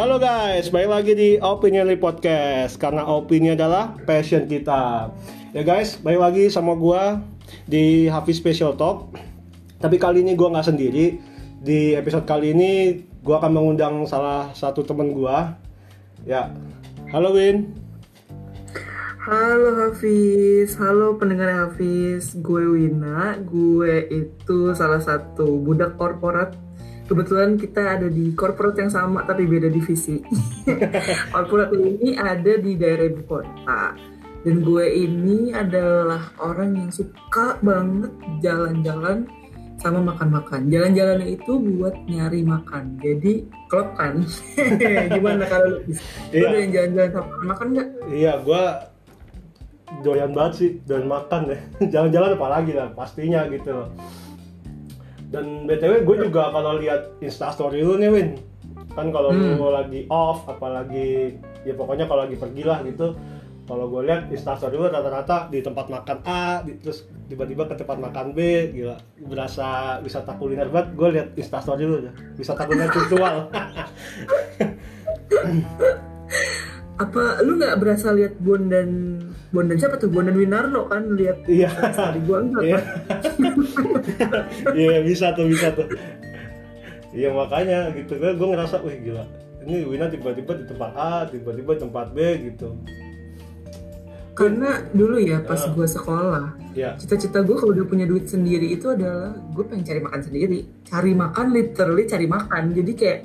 Halo 0.00 0.16
guys, 0.16 0.72
balik 0.72 0.88
lagi 0.88 1.12
di 1.12 1.30
Opinion 1.44 1.84
Podcast 2.00 2.80
Karena 2.80 3.04
opini 3.04 3.52
adalah 3.52 4.00
passion 4.08 4.48
kita. 4.48 5.12
Ya 5.52 5.60
guys, 5.60 6.00
balik 6.00 6.24
lagi 6.24 6.44
sama 6.48 6.72
gua 6.72 7.20
di 7.68 8.08
Hafiz 8.08 8.40
Special 8.40 8.80
Talk. 8.80 9.12
Tapi 9.76 10.00
kali 10.00 10.24
ini 10.24 10.32
gua 10.40 10.56
nggak 10.56 10.72
sendiri. 10.72 11.20
Di 11.60 12.00
episode 12.00 12.24
kali 12.24 12.56
ini 12.56 13.04
gua 13.20 13.44
akan 13.44 13.52
mengundang 13.52 14.08
salah 14.08 14.48
satu 14.56 14.80
teman 14.88 15.12
gua. 15.12 15.60
Ya, 16.24 16.48
halo 17.12 17.36
Win. 17.36 17.68
Halo 19.20 19.84
Hafiz, 19.84 20.80
halo 20.80 21.20
pendengar 21.20 21.52
Hafiz, 21.52 22.40
gue 22.40 22.64
Wina, 22.72 23.36
gue 23.44 24.08
itu 24.08 24.72
salah 24.72 25.04
satu 25.04 25.60
budak 25.60 26.00
korporat. 26.00 26.56
Kebetulan 27.10 27.58
kita 27.58 27.98
ada 27.98 28.06
di 28.06 28.30
korporat 28.38 28.78
yang 28.78 28.86
sama 28.86 29.26
tapi 29.26 29.42
beda 29.42 29.66
divisi. 29.66 30.22
korporat 31.34 31.74
ini 31.74 32.14
ada 32.14 32.54
di 32.54 32.78
daerah 32.78 33.10
ibu 33.10 33.26
kota. 33.26 33.98
Dan 34.46 34.62
gue 34.62 34.86
ini 34.94 35.50
adalah 35.50 36.30
orang 36.38 36.78
yang 36.78 36.90
suka 36.94 37.58
banget 37.60 38.14
jalan-jalan 38.40 39.26
sama 39.82 40.14
makan-makan. 40.14 40.70
Jalan-jalannya 40.70 41.34
itu 41.34 41.58
buat 41.58 41.98
nyari 42.06 42.46
makan. 42.46 43.02
Jadi 43.02 43.42
klop 43.66 43.90
kan. 43.98 44.22
Gimana 45.18 45.50
kalau 45.50 45.82
lu? 45.82 45.90
Lu 45.90 45.94
Iya. 46.30 46.62
yang 46.62 46.70
jalan-jalan 46.70 47.10
sama 47.10 47.34
makan 47.42 47.66
nggak? 47.74 47.88
Iya, 48.06 48.32
gua 48.46 48.62
doyan 49.98 50.30
banget 50.30 50.52
sih 50.54 50.70
doyan 50.86 51.10
makan 51.10 51.50
ya 51.50 51.58
jalan-jalan 51.98 52.38
apalagi 52.38 52.72
lah 52.78 52.94
pastinya 52.94 53.42
gitu 53.50 53.74
loh 53.74 53.88
dan 55.30 55.64
btw 55.64 56.02
gue 56.02 56.16
juga 56.20 56.50
kalau 56.50 56.74
lihat 56.76 57.16
instastory 57.20 57.80
lu 57.80 57.94
nih 57.96 58.10
Win. 58.10 58.28
Kan 58.90 59.08
kalau 59.08 59.30
Hmm. 59.30 59.54
lu 59.54 59.70
lagi 59.70 60.04
off 60.06 60.42
apalagi 60.44 61.38
ya 61.62 61.72
pokoknya 61.72 62.04
kalau 62.04 62.26
lagi 62.26 62.34
pergi 62.34 62.62
lah 62.62 62.82
gitu. 62.82 63.14
Kalau 63.62 63.86
gue 63.86 64.02
lihat 64.02 64.26
instastory 64.28 64.74
lu 64.74 64.84
rata-rata 64.84 65.46
di 65.46 65.62
tempat 65.62 65.86
makan 65.86 66.18
A 66.24 66.58
di- 66.60 66.74
terus 66.76 67.06
tiba-tiba 67.24 67.64
ke 67.64 67.74
tempat 67.76 67.96
makan 67.96 68.34
B 68.34 68.38
gila. 68.74 68.98
Berasa 69.22 69.68
wisata 70.00 70.34
kuliner 70.34 70.66
banget. 70.66 70.90
Gue 70.92 71.08
lihat 71.12 71.28
instastory 71.32 71.84
lu 71.84 72.02
ya 72.02 72.10
wisata 72.34 72.66
kuliner 72.66 72.90
virtual 72.90 73.46
apa 77.00 77.40
lu 77.40 77.56
nggak 77.56 77.80
berasa 77.80 78.12
lihat 78.12 78.36
Bondan 78.38 79.16
Bondan 79.48 79.80
siapa 79.80 79.96
tuh 79.96 80.12
Bondan 80.12 80.36
Winarno 80.36 80.84
kan 80.84 81.16
lihat 81.16 81.48
iya 81.48 81.72
tadi 81.90 82.20
gua 82.22 82.44
enggak 82.44 82.62
Iya. 82.62 82.78
Iya 84.76 84.98
bisa 85.00 85.32
tuh 85.32 85.48
bisa 85.48 85.72
tuh. 85.72 85.88
Iya 87.10 87.32
makanya 87.32 87.90
gitu 87.90 88.14
kan 88.16 88.36
gue 88.36 88.48
ngerasa 88.48 88.84
wih 88.84 89.00
gila. 89.00 89.24
Ini 89.60 89.84
Wina 89.84 90.06
tiba-tiba 90.06 90.56
di 90.56 90.64
tempat 90.64 90.92
A, 90.94 91.26
tiba-tiba 91.26 91.74
di 91.74 91.80
tempat 91.80 92.06
B 92.10 92.18
gitu. 92.44 92.76
karena 94.30 94.88
dulu 94.90 95.20
ya 95.20 95.44
pas 95.44 95.60
Ah. 95.60 95.68
gua 95.68 95.84
sekolah 95.84 96.44
Ya. 96.72 96.96
cita-cita 96.96 97.44
gue 97.44 97.52
kalau 97.52 97.76
udah 97.76 97.84
punya 97.84 98.08
duit 98.08 98.24
sendiri 98.24 98.72
itu 98.72 98.88
adalah 98.88 99.36
gue 99.36 99.64
pengen 99.68 99.84
cari 99.84 100.00
makan 100.00 100.20
sendiri 100.22 100.58
cari 100.80 101.12
makan 101.12 101.46
literally 101.52 102.08
cari 102.08 102.24
makan 102.24 102.72
jadi 102.72 102.92
kayak 102.94 103.18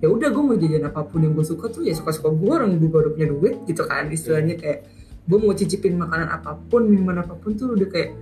ya 0.00 0.08
udah 0.08 0.28
gue 0.32 0.42
mau 0.42 0.56
jajan 0.56 0.84
apa 0.88 1.00
pun 1.04 1.20
yang 1.20 1.36
gue 1.36 1.44
suka 1.44 1.68
tuh 1.68 1.84
ya 1.84 1.92
suka-suka 1.92 2.32
gue 2.32 2.50
orang 2.50 2.80
gue 2.80 2.88
baru 2.88 3.12
punya 3.12 3.28
duit 3.28 3.54
gitu 3.68 3.84
kan 3.84 4.08
istilahnya 4.08 4.56
kayak 4.56 4.88
gue 5.28 5.38
mau 5.38 5.52
cicipin 5.54 6.00
makanan 6.00 6.28
apa 6.32 6.56
pun 6.56 6.88
minuman 6.88 7.22
apa 7.22 7.36
pun 7.36 7.54
tuh 7.54 7.76
udah 7.76 7.88
kayak 7.92 8.16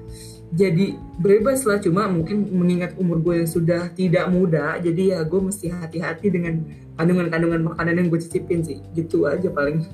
jadi 0.53 0.97
bebas 1.21 1.65
lah. 1.69 1.77
Cuma 1.81 2.09
mungkin 2.09 2.49
mengingat 2.53 2.97
umur 2.97 3.21
gue 3.21 3.45
yang 3.45 3.51
sudah 3.51 3.93
tidak 3.93 4.29
muda 4.33 4.81
jadi 4.81 5.17
ya 5.17 5.19
gue 5.25 5.41
mesti 5.41 5.69
hati-hati 5.69 6.33
dengan 6.33 6.65
kandungan-kandungan 6.97 7.61
makanan 7.73 7.95
yang 8.01 8.07
gue 8.09 8.21
cicipin 8.21 8.65
sih. 8.65 8.81
Gitu 8.97 9.29
aja 9.29 9.49
paling. 9.53 9.85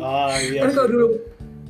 Ah 0.00 0.36
iya. 0.44 0.68
kan 0.68 0.70
kalau 0.76 0.88
dulu 0.88 1.06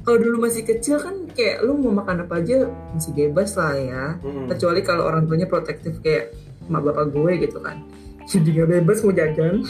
kalau 0.02 0.18
dulu 0.18 0.36
masih 0.42 0.66
kecil 0.66 0.98
kan 0.98 1.30
kayak 1.30 1.62
lu 1.62 1.78
mau 1.78 2.02
makan 2.02 2.26
apa 2.26 2.42
aja 2.42 2.66
masih 2.94 3.14
bebas 3.14 3.54
lah 3.54 3.74
ya. 3.78 4.04
Mm-mm. 4.18 4.50
kecuali 4.50 4.80
kalau 4.82 5.06
orang 5.06 5.30
tuanya 5.30 5.46
protektif 5.46 6.02
kayak 6.02 6.34
emak 6.66 6.82
bapak 6.82 7.14
gue 7.14 7.32
gitu 7.46 7.58
kan 7.62 7.86
jadi 8.32 8.48
nggak 8.48 8.70
bebas 8.78 8.98
mau 9.02 9.12
jajan 9.12 9.56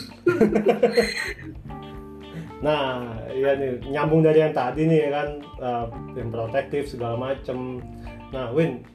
Nah, 2.62 3.02
iya 3.34 3.58
nih 3.58 3.90
nyambung 3.90 4.22
dari 4.22 4.38
yang 4.38 4.54
tadi 4.54 4.86
nih 4.86 5.10
kan 5.10 5.28
eh, 5.58 5.84
yang 6.14 6.30
protektif 6.30 6.86
segala 6.86 7.18
macem. 7.18 7.82
Nah, 8.30 8.54
Win, 8.54 8.86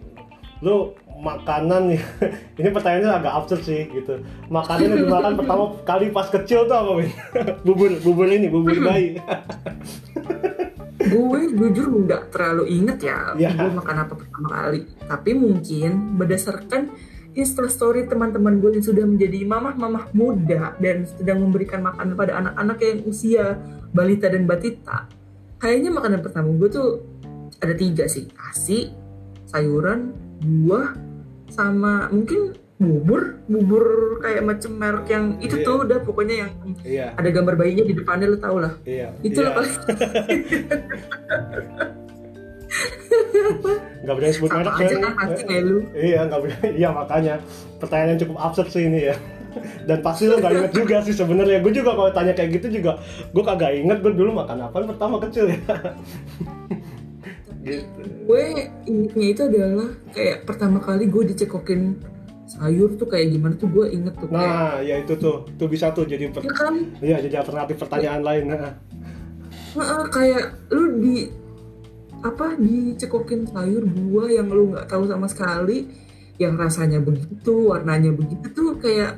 lu 0.63 0.95
makanan 1.19 1.91
ini 2.59 2.69
pertanyaannya 2.71 3.11
agak 3.11 3.33
absurd 3.35 3.67
sih 3.67 3.91
gitu. 3.91 4.23
Makanan 4.47 4.87
yang 4.87 5.01
dimakan 5.03 5.33
pertama 5.43 5.63
kali 5.83 6.15
pas 6.15 6.31
kecil 6.31 6.63
tuh 6.63 6.77
apa 6.79 6.91
Win? 6.95 7.11
bubur 7.67 7.91
bubur 7.99 8.27
ini 8.31 8.47
bubur 8.47 8.71
bayi. 8.79 9.19
gue 11.07 11.39
jujur 11.55 11.87
nggak 12.03 12.35
terlalu 12.35 12.67
inget 12.67 12.99
ya 12.99 13.31
Iya. 13.31 13.51
gue 13.55 13.79
makan 13.79 13.95
apa 14.03 14.13
pertama 14.15 14.47
kali 14.51 14.79
tapi 15.07 15.31
mungkin 15.35 16.19
berdasarkan 16.19 16.91
instastory 17.37 18.09
teman-teman 18.09 18.57
gue 18.57 18.81
yang 18.81 18.85
sudah 18.85 19.05
menjadi 19.05 19.45
mamah-mamah 19.45 20.09
muda 20.17 20.73
dan 20.81 21.05
sedang 21.05 21.45
memberikan 21.45 21.85
makanan 21.85 22.17
pada 22.17 22.33
anak-anak 22.41 22.77
yang 22.81 22.99
usia 23.05 23.45
balita 23.93 24.27
dan 24.27 24.49
batita 24.49 25.05
kayaknya 25.61 25.93
makanan 25.93 26.19
pertama 26.25 26.49
gue 26.57 26.69
tuh 26.73 26.89
ada 27.61 27.73
tiga 27.77 28.09
sih 28.09 28.25
nasi 28.33 28.89
sayuran 29.45 30.11
buah 30.41 30.97
sama 31.53 32.09
mungkin 32.09 32.57
bubur 32.77 33.41
bubur 33.49 33.85
kayak 34.21 34.45
macam 34.45 34.71
merek 34.77 35.09
yang 35.09 35.25
itu 35.41 35.57
Iya. 35.57 35.65
tuh 35.65 35.75
udah 35.81 35.97
pokoknya 36.05 36.35
yang 36.45 36.51
iya. 36.85 37.07
ada 37.17 37.29
gambar 37.33 37.57
bayinya 37.57 37.89
di 37.89 37.97
depannya 37.97 38.29
lo 38.29 38.37
tau 38.37 38.61
lah 38.61 38.77
Iya. 38.85 39.17
itu 39.25 39.41
iya. 39.41 39.45
lah 39.49 39.51
paling 39.57 39.73
Nggak 43.97 44.15
berani 44.15 44.33
sebut 44.33 44.49
merek 44.51 44.75
aja 44.77 44.95
kan? 44.97 45.13
pasti 45.17 45.55
lu 45.59 45.77
Iya, 45.91 46.19
nggak 46.27 46.39
berani. 46.39 46.69
Iya 46.75 46.89
makanya 46.91 47.35
pertanyaan 47.77 48.09
yang 48.13 48.19
cukup 48.21 48.37
absurd 48.39 48.69
sih 48.69 48.83
ini 48.85 48.99
ya. 49.07 49.15
Dan 49.89 50.05
pasti 50.05 50.29
lo 50.29 50.37
gak 50.37 50.53
inget 50.53 50.71
juga 50.71 51.01
sih 51.01 51.11
sebenarnya. 51.11 51.57
Gue 51.59 51.73
juga 51.73 51.91
kalau 51.91 52.13
tanya 52.13 52.29
kayak 52.31 52.61
gitu 52.61 52.77
juga, 52.77 53.01
gue 53.27 53.41
kagak 53.41 53.73
inget 53.73 53.97
gue 53.99 54.13
dulu 54.13 54.37
makan 54.37 54.63
apa 54.63 54.85
pertama 54.85 55.17
kecil 55.19 55.49
ya. 55.49 55.57
gitu. 57.63 57.99
gue 58.27 58.43
ingetnya 58.85 59.27
itu 59.27 59.41
adalah 59.43 59.89
kayak 60.13 60.45
pertama 60.45 60.79
kali 60.79 61.07
gue 61.07 61.23
dicekokin 61.27 61.99
sayur 62.47 62.95
tuh 62.95 63.07
kayak 63.07 63.35
gimana 63.35 63.59
tuh 63.59 63.67
gue 63.67 63.91
inget 63.91 64.15
tuh 64.15 64.31
kayak 64.31 64.39
Nah, 64.39 64.79
ya 64.79 64.95
itu 65.03 65.13
tuh, 65.19 65.43
tuh 65.59 65.67
bisa 65.67 65.91
tuh 65.91 66.07
jadi 66.07 66.31
per- 66.31 66.47
ya 66.47 66.53
kan 66.55 66.75
Iya, 67.03 67.17
jadi 67.27 67.43
alternatif 67.43 67.75
pertanyaan 67.75 68.23
lain. 68.23 68.43
Nah, 68.55 68.71
kayak 70.07 70.71
lu 70.71 71.01
di 71.01 71.27
apa 72.27 72.59
dicekokin 72.59 73.47
sayur 73.47 73.83
buah 73.87 74.29
yang 74.29 74.47
lu 74.51 74.75
nggak 74.75 74.87
tahu 74.91 75.07
sama 75.07 75.27
sekali 75.31 75.87
yang 76.37 76.59
rasanya 76.59 77.01
begitu 77.01 77.73
warnanya 77.73 78.13
begitu 78.13 78.45
tuh 78.53 78.77
kayak 78.77 79.17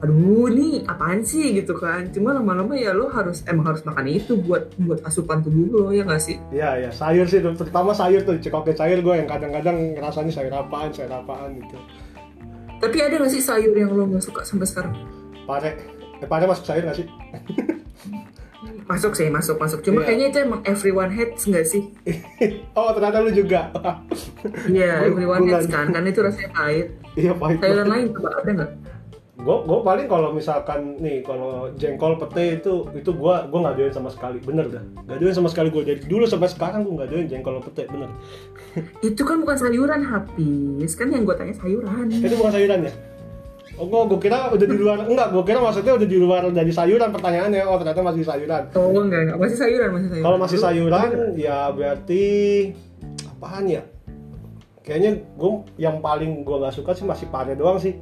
aduh 0.00 0.48
ini 0.48 0.80
apaan 0.88 1.20
sih? 1.20 1.52
gitu 1.52 1.76
kan. 1.76 2.08
Cuma 2.08 2.32
lama-lama 2.32 2.72
ya 2.72 2.96
lo 2.96 3.12
harus 3.12 3.44
emang 3.44 3.68
harus 3.68 3.84
makan 3.84 4.08
itu 4.08 4.32
buat 4.40 4.72
buat 4.80 5.04
asupan 5.04 5.44
tubuh 5.44 5.68
lo 5.68 5.90
ya 5.92 6.08
nggak 6.08 6.22
sih? 6.24 6.40
Iya, 6.48 6.88
ya 6.88 6.90
sayur 6.90 7.28
sih, 7.28 7.44
terutama 7.44 7.92
sayur 7.92 8.24
tuh, 8.24 8.40
cekokin 8.40 8.76
sayur 8.80 9.04
gue 9.04 9.14
yang 9.20 9.28
kadang-kadang 9.28 10.00
ngerasanya 10.00 10.32
sayur 10.32 10.52
apaan, 10.56 10.88
sayur 10.90 11.12
apaan 11.12 11.60
gitu. 11.60 11.76
tapi 12.80 12.96
ada 12.96 13.20
nggak 13.20 13.28
sih 13.28 13.44
sayur 13.44 13.76
yang 13.76 13.92
lo 13.92 14.08
nggak 14.08 14.24
suka 14.24 14.40
sampai 14.40 14.64
sekarang? 14.64 14.96
Pare, 15.44 15.76
eh, 16.16 16.24
pare 16.24 16.48
masuk 16.48 16.64
sayur 16.64 16.88
gak 16.88 16.96
sih? 16.96 17.04
masuk 18.84 19.12
sih 19.12 19.26
masuk 19.26 19.56
masuk 19.56 19.80
cuma 19.80 20.00
Iya. 20.00 20.06
kayaknya 20.06 20.26
itu 20.28 20.38
emang 20.40 20.60
everyone 20.64 21.08
hates 21.08 21.42
nggak 21.44 21.64
sih 21.64 21.82
oh, 22.78 22.92
ternyata 22.92 23.18
lu 23.18 23.30
juga. 23.30 23.72
Iya, 24.66 24.92
Gua- 24.98 25.06
everyone 25.06 25.42
gua 25.42 25.52
hates 25.54 25.66
kan, 25.66 25.86
kan 25.88 26.04
itu 26.04 26.20
rasanya 26.20 26.50
pahit. 26.50 26.88
iya, 27.14 27.32
pahit. 27.32 27.56
Sayuran 27.58 27.88
lain 27.88 28.06
coba 28.10 28.28
ada 28.36 28.52
nggak? 28.54 28.72
gue 29.40 29.56
gue 29.58 29.80
paling 29.80 30.04
kalau 30.04 30.36
misalkan 30.36 31.00
nih 31.00 31.24
kalau 31.24 31.72
jengkol 31.72 32.12
pete 32.18 32.60
itu 32.60 32.84
itu 32.92 33.08
gue 33.10 33.34
gue 33.42 33.58
nggak 33.58 33.72
doyan 33.74 33.88
sama 33.90 34.12
sekali 34.12 34.36
bener 34.36 34.68
dah 34.68 34.84
nggak 35.00 35.16
doyan 35.16 35.32
sama 35.32 35.48
sekali 35.48 35.72
gue 35.72 35.80
dari 35.80 35.96
dulu 35.98 36.28
sampai 36.28 36.44
sekarang 36.46 36.84
gue 36.84 36.92
nggak 36.92 37.08
doyan 37.08 37.24
jengkol 37.26 37.56
pete 37.62 37.88
bener 37.88 38.12
Itu 39.00 39.24
kan 39.24 39.40
bukan 39.40 39.56
sayuran 39.56 40.04
habis, 40.04 40.92
kan 40.92 41.08
yang 41.08 41.24
gue 41.24 41.32
tanya 41.32 41.56
sayuran. 41.56 42.12
itu 42.12 42.36
bukan 42.36 42.52
sayuran 42.52 42.80
ya 42.84 42.92
oh 43.80 43.86
gue 43.88 44.00
gue 44.12 44.20
kira 44.20 44.52
udah 44.52 44.66
di 44.68 44.76
luar 44.76 44.98
enggak 45.08 45.28
gue 45.32 45.42
kira 45.48 45.58
maksudnya 45.64 45.92
udah 45.96 46.08
di 46.08 46.18
luar 46.20 46.42
dari 46.52 46.72
sayuran 46.72 47.08
pertanyaannya. 47.16 47.64
Oh 47.64 47.80
ternyata 47.80 48.04
masih 48.04 48.22
sayuran. 48.28 48.62
Oh 48.76 48.92
enggak 48.92 49.20
enggak, 49.24 49.38
masih 49.40 49.56
sayuran 49.56 49.88
masih 49.96 50.08
sayuran. 50.12 50.24
kalau 50.28 50.36
masih 50.36 50.58
sayuran 50.60 51.08
ya 51.40 51.58
berarti 51.72 52.24
apaan 53.24 53.64
ya? 53.64 53.82
Kayaknya 54.84 55.10
gue 55.24 55.52
yang 55.80 56.04
paling 56.04 56.44
gue 56.44 56.56
nggak 56.60 56.76
suka 56.76 56.92
sih 56.92 57.08
masih 57.08 57.26
pare 57.32 57.56
doang 57.56 57.80
sih. 57.80 57.96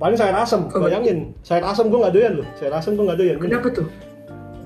Paling 0.00 0.16
sayur 0.16 0.34
asem 0.34 0.66
Oh, 0.72 0.80
bayangin. 0.80 1.36
Sayur 1.44 1.62
asem 1.68 1.86
gue 1.92 1.98
nggak 2.00 2.14
doyan 2.16 2.32
loh. 2.40 2.46
Sayur 2.56 2.74
asem 2.74 2.96
gue 2.96 3.04
nggak 3.04 3.18
doyan. 3.20 3.36
Kenapa 3.38 3.68
tuh? 3.70 3.86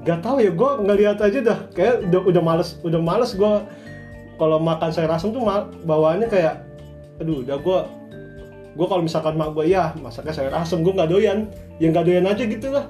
Gak 0.07 0.23
tau 0.23 0.39
ya, 0.39 0.55
gue 0.55 0.71
ngeliat 0.87 1.19
aja 1.19 1.39
dah, 1.43 1.59
kayak 1.75 2.07
udah 2.07 2.21
udah 2.31 2.43
males, 2.47 2.79
udah 2.87 3.01
males 3.03 3.35
gue 3.35 3.53
kalau 4.39 4.63
makan 4.63 4.95
sayur 4.95 5.11
asem 5.11 5.35
tuh 5.35 5.43
bawaannya 5.83 6.31
kayak, 6.31 6.63
aduh, 7.19 7.43
udah 7.43 7.59
gue, 7.59 7.79
gue 8.77 8.87
kalau 8.87 9.03
misalkan 9.03 9.35
mak 9.41 9.57
gue 9.57 9.73
ya 9.73 9.97
masaknya 9.99 10.37
sayur 10.37 10.53
asem, 10.53 10.85
gue 10.85 10.93
nggak 10.93 11.09
doyan, 11.09 11.49
yang 11.81 11.91
nggak 11.97 12.07
doyan 12.07 12.29
aja 12.29 12.45
gitu 12.45 12.69
lah. 12.69 12.85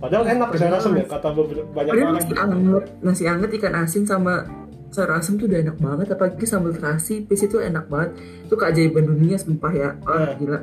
padahal 0.00 0.24
enak 0.28 0.48
sayur 0.56 0.76
asem 0.76 0.92
ya 0.96 1.04
kata 1.08 1.28
banyak 1.32 1.64
Padahal 1.72 1.96
orang. 1.96 2.14
nasi 2.16 2.32
anget, 2.36 2.84
nasi 3.00 3.24
anget 3.28 3.50
ikan 3.56 3.74
asin 3.80 4.04
sama 4.04 4.44
sayur 4.90 5.12
asem 5.14 5.38
tuh 5.38 5.46
udah 5.46 5.58
enak 5.62 5.76
banget 5.78 6.06
apalagi 6.10 6.44
sambal 6.44 6.74
terasi 6.74 7.22
pis 7.22 7.46
itu 7.46 7.62
enak 7.62 7.86
banget. 7.86 8.18
Itu 8.46 8.54
keajaiban 8.58 9.06
dunia 9.06 9.38
sumpah 9.38 9.72
ya. 9.72 9.90
Iya. 9.94 10.04
wah 10.04 10.32
gila. 10.36 10.60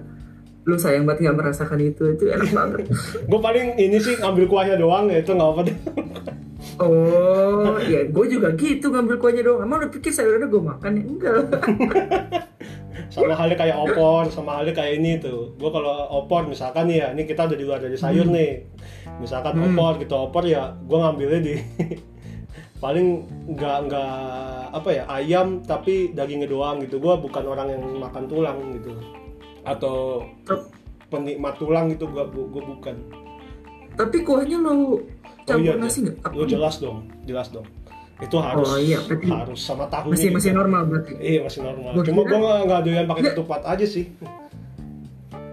Lu 0.67 0.75
sayang 0.75 1.07
banget 1.07 1.31
nggak 1.31 1.37
merasakan 1.39 1.79
itu 1.79 2.03
itu 2.11 2.23
enak 2.27 2.51
banget. 2.51 2.79
Gue 3.31 3.39
paling 3.39 3.79
ini 3.79 3.97
sih 4.03 4.19
ngambil 4.19 4.45
kuahnya 4.51 4.75
doang 4.75 5.07
ya 5.07 5.23
itu 5.23 5.31
nggak 5.31 5.49
apa 5.55 5.61
deh 5.63 5.77
oh 6.83 7.79
ya 7.79 8.05
gue 8.05 8.25
juga 8.27 8.51
gitu 8.59 8.91
ngambil 8.91 9.15
kuahnya 9.17 9.43
doang. 9.47 9.63
Emang 9.63 9.79
lu 9.79 9.87
pikir 9.87 10.11
sayurnya 10.11 10.51
gue 10.51 10.61
makan 10.61 10.91
ya? 10.91 11.03
Enggak 11.07 11.33
sama 13.07 13.33
halnya 13.33 13.55
kayak 13.55 13.77
opor 13.77 14.27
sama 14.27 14.59
halnya 14.59 14.73
kayak 14.73 14.99
ini 14.99 15.17
tuh. 15.17 15.55
Gue 15.55 15.69
kalau 15.69 15.91
opor 16.11 16.43
misalkan 16.45 16.87
ya 16.87 17.11
ini 17.11 17.23
kita 17.23 17.45
udah 17.45 17.57
di 17.57 17.65
luar 17.65 17.79
dari 17.79 17.95
sayur 17.95 18.27
nih. 18.27 18.67
Misalkan 19.17 19.55
Hmm. 19.55 19.73
opor 19.73 19.97
gitu 19.97 20.13
opor 20.13 20.43
ya 20.43 20.75
gue 20.75 20.97
ngambilnya 20.97 21.39
di 21.39 21.53
paling 22.83 23.07
nggak 23.49 23.77
nggak 23.89 24.13
apa 24.69 24.89
ya 24.91 25.03
ayam 25.09 25.63
tapi 25.63 26.11
dagingnya 26.11 26.47
doang 26.47 26.83
gitu. 26.83 26.97
Gue 26.97 27.15
bukan 27.15 27.43
orang 27.43 27.73
yang 27.73 27.83
makan 27.97 28.27
tulang 28.27 28.57
gitu. 28.73 28.91
Atau 29.63 30.23
penikmat 31.07 31.55
tulang 31.57 31.87
gitu 31.89 32.05
gue 32.07 32.23
gue 32.27 32.63
bukan. 32.65 32.95
Tapi 33.97 34.21
kuahnya 34.21 34.61
lu 34.61 35.01
campur 35.47 35.79
nasi 35.79 36.03
nggak? 36.03 36.35
Lu 36.35 36.43
Apa? 36.43 36.51
jelas 36.51 36.75
dong 36.77 37.07
jelas 37.23 37.47
dong 37.49 37.65
itu 38.17 38.35
harus 38.41 38.65
Oh, 38.65 38.79
iya, 38.81 38.97
berarti 39.05 39.27
harus 39.29 39.59
sama 39.61 39.85
tahunya 39.85 40.13
masih 40.17 40.29
masih 40.33 40.51
juga. 40.51 40.59
normal 40.63 40.81
berarti 40.89 41.13
iya 41.21 41.39
masih 41.45 41.59
normal 41.61 41.91
Gua 41.93 42.03
cuma 42.03 42.21
gue 42.25 42.37
nggak 42.65 42.81
doyan 42.81 43.05
pakai 43.05 43.23
ketupat 43.29 43.61
aja 43.65 43.85
sih 43.85 44.05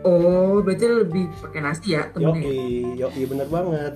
oh 0.05 0.61
berarti 0.65 0.85
lebih 0.85 1.25
pakai 1.45 1.61
nasi 1.61 1.89
ya 1.93 2.03
temennya 2.09 2.41
Yoki, 2.41 2.61
Yoki 3.01 3.23
bener 3.25 3.49
banget. 3.49 3.95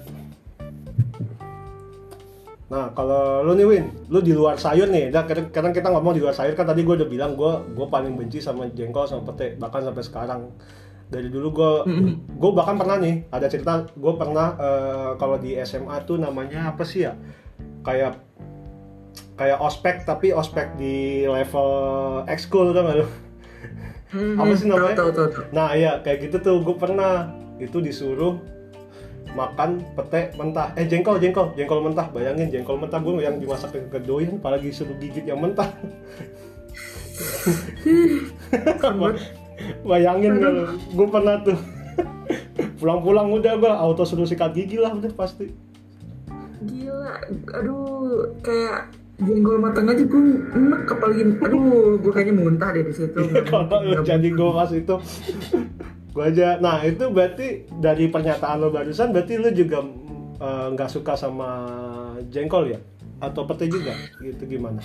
Nah, 2.68 2.92
kalau 2.92 3.40
lu 3.48 3.56
nih 3.56 3.64
Win, 3.64 3.86
lu 4.12 4.20
di 4.20 4.36
luar 4.36 4.60
sayur 4.60 4.92
nih, 4.92 5.08
dah 5.08 5.24
kadang, 5.24 5.72
kita 5.72 5.88
ngomong 5.88 6.12
di 6.12 6.20
luar 6.20 6.36
sayur 6.36 6.52
kan 6.52 6.68
tadi 6.68 6.84
gue 6.84 7.00
udah 7.00 7.08
bilang 7.08 7.32
gue 7.32 7.52
gue 7.72 7.86
paling 7.88 8.12
benci 8.12 8.44
sama 8.44 8.68
jengkol 8.68 9.08
sama 9.08 9.24
pete 9.32 9.56
bahkan 9.56 9.80
sampai 9.80 10.04
sekarang. 10.04 10.52
Dari 11.08 11.32
dulu 11.32 11.48
gue 11.48 11.72
gue 12.12 12.50
bahkan 12.52 12.76
pernah 12.76 13.00
nih 13.00 13.24
ada 13.32 13.48
cerita 13.48 13.88
gue 13.88 14.12
pernah 14.20 14.52
eh, 14.60 15.10
kalau 15.16 15.40
di 15.40 15.56
SMA 15.64 15.96
tuh 16.04 16.20
namanya 16.20 16.68
apa 16.68 16.84
sih 16.84 17.08
ya? 17.08 17.16
Kayak 17.80 18.20
kayak 19.38 19.58
ospek 19.62 20.02
tapi 20.02 20.34
ospek 20.34 20.74
di 20.74 21.22
level 21.24 21.70
ekskul 22.26 22.74
kan 22.74 22.90
lu? 22.90 23.06
Mhm, 24.08 24.40
Apa 24.40 24.52
sih 24.56 24.66
namanya? 24.66 24.96
tahu 24.98 25.10
tahu 25.14 25.28
tahu. 25.30 25.42
Nah 25.54 25.72
iya 25.76 26.00
kayak 26.02 26.28
gitu 26.28 26.36
tuh. 26.42 26.56
Gue 26.64 26.74
pernah 26.74 27.30
itu 27.62 27.78
disuruh 27.78 28.40
makan 29.36 29.84
pete 29.94 30.34
mentah. 30.34 30.72
Eh 30.74 30.88
jengkol 30.88 31.20
jengkol. 31.22 31.52
Jengkol 31.54 31.84
mentah 31.84 32.08
bayangin 32.10 32.48
jengkol 32.50 32.80
mentah. 32.80 32.98
Gue 32.98 33.22
yang 33.22 33.38
dimasak 33.38 33.76
ke 33.76 33.98
doyan 34.02 34.42
apalagi 34.42 34.72
suruh 34.74 34.96
gigit 34.98 35.28
yang 35.28 35.38
mentah. 35.38 35.70
Bayangin 39.84 40.32
kalau 40.40 40.64
gue 40.74 41.06
pernah 41.12 41.36
tuh. 41.44 41.58
Pulang-pulang 42.78 43.28
udah 43.34 43.58
gue 43.58 43.70
auto 43.70 44.06
suruh 44.06 44.26
sikat 44.26 44.54
gigi 44.54 44.78
lah 44.78 44.94
udah 44.94 45.10
pasti. 45.14 45.50
Gila, 46.58 47.22
aduh, 47.54 48.34
kayak 48.42 48.90
jenggol 49.18 49.58
matang 49.58 49.90
aja 49.90 50.02
gue 50.06 50.22
enek 50.54 50.94
apalagi, 50.94 51.22
aduh, 51.42 51.98
gue 51.98 52.12
kayaknya 52.14 52.34
muntah 52.38 52.70
deh 52.70 52.86
di 52.86 52.94
situ. 52.94 53.18
kalau 53.50 53.82
lu 53.82 54.06
jadi 54.06 54.28
gue 54.30 54.50
pas 54.54 54.70
itu 54.70 54.94
gue 56.14 56.24
aja 56.24 56.58
nah 56.62 56.78
itu 56.82 57.10
berarti 57.10 57.66
dari 57.78 58.10
pernyataan 58.10 58.56
lo 58.62 58.70
barusan 58.70 59.10
berarti 59.10 59.34
lu 59.38 59.50
juga 59.54 59.82
eh, 60.38 60.66
nggak 60.74 60.90
suka 60.90 61.18
sama 61.18 61.50
jengkol 62.30 62.70
ya 62.70 62.78
atau 63.18 63.42
pete 63.50 63.66
juga 63.66 63.94
gitu 64.22 64.46
gimana 64.46 64.78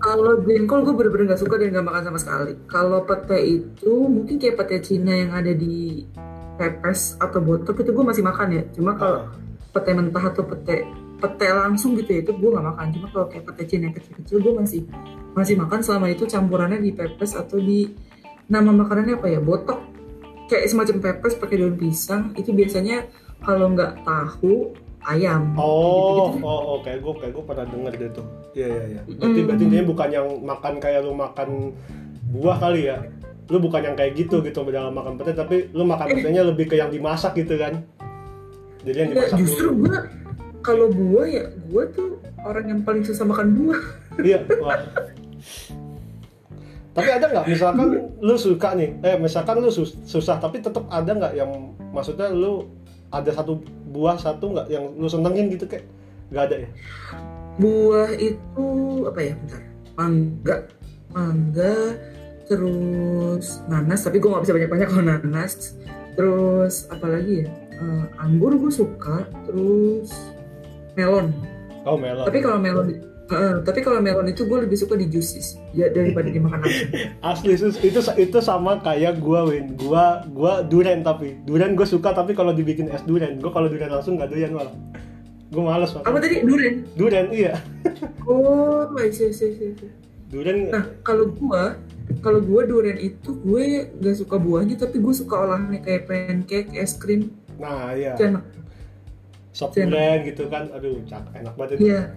Kalau 0.00 0.40
jengkol 0.44 0.84
gue 0.84 0.94
bener-bener 0.96 1.32
gak 1.32 1.40
suka 1.44 1.56
dan 1.56 1.72
gak 1.72 1.84
makan 1.88 2.04
sama 2.12 2.20
sekali. 2.20 2.52
Kalau 2.68 3.08
pete 3.08 3.40
itu 3.40 3.92
mungkin 4.04 4.36
kayak 4.36 4.60
pete 4.60 4.76
Cina 4.84 5.12
yang 5.16 5.32
ada 5.32 5.52
di 5.52 6.04
pepes 6.60 7.16
atau 7.16 7.40
botok 7.40 7.80
itu 7.80 7.92
gue 7.92 8.04
masih 8.04 8.20
makan 8.20 8.48
ya. 8.52 8.62
Cuma 8.72 8.96
kalau 9.00 9.32
pete 9.72 9.96
mentah 9.96 10.24
atau 10.28 10.44
pete 10.44 10.84
pete 11.16 11.46
langsung 11.46 11.94
gitu 11.94 12.10
ya 12.10 12.20
itu 12.20 12.32
gue 12.32 12.50
gak 12.50 12.66
makan. 12.66 12.86
Cuma 12.90 13.06
kalau 13.08 13.26
kayak 13.28 13.44
pete 13.48 13.62
Cina 13.66 13.82
yang 13.86 13.94
kecil-kecil 13.94 14.36
gue 14.38 14.52
masih 14.54 14.80
masih 15.32 15.54
makan 15.56 15.80
selama 15.80 16.06
itu 16.08 16.24
campurannya 16.24 16.78
di 16.78 16.90
pepes 16.90 17.34
atau 17.34 17.58
di 17.58 17.90
nama 18.46 18.70
makanannya 18.70 19.16
apa 19.16 19.26
ya 19.26 19.40
botok 19.40 19.80
kayak 20.46 20.68
semacam 20.68 20.96
pepes 21.00 21.34
pakai 21.34 21.56
daun 21.56 21.74
pisang 21.74 22.30
itu 22.34 22.50
biasanya 22.50 23.08
kalau 23.40 23.72
nggak 23.72 24.04
tahu 24.04 24.70
ayam 25.02 25.52
Oh, 25.54 26.32
Gitu-gitu. 26.32 26.44
oh, 26.44 26.60
oh, 26.66 26.78
kayak 26.80 26.98
gue, 27.00 27.12
kayak 27.18 27.32
gue 27.32 27.44
pernah 27.44 27.66
denger 27.66 27.92
deh 27.94 28.10
tuh. 28.12 28.26
Iya, 28.52 28.66
iya, 28.68 28.84
iya. 28.86 29.00
Berarti, 29.10 29.38
Mm. 29.40 29.46
berarti 29.48 29.62
intinya 29.64 29.86
bukan 29.86 30.08
yang 30.10 30.26
makan 30.40 30.72
kayak 30.78 31.00
lu 31.02 31.12
makan 31.12 31.48
buah 32.30 32.56
kali 32.56 32.80
ya. 32.84 32.98
Lu 33.44 33.58
bukan 33.58 33.80
yang 33.82 33.92
kayak 33.94 34.12
gitu 34.14 34.40
gitu 34.40 34.60
dalam 34.64 34.92
makan 34.92 35.16
pete, 35.16 35.32
tapi 35.32 35.68
lu 35.72 35.84
makan 35.84 36.06
petenya 36.10 36.42
lebih 36.42 36.64
ke 36.66 36.76
yang 36.76 36.88
dimasak 36.88 37.36
gitu 37.36 37.56
kan. 37.56 37.84
Jadi 38.80 38.96
yang 38.96 39.10
Nggak, 39.10 39.28
dimasak 39.28 39.38
justru 39.40 39.66
dulu. 39.66 39.80
gue 39.84 39.98
kalau 40.64 40.88
buah 40.88 41.28
ya 41.28 41.44
gue 41.52 41.84
tuh 41.92 42.18
orang 42.40 42.64
yang 42.72 42.80
paling 42.80 43.04
susah 43.04 43.28
makan 43.28 43.52
buah. 43.52 43.82
Iya, 44.24 44.48
wah. 44.64 44.80
Tapi 46.94 47.08
ada 47.10 47.26
nggak? 47.26 47.46
Misalkan 47.50 47.88
lu 48.22 48.34
suka 48.38 48.72
nih, 48.78 48.96
eh 49.02 49.18
misalkan 49.20 49.60
lu 49.60 49.68
sus- 49.68 49.98
susah 50.06 50.40
tapi 50.40 50.64
tetap 50.64 50.88
ada 50.88 51.10
nggak 51.10 51.34
yang 51.36 51.74
maksudnya 51.92 52.30
lu 52.30 52.70
ada 53.12 53.30
satu 53.34 53.60
buah 53.90 54.16
satu 54.16 54.54
nggak 54.54 54.66
yang 54.70 54.94
lu 54.94 55.06
senengin 55.10 55.50
gitu 55.52 55.68
kayak 55.68 55.86
nggak 56.32 56.44
ada 56.50 56.56
ya? 56.66 56.70
buah 57.54 58.10
itu 58.18 58.66
apa 59.06 59.20
ya 59.20 59.34
bentar. 59.38 59.62
Mangga. 59.94 60.56
Mangga 61.14 61.76
terus 62.44 63.62
nanas 63.70 64.04
tapi 64.04 64.18
gue 64.18 64.30
nggak 64.30 64.42
bisa 64.42 64.54
banyak 64.54 64.70
banyak 64.70 64.88
kalau 64.90 65.04
nanas. 65.06 65.74
Terus 66.14 66.86
apa 66.90 67.06
lagi 67.10 67.46
ya? 67.46 67.48
Eh, 67.74 68.06
anggur 68.22 68.54
gue 68.54 68.70
suka 68.70 69.26
terus 69.46 70.14
melon 70.96 71.30
Oh 71.84 72.00
melon. 72.00 72.24
tapi 72.24 72.38
kalau 72.40 72.58
melon 72.58 72.86
eh, 73.24 73.54
tapi 73.64 73.80
kalau 73.84 74.00
melon 74.00 74.28
itu 74.28 74.48
gue 74.48 74.58
lebih 74.64 74.76
suka 74.76 74.96
di 74.96 75.06
juices 75.08 75.60
ya 75.76 75.88
daripada 75.92 76.28
dimakan 76.32 76.64
langsung 76.64 76.90
Asli 77.24 77.54
sus, 77.56 77.76
itu 77.80 78.00
itu 78.20 78.38
sama 78.44 78.78
kayak 78.84 79.18
gua 79.18 79.48
Win. 79.48 79.74
Gua 79.80 80.22
gua 80.30 80.60
durian 80.62 81.00
tapi 81.00 81.40
durian 81.48 81.72
gue 81.72 81.88
suka 81.88 82.12
tapi 82.12 82.36
kalau 82.36 82.52
dibikin 82.52 82.88
es 82.92 83.02
durian, 83.02 83.40
gua 83.40 83.50
kalau 83.52 83.68
durian 83.72 83.90
langsung 83.90 84.16
nggak 84.20 84.28
doyan 84.32 84.52
malah. 84.52 84.74
Gue 85.52 85.62
males 85.62 85.92
apa 85.94 86.08
makan. 86.10 86.20
tadi 86.24 86.36
durian 86.42 86.74
Durian 86.98 87.26
iya. 87.30 87.54
oh 88.30 88.90
iya 88.98 89.28
iya. 89.30 89.88
Durian 90.34 90.58
Nah, 90.72 90.84
kalau 91.06 91.30
gua, 91.30 91.78
kalau 92.24 92.42
gua 92.42 92.66
durian 92.66 92.98
itu 92.98 93.38
gue 93.38 93.86
gak 94.02 94.16
suka 94.18 94.34
buahnya, 94.34 94.74
tapi 94.74 94.98
gue 94.98 95.14
suka 95.14 95.46
olahannya 95.46 95.78
kayak 95.78 96.10
pancake, 96.10 96.74
es 96.74 96.98
krim, 96.98 97.30
nah 97.54 97.94
iya. 97.94 98.18
enak. 98.18 98.42
Sop 99.54 99.70
durian 99.70 100.26
gitu 100.26 100.50
kan. 100.50 100.66
Aduh, 100.74 100.98
cak 101.06 101.30
enak 101.30 101.54
banget 101.54 101.78
itu. 101.78 101.94
Iya. 101.94 102.10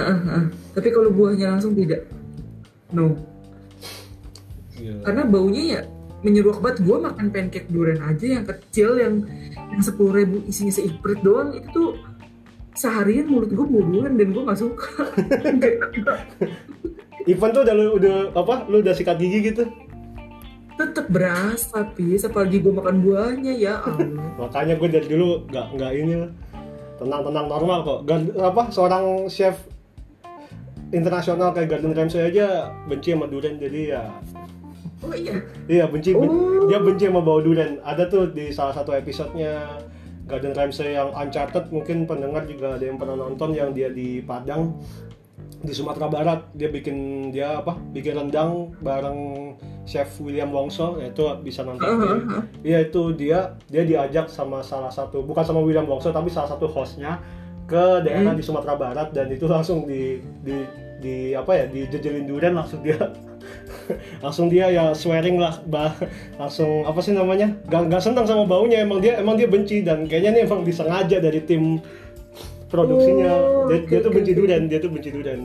Heeh, 0.00 0.18
heeh. 0.24 0.44
Tapi 0.72 0.88
kalau 0.88 1.12
buahnya 1.12 1.52
langsung 1.52 1.76
tidak, 1.76 2.08
no. 2.96 3.20
Iya. 4.80 5.04
Karena 5.04 5.28
baunya 5.28 5.62
ya 5.76 5.80
menyeruak 6.24 6.64
banget. 6.64 6.88
Gua 6.88 7.04
makan 7.04 7.28
pancake 7.28 7.68
durian 7.68 8.00
aja 8.00 8.40
yang 8.40 8.48
kecil, 8.48 8.96
yang 8.96 9.28
yang 9.52 9.82
sepuluh 9.84 10.24
ribu 10.24 10.40
isinya 10.48 10.72
seiprit 10.72 11.20
doang, 11.20 11.52
itu 11.52 11.68
tuh 11.68 12.00
seharian 12.78 13.26
mulut 13.26 13.50
gue 13.50 13.66
bau 13.66 13.82
durian 13.82 14.14
dan 14.14 14.30
gue 14.30 14.42
gak 14.46 14.60
suka. 14.62 14.88
Ivan 17.28 17.50
tuh 17.52 17.60
udah 17.66 17.74
lu 17.74 17.98
udah 18.00 18.32
apa? 18.32 18.54
Lu 18.70 18.80
udah 18.80 18.94
sikat 18.96 19.20
gigi 19.20 19.52
gitu. 19.52 19.68
Tetep 20.78 21.06
berasa, 21.08 21.82
pis. 21.90 22.22
Apalagi 22.22 22.58
gue 22.58 22.70
makan 22.70 23.02
buahnya, 23.02 23.52
ya 23.52 23.82
Allah. 23.82 24.06
Makanya 24.40 24.74
gue 24.74 24.88
dari 24.88 25.06
dulu 25.06 25.42
nggak 25.44 25.66
nggak 25.74 25.92
ini 25.92 26.14
lah. 26.16 26.30
Tenang-tenang 26.96 27.46
normal 27.46 27.78
kok. 27.82 27.98
Gard- 28.04 28.34
apa 28.36 28.62
seorang 28.68 29.04
chef 29.28 29.58
internasional 30.88 31.52
kayak 31.52 31.68
Gordon 31.68 31.92
Ramsay 31.92 32.32
aja 32.32 32.72
benci 32.86 33.12
sama 33.12 33.28
durian 33.28 33.60
jadi 33.60 33.80
ya 33.92 34.02
Oh 34.98 35.12
iya, 35.12 35.36
Iya 35.68 35.84
benci 35.86 36.10
ben- 36.10 36.26
Oh. 36.26 36.66
dia 36.66 36.80
benci 36.80 37.06
sama 37.06 37.20
bau 37.20 37.38
durian. 37.38 37.78
Ada 37.82 38.08
tuh 38.08 38.32
di 38.32 38.50
salah 38.50 38.72
satu 38.72 38.90
episodenya 38.90 39.78
Gordon 40.24 40.50
Ramsay 40.52 40.92
yang 40.92 41.12
Uncharted 41.12 41.70
mungkin 41.70 42.02
pendengar 42.02 42.42
juga 42.44 42.74
ada 42.74 42.82
yang 42.82 42.96
pernah 42.96 43.14
nonton 43.16 43.52
yang 43.52 43.70
dia 43.70 43.88
di 43.88 44.18
Padang 44.20 44.74
di 45.58 45.72
Sumatera 45.74 46.06
Barat 46.06 46.40
dia 46.54 46.70
bikin 46.70 47.28
dia 47.34 47.58
apa 47.58 47.74
bikin 47.90 48.14
rendang 48.14 48.70
bareng 48.78 49.52
chef 49.82 50.20
William 50.20 50.52
Wongso 50.52 51.00
ya 51.00 51.10
itu 51.10 51.24
bisa 51.42 51.64
nonton. 51.64 51.82
Heeh, 51.82 52.18
Iya 52.62 52.78
itu 52.86 53.10
dia 53.12 53.58
dia 53.66 53.82
diajak 53.82 54.28
sama 54.28 54.62
salah 54.62 54.92
satu 54.92 55.24
bukan 55.24 55.42
sama 55.42 55.58
William 55.58 55.88
Wongso 55.88 56.12
tapi 56.12 56.30
salah 56.30 56.46
satu 56.46 56.68
hostnya 56.68 57.18
ke 57.66 58.00
daerah 58.00 58.32
Hmm. 58.32 58.38
di 58.38 58.44
Sumatera 58.44 58.76
Barat 58.76 59.12
dan 59.12 59.28
itu 59.28 59.44
langsung 59.44 59.84
di 59.84 60.20
di 60.40 60.56
di 60.98 61.30
apa 61.32 61.54
ya 61.54 61.64
dijejelin 61.66 62.26
durian 62.26 62.54
langsung 62.54 62.80
dia. 62.80 62.96
Langsung 64.24 64.52
dia 64.52 64.68
ya 64.68 64.92
swearing 64.92 65.40
lah 65.40 65.56
bah, 65.64 65.94
langsung 66.36 66.84
apa 66.84 67.00
sih 67.00 67.16
namanya 67.16 67.48
gak, 67.70 67.88
gak 67.88 68.02
senang 68.04 68.28
sama 68.28 68.44
baunya 68.44 68.84
emang 68.84 69.00
dia 69.00 69.16
emang 69.16 69.40
dia 69.40 69.48
benci 69.48 69.80
dan 69.80 70.04
kayaknya 70.04 70.36
ini 70.36 70.40
emang 70.44 70.60
disengaja 70.60 71.16
dari 71.16 71.40
tim 71.40 71.80
produksinya. 72.68 73.32
Oh, 73.32 73.66
dia, 73.66 73.76
oke, 73.78 73.88
dia 73.88 73.98
tuh 73.98 74.12
benci 74.12 74.30
oke. 74.30 74.38
durian 74.38 74.62
dia 74.64 74.78
tuh 74.78 74.90
benci 74.90 75.10
durian. 75.10 75.40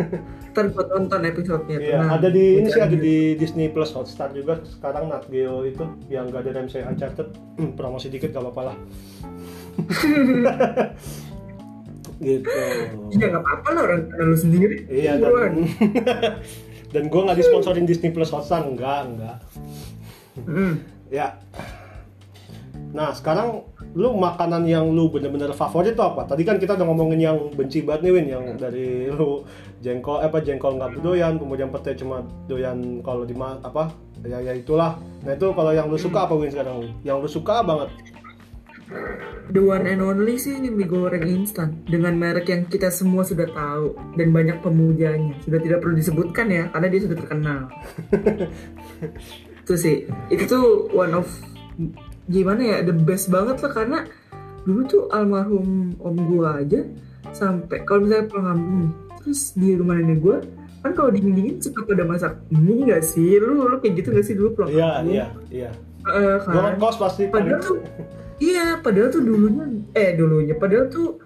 Ntar 0.52 0.64
gue 0.68 0.84
tonton 0.84 1.22
episode-nya. 1.24 1.78
Iya, 1.78 1.96
Nah, 1.98 2.08
ada 2.14 2.28
di 2.28 2.44
ini 2.58 2.68
sih 2.68 2.78
ada 2.78 2.92
di 2.92 3.16
Disney 3.34 3.68
Plus 3.68 3.90
Hotstar 3.90 4.30
juga. 4.30 4.58
Sekarang 4.64 5.06
Nat 5.06 5.26
Geo 5.26 5.62
itu 5.62 5.80
yang 6.08 6.28
gak 6.28 6.44
ada 6.44 6.60
MC 6.60 6.82
Uncharted. 6.82 7.28
Hmm, 7.56 7.72
promosi 7.72 8.08
dikit 8.08 8.30
gak 8.30 8.42
apa-apa 8.42 8.62
lah. 8.64 8.76
Gitu. 12.18 12.50
Iya 13.14 13.26
nggak 13.30 13.42
apa-apa 13.46 13.68
lah 13.70 13.82
orang 13.84 14.00
lu 14.10 14.34
sendiri. 14.34 14.90
iya 14.90 15.14
dan 15.14 15.62
dan 16.92 17.02
gue 17.06 17.20
nggak 17.22 17.38
disponsorin 17.38 17.86
Disney 17.86 18.10
Plus 18.10 18.26
Hotstar 18.28 18.66
enggak 18.66 19.06
enggak 19.06 19.38
Hmm. 20.38 20.82
ya. 21.08 21.38
Nah 22.90 23.10
sekarang 23.10 23.66
lu 23.96 24.12
makanan 24.20 24.68
yang 24.68 24.84
lu 24.92 25.08
bener-bener 25.08 25.52
favorit 25.56 25.96
tuh 25.96 26.12
apa? 26.12 26.28
Tadi 26.28 26.44
kan 26.44 26.60
kita 26.60 26.76
udah 26.76 26.86
ngomongin 26.88 27.20
yang 27.24 27.36
benci 27.56 27.80
banget 27.80 28.08
nih 28.08 28.12
Win 28.12 28.26
yang 28.28 28.44
dari 28.60 29.08
lu 29.08 29.44
jengkol 29.80 30.20
eh, 30.20 30.28
apa 30.28 30.38
jengkol 30.44 30.76
nggak 30.76 31.00
doyan 31.00 31.40
kemudian 31.40 31.72
pete 31.72 31.96
cuma 31.96 32.20
doyan 32.50 33.00
kalau 33.00 33.24
di 33.24 33.32
apa 33.38 33.88
ya 34.26 34.38
ya 34.44 34.52
itulah. 34.52 35.00
Nah 35.24 35.32
itu 35.32 35.48
kalau 35.56 35.72
yang 35.72 35.88
lu 35.88 35.96
suka 35.96 36.28
apa 36.28 36.34
Win 36.36 36.52
sekarang 36.52 36.92
yang 37.06 37.22
lu 37.22 37.28
suka 37.30 37.64
banget. 37.64 37.88
The 39.48 39.60
one 39.64 39.84
and 39.88 40.00
only 40.00 40.36
sih 40.36 40.60
ini 40.60 40.68
mie 40.68 40.88
goreng 40.88 41.24
instan. 41.24 41.80
Dengan 41.88 42.16
merek 42.16 42.52
yang 42.52 42.68
kita 42.68 42.92
semua 42.92 43.24
sudah 43.24 43.48
tahu 43.48 43.96
dan 44.16 44.28
banyak 44.32 44.60
pemujanya. 44.60 45.32
Sudah 45.44 45.60
tidak 45.60 45.80
perlu 45.80 45.96
disebutkan 45.96 46.46
ya 46.52 46.68
karena 46.72 46.88
dia 46.92 47.00
sudah 47.04 47.16
terkenal. 47.16 47.60
itu 49.64 49.74
sih, 49.76 49.96
itu 50.32 50.44
tuh 50.48 50.88
one 50.96 51.12
of 51.12 51.28
gimana 52.28 52.60
ya 52.60 52.76
the 52.84 52.94
best 52.94 53.32
banget 53.32 53.58
lah 53.64 53.72
karena 53.72 53.98
dulu 54.68 54.80
tuh 54.84 55.02
almarhum 55.10 55.96
om 55.96 56.16
gua 56.28 56.60
aja 56.60 56.84
sampai 57.32 57.82
kalau 57.88 58.04
misalnya 58.04 58.28
pulang 58.28 58.46
kampung 58.52 58.84
terus 59.20 59.56
di 59.56 59.76
rumah 59.76 59.96
nenek 59.96 60.20
gua 60.20 60.38
kan 60.78 60.94
kalau 60.94 61.10
dingin 61.10 61.34
dingin 61.34 61.56
suka 61.58 61.82
pada 61.82 62.06
masak 62.06 62.38
mie 62.54 62.86
gak 62.86 63.02
sih? 63.02 63.42
Lu 63.42 63.66
lu 63.66 63.76
kayak 63.82 63.98
gitu 63.98 64.08
gak 64.14 64.26
sih 64.26 64.34
dulu 64.38 64.54
pulang 64.54 64.70
iya 64.70 64.90
kampung? 65.02 65.10
iya 65.10 65.26
iya. 65.50 65.70
Gue 66.08 66.60
kan? 66.62 66.74
kos 66.78 66.96
pasti. 66.96 67.22
Padahal 67.28 67.60
tuh 67.60 67.78
iya 68.38 68.78
padahal 68.78 69.08
tuh 69.10 69.22
dulunya 69.26 69.64
eh 69.98 70.14
dulunya 70.14 70.54
padahal 70.54 70.86
tuh 70.86 71.18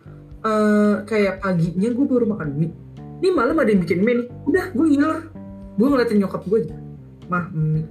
eh, 0.43 0.95
kayak 1.05 1.45
paginya 1.45 1.89
gue 1.93 2.07
baru 2.09 2.25
makan 2.33 2.49
mie. 2.57 2.73
Ini 3.23 3.29
malam 3.31 3.55
ada 3.61 3.71
yang 3.71 3.85
bikin 3.85 4.01
mie 4.01 4.25
nih. 4.25 4.27
Udah 4.49 4.65
gue 4.73 4.87
ngiler 4.89 5.21
gue 5.77 5.87
ngeliatin 5.87 6.19
nyokap 6.25 6.43
gue 6.49 6.59
aja. 6.65 6.77
Mah 7.29 7.45
mie 7.53 7.85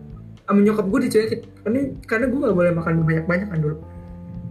sama 0.51 0.61
nyokap 0.67 0.85
gue 0.91 0.99
dicuekin. 1.07 1.39
Karena 1.63 1.79
karena 2.03 2.25
gue 2.27 2.39
gak 2.43 2.57
boleh 2.59 2.71
makan 2.75 2.93
banyak 3.07 3.25
banyak 3.25 3.47
kan 3.47 3.59
dulu. 3.63 3.77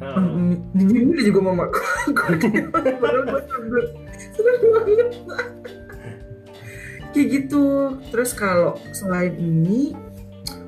Mie 0.00 0.56
diginiin 0.72 1.12
dia 1.12 1.24
juga 1.28 1.40
mama 1.44 1.68
gue 2.16 2.64
padahal 2.72 3.22
gue 3.28 3.40
banget. 5.28 5.48
Kayak 7.12 7.26
gitu. 7.36 7.64
Terus 8.08 8.30
kalau 8.32 8.80
selain 8.96 9.36
ini 9.36 9.92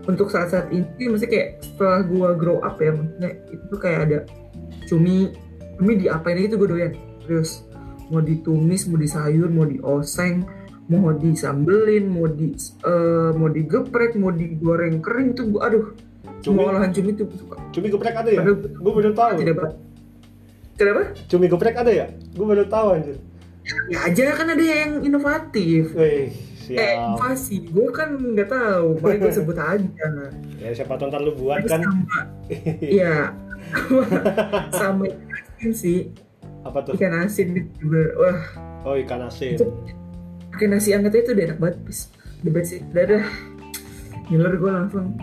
untuk 0.04 0.28
saat-saat 0.28 0.68
ini 0.68 1.08
maksudnya 1.08 1.30
kayak 1.30 1.48
setelah 1.62 2.02
gua 2.02 2.34
grow 2.34 2.58
up 2.60 2.74
ya 2.82 2.90
maksudnya 2.90 3.30
itu 3.48 3.64
tuh 3.72 3.80
kayak 3.80 4.00
ada 4.10 4.18
cumi. 4.90 5.32
Cumi 5.80 5.92
diapain 5.96 6.36
aja 6.36 6.52
tuh 6.52 6.58
gue 6.60 6.68
doyan. 6.68 6.92
Terus 7.24 7.64
mau 8.12 8.20
ditumis 8.20 8.84
mau 8.84 9.00
disayur 9.00 9.48
mau 9.48 9.64
dioseng 9.64 10.44
mau 10.98 11.14
disambelin 11.16 12.04
mau 12.10 12.26
di 12.28 12.52
eh, 12.84 13.30
mau 13.32 13.48
digeprek 13.48 14.18
mau 14.18 14.32
digoreng 14.34 15.00
kering 15.00 15.28
tuh 15.38 15.44
gua 15.52 15.70
aduh. 15.70 15.86
Cumi? 16.42 16.58
Semua 16.58 16.74
olahan 16.74 16.90
cumi 16.90 17.10
gua 17.14 17.26
suka. 17.38 17.56
Cumi 17.70 17.86
geprek 17.86 18.14
ada 18.18 18.30
ya? 18.30 18.42
Padahal 18.42 18.56
gue 18.58 18.92
baru 18.98 19.10
tahu. 19.14 19.30
tidak 19.38 19.56
kenapa? 20.74 21.02
Cumi 21.30 21.46
geprek 21.46 21.76
ada 21.78 21.92
ya? 21.94 22.06
Gue 22.34 22.46
baru 22.46 22.64
tahu 22.66 22.88
anjir. 22.98 23.16
Ya 23.86 23.98
aja 24.10 24.24
kan 24.34 24.46
ada 24.50 24.64
yang 24.64 25.06
inovatif. 25.06 25.94
Wih, 25.94 26.02
eh 26.02 26.26
siap 26.58 26.82
inovasi 26.82 27.56
gue 27.70 27.88
kan 27.94 28.18
nggak 28.18 28.48
tahu. 28.50 28.86
Makanya 28.98 29.18
gue 29.22 29.32
sebut 29.34 29.58
aja. 29.58 30.06
Ya 30.58 30.70
siapa 30.74 30.98
tahu 30.98 31.14
ntar 31.14 31.22
lu 31.22 31.38
buat 31.38 31.62
Terus 31.62 31.78
kan. 31.78 31.80
sama. 31.86 32.20
Iya. 32.98 33.14
sama 34.82 35.04
ikan 35.06 35.30
asin 35.30 35.70
sih. 35.70 36.00
apa 36.66 36.78
tuh? 36.82 36.94
Ikan 36.98 37.14
asin 37.22 37.54
itu 37.54 37.70
juga. 37.78 38.02
Wah, 38.18 38.40
oh 38.86 38.94
ikan 38.98 39.26
asin 39.30 39.58
pakai 40.52 40.66
nasi 40.68 40.92
angetnya 40.92 41.24
itu 41.24 41.32
udah 41.32 41.44
enak 41.48 41.58
banget, 41.58 41.76
bis. 41.88 42.00
The 42.44 42.50
best 42.52 42.68
sih. 42.76 42.80
Dadah. 42.92 43.24
Ngiler 44.28 44.54
gue 44.60 44.70
langsung. 44.70 45.06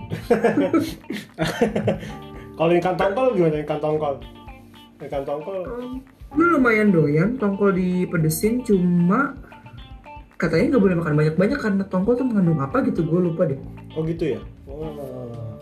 Kalau 2.59 2.73
ikan 2.75 2.95
tongkol 2.99 3.27
gimana 3.39 3.63
ikan 3.63 3.79
tongkol? 3.79 4.15
Ikan 4.99 5.23
tongkol 5.23 5.63
Gue 6.29 6.45
lumayan 6.45 6.91
doyan 6.93 7.39
tongkol 7.39 7.73
dipedesin 7.73 8.61
cuma 8.61 9.33
katanya 10.39 10.75
nggak 10.75 10.83
boleh 10.87 10.97
makan 11.03 11.15
banyak-banyak 11.19 11.59
karena 11.59 11.83
tongkol 11.91 12.15
tuh 12.15 12.23
mengandung 12.23 12.63
apa 12.63 12.79
gitu 12.87 13.03
gue 13.03 13.19
lupa 13.19 13.43
deh 13.43 13.59
oh 13.91 14.01
gitu 14.07 14.37
ya? 14.37 14.39
Oh. 14.71 15.59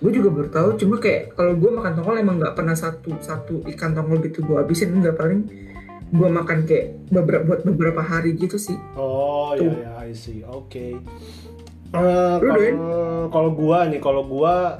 gue 0.00 0.10
juga 0.14 0.30
baru 0.30 0.48
tahu 0.48 0.68
cuma 0.78 0.96
kayak 1.02 1.34
kalau 1.34 1.58
gue 1.58 1.70
makan 1.74 1.92
tongkol 1.98 2.16
emang 2.16 2.38
nggak 2.38 2.54
pernah 2.54 2.78
satu 2.78 3.18
satu 3.18 3.66
ikan 3.74 3.90
tongkol 3.98 4.22
gitu 4.22 4.46
gue 4.46 4.56
habisin 4.62 4.94
nggak 4.94 5.18
paling 5.18 5.42
gue 6.10 6.28
makan 6.28 6.58
kayak 6.66 6.86
beberapa 7.08 7.44
buat 7.46 7.60
beberapa 7.62 8.02
hari 8.02 8.34
gitu 8.34 8.58
sih 8.58 8.74
Oh 8.94 9.54
Tuh. 9.54 9.70
ya 9.70 9.86
ya 9.86 9.92
I 10.02 10.12
see. 10.12 10.42
Oke. 10.42 10.98
Eh, 11.90 12.34
Lu 12.38 12.48
doyan? 12.50 12.74
kalau 13.30 13.50
gua 13.50 13.86
nih 13.86 13.98
kalau 13.98 14.22
gua 14.22 14.78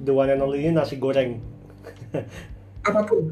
the 0.00 0.10
one 0.10 0.30
and 0.30 0.38
only 0.38 0.62
ini 0.62 0.70
nasi 0.70 0.98
goreng. 0.98 1.38
apa 2.86 3.00
pun 3.04 3.30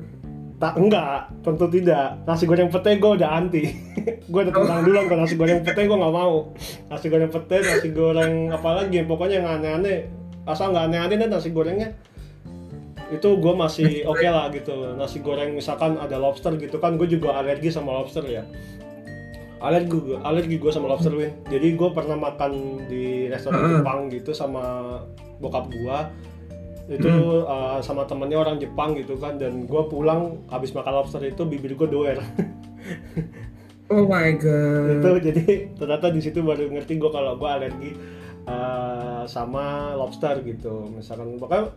Tak 0.59 0.75
enggak, 0.75 1.31
tentu 1.47 1.71
tidak. 1.71 2.19
Nasi 2.27 2.43
goreng 2.43 2.67
pete 2.67 2.99
gue 2.99 3.11
udah 3.15 3.31
anti. 3.31 3.63
gue 4.35 4.41
udah 4.43 4.51
tentang 4.51 4.83
duluan 4.83 5.07
kalau 5.07 5.23
nasi 5.23 5.39
goreng 5.39 5.63
pete 5.63 5.87
gue 5.87 5.95
nggak 5.95 6.11
mau. 6.15 6.51
Nasi 6.91 7.07
goreng 7.07 7.31
pete, 7.31 7.63
nasi 7.63 7.89
goreng 7.95 8.51
apa 8.51 8.71
lagi? 8.75 9.07
Pokoknya 9.07 9.39
yang 9.39 9.47
aneh-aneh. 9.55 10.11
Asal 10.51 10.75
nggak 10.75 10.91
aneh-aneh 10.91 11.31
nasi 11.31 11.55
gorengnya. 11.55 11.95
Itu 13.09 13.41
gue 13.41 13.55
masih 13.57 14.05
oke 14.05 14.27
lah 14.27 14.53
gitu. 14.53 14.95
Nasi 14.97 15.25
goreng 15.25 15.57
misalkan 15.57 15.97
ada 15.97 16.17
lobster 16.21 16.55
gitu 16.61 16.77
kan, 16.83 17.01
gue 17.01 17.09
juga 17.09 17.37
alergi 17.41 17.73
sama 17.73 17.97
lobster 17.97 18.25
ya. 18.29 18.45
Alergi 19.59 19.91
gue, 19.91 20.19
alergi 20.23 20.57
gue 20.61 20.71
sama 20.71 20.87
lobster 20.93 21.11
win. 21.15 21.35
Jadi 21.51 21.75
gue 21.75 21.89
pernah 21.91 22.15
makan 22.15 22.85
di 22.87 23.27
restoran 23.27 23.59
Heeh. 23.59 23.73
Jepang 23.83 24.01
gitu 24.13 24.31
sama 24.31 24.99
bokap 25.39 25.71
gue 25.71 25.99
itu 26.89 27.45
uh, 27.45 27.79
sama 27.85 28.09
temennya 28.09 28.41
orang 28.41 28.57
Jepang 28.57 28.97
gitu 28.97 29.21
kan 29.21 29.37
dan 29.37 29.69
gue 29.69 29.83
pulang 29.93 30.41
habis 30.49 30.73
makan 30.73 31.05
lobster 31.05 31.21
itu 31.21 31.45
bibir 31.45 31.77
gue 31.77 31.85
doer 31.85 32.17
oh 33.93 34.09
my 34.09 34.33
god 34.41 34.97
itu 34.97 35.11
jadi 35.29 35.45
ternyata 35.77 36.09
di 36.09 36.21
situ 36.25 36.41
baru 36.41 36.73
ngerti 36.73 36.97
gue 36.97 37.13
kalau 37.13 37.37
gue 37.37 37.45
alergi 37.49 37.91
uh, 38.49 39.29
sama 39.29 39.93
lobster 40.01 40.41
gitu 40.41 40.89
misalkan 40.97 41.37
bahkan 41.37 41.69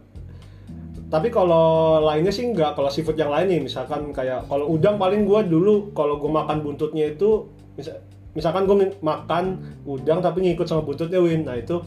tapi 1.11 1.27
kalau 1.27 1.99
lainnya 1.99 2.31
sih 2.31 2.47
enggak 2.47 2.71
kalau 2.79 2.87
seafood 2.87 3.19
yang 3.19 3.31
lain 3.31 3.51
nih 3.51 3.61
misalkan 3.67 4.15
kayak 4.15 4.47
kalau 4.47 4.71
udang 4.71 4.95
paling 4.95 5.27
gue 5.27 5.43
dulu 5.43 5.91
kalau 5.91 6.15
gue 6.15 6.31
makan 6.31 6.63
buntutnya 6.63 7.11
itu 7.11 7.51
misal, 7.75 7.99
misalkan 8.31 8.63
gue 8.63 8.95
makan 9.03 9.59
udang 9.83 10.23
tapi 10.23 10.39
ngikut 10.47 10.63
sama 10.63 10.87
buntutnya 10.87 11.19
win. 11.19 11.43
Nah 11.43 11.59
itu 11.59 11.83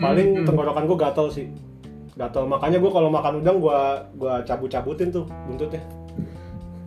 paling 0.00 0.40
Hmm. 0.40 0.46
tenggorokan 0.48 0.88
gue 0.88 0.96
gatel 0.96 1.28
sih. 1.28 1.46
Gatel. 2.16 2.48
Makanya 2.48 2.80
gue 2.80 2.88
kalau 2.88 3.12
makan 3.12 3.44
udang 3.44 3.60
gue 3.60 3.78
gua 4.16 4.40
cabut 4.48 4.72
cabutin 4.72 5.12
tuh 5.12 5.28
buntutnya. 5.48 5.84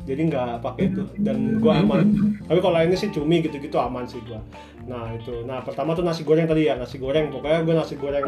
Jadi 0.05 0.21
nggak 0.29 0.61
pakai 0.61 0.89
itu. 0.89 1.05
Dan 1.21 1.61
gue 1.61 1.69
aman. 1.69 2.01
Tapi 2.49 2.59
kalau 2.61 2.81
lainnya 2.81 2.97
sih 2.97 3.13
cumi 3.13 3.45
gitu-gitu 3.45 3.77
aman 3.77 4.09
sih 4.09 4.21
gue 4.25 4.37
nah 4.85 5.09
itu. 5.13 5.41
Nah 5.49 5.65
pertama 5.65 5.97
tuh 5.97 6.05
nasi 6.05 6.21
goreng 6.21 6.45
tadi 6.45 6.65
ya 6.69 6.77
nasi 6.77 6.97
goreng. 6.97 7.29
Pokoknya 7.29 7.61
gue 7.61 7.73
nasi 7.77 7.93
goreng 7.97 8.25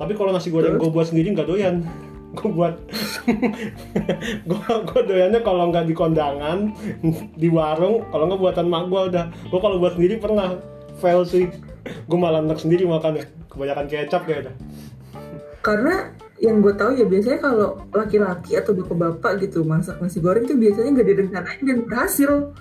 tapi 0.00 0.16
kalau 0.16 0.32
nasi 0.32 0.48
goreng 0.48 0.80
gue 0.80 0.88
buat 0.88 1.12
sendiri 1.12 1.36
nggak 1.36 1.48
doyan. 1.48 1.84
Gue 2.30 2.46
buat 2.46 2.78
gue 4.54 4.72
gue 4.86 5.00
doyannya 5.02 5.42
kalau 5.42 5.66
nggak 5.74 5.90
di 5.90 5.94
kondangan 5.98 6.70
di 7.34 7.50
warung 7.50 8.06
kalau 8.14 8.30
nggak 8.30 8.38
buatan 8.38 8.70
mak 8.70 8.86
gue 8.86 9.02
udah. 9.10 9.24
Gue 9.50 9.58
kalau 9.58 9.82
buat 9.82 9.98
sendiri 9.98 10.14
pernah 10.22 10.54
fail 11.02 11.26
sih. 11.26 11.50
Gue 12.06 12.18
malah 12.22 12.38
enak 12.38 12.62
sendiri 12.62 12.86
makannya 12.86 13.26
kebanyakan 13.50 13.90
kecap 13.90 14.30
kayak 14.30 14.46
udah. 14.46 14.54
Karena 15.58 16.14
yang 16.38 16.62
gue 16.62 16.70
tahu 16.72 16.96
ya 16.96 17.04
biasanya 17.04 17.38
kalau 17.42 17.82
laki-laki 17.92 18.56
atau 18.56 18.72
bapak-bapak 18.72 19.44
gitu 19.44 19.60
masak 19.66 20.00
nasi 20.00 20.22
goreng 20.22 20.48
tuh 20.48 20.56
biasanya 20.56 21.02
nggak 21.02 21.08
direncanain 21.10 21.62
dan 21.66 21.78
berhasil 21.84 22.54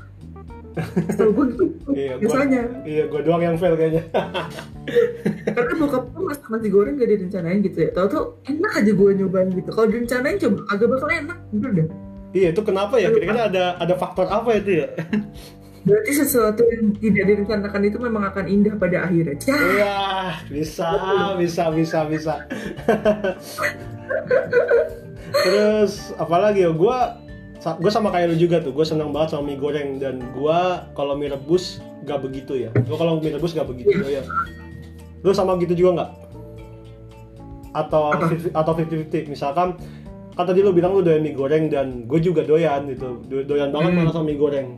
Setahu 1.09 1.31
gue 1.33 1.45
gitu. 1.53 1.65
Iya 1.93 2.13
iya 2.85 3.03
gue 3.09 3.21
doang 3.25 3.41
yang 3.43 3.55
fail 3.57 3.75
kayaknya. 3.75 4.03
Karena 5.49 5.73
bokap 5.77 6.03
gue 6.13 6.23
masak 6.23 6.47
nasi 6.49 6.69
goreng 6.69 6.95
gak 6.97 7.09
direncanain 7.09 7.59
gitu 7.65 7.77
ya. 7.85 7.89
Tau 7.93 8.05
tuh 8.09 8.23
enak 8.45 8.71
aja 8.83 8.91
gue 8.91 9.09
nyobain 9.17 9.49
gitu. 9.51 9.69
Kalau 9.73 9.87
direncanain 9.89 10.37
coba 10.37 10.59
agak 10.71 10.87
bakal 10.91 11.09
enak 11.09 11.37
bener 11.53 11.71
dah. 11.73 11.87
Iya 12.29 12.47
itu 12.53 12.61
kenapa 12.61 12.95
ya? 13.01 13.09
Kira-kira 13.09 13.41
ada 13.49 13.65
ada 13.81 13.93
faktor 13.97 14.29
apa 14.29 14.49
itu 14.57 14.85
ya? 14.85 14.87
Berarti 15.87 16.11
sesuatu 16.11 16.61
yang 16.67 16.91
tidak 16.99 17.23
direncanakan 17.25 17.81
itu 17.87 17.97
memang 17.97 18.23
akan 18.29 18.45
indah 18.51 18.75
pada 18.75 19.07
akhirnya. 19.07 19.39
Ya. 19.47 19.55
Iya, 19.55 19.97
bisa, 20.51 20.89
bisa, 21.39 21.63
bisa, 21.71 21.99
bisa. 22.05 22.35
Terus 25.45 26.11
apalagi 26.19 26.67
ya, 26.67 26.71
gue 26.75 26.99
gue 27.59 27.91
sama 27.91 28.07
kayak 28.09 28.27
lu 28.29 28.37
juga 28.37 28.57
tuh, 28.57 28.71
gue 28.71 28.83
senang 28.83 29.11
banget 29.11 29.33
sama 29.33 29.43
mie 29.45 29.55
goreng 29.55 29.97
dan 29.97 30.23
gue 30.23 30.59
kalau 30.93 31.13
mie 31.13 31.27
rebus 31.27 31.83
gak 32.03 32.19
begitu 32.19 32.55
ya. 32.57 32.71
Gue 32.73 32.95
kalau 32.95 33.19
mie 33.19 33.29
rebus 33.29 33.51
gak 33.51 33.67
begitu 33.67 33.91
ya. 34.01 34.23
Lu 35.19 35.31
sama 35.31 35.55
gitu 35.57 35.75
juga 35.75 35.91
nggak? 35.93 36.11
Atau 37.71 38.09
Apa? 38.09 38.31
50 38.31 38.55
atau 38.55 38.71
50-50 38.73 39.29
misalkan 39.29 39.77
kan 40.33 40.47
tadi 40.47 40.63
lu 40.63 40.71
bilang 40.71 40.95
lu 40.95 41.03
doyan 41.03 41.19
mie 41.19 41.35
goreng 41.35 41.67
dan 41.67 42.07
gue 42.07 42.17
juga 42.17 42.41
doyan 42.41 42.87
gitu 42.87 43.19
Do- 43.27 43.43
doyan 43.45 43.69
banget 43.69 43.91
Hmm. 43.91 43.99
malah 44.01 44.13
sama 44.13 44.25
mie 44.25 44.39
goreng 44.39 44.69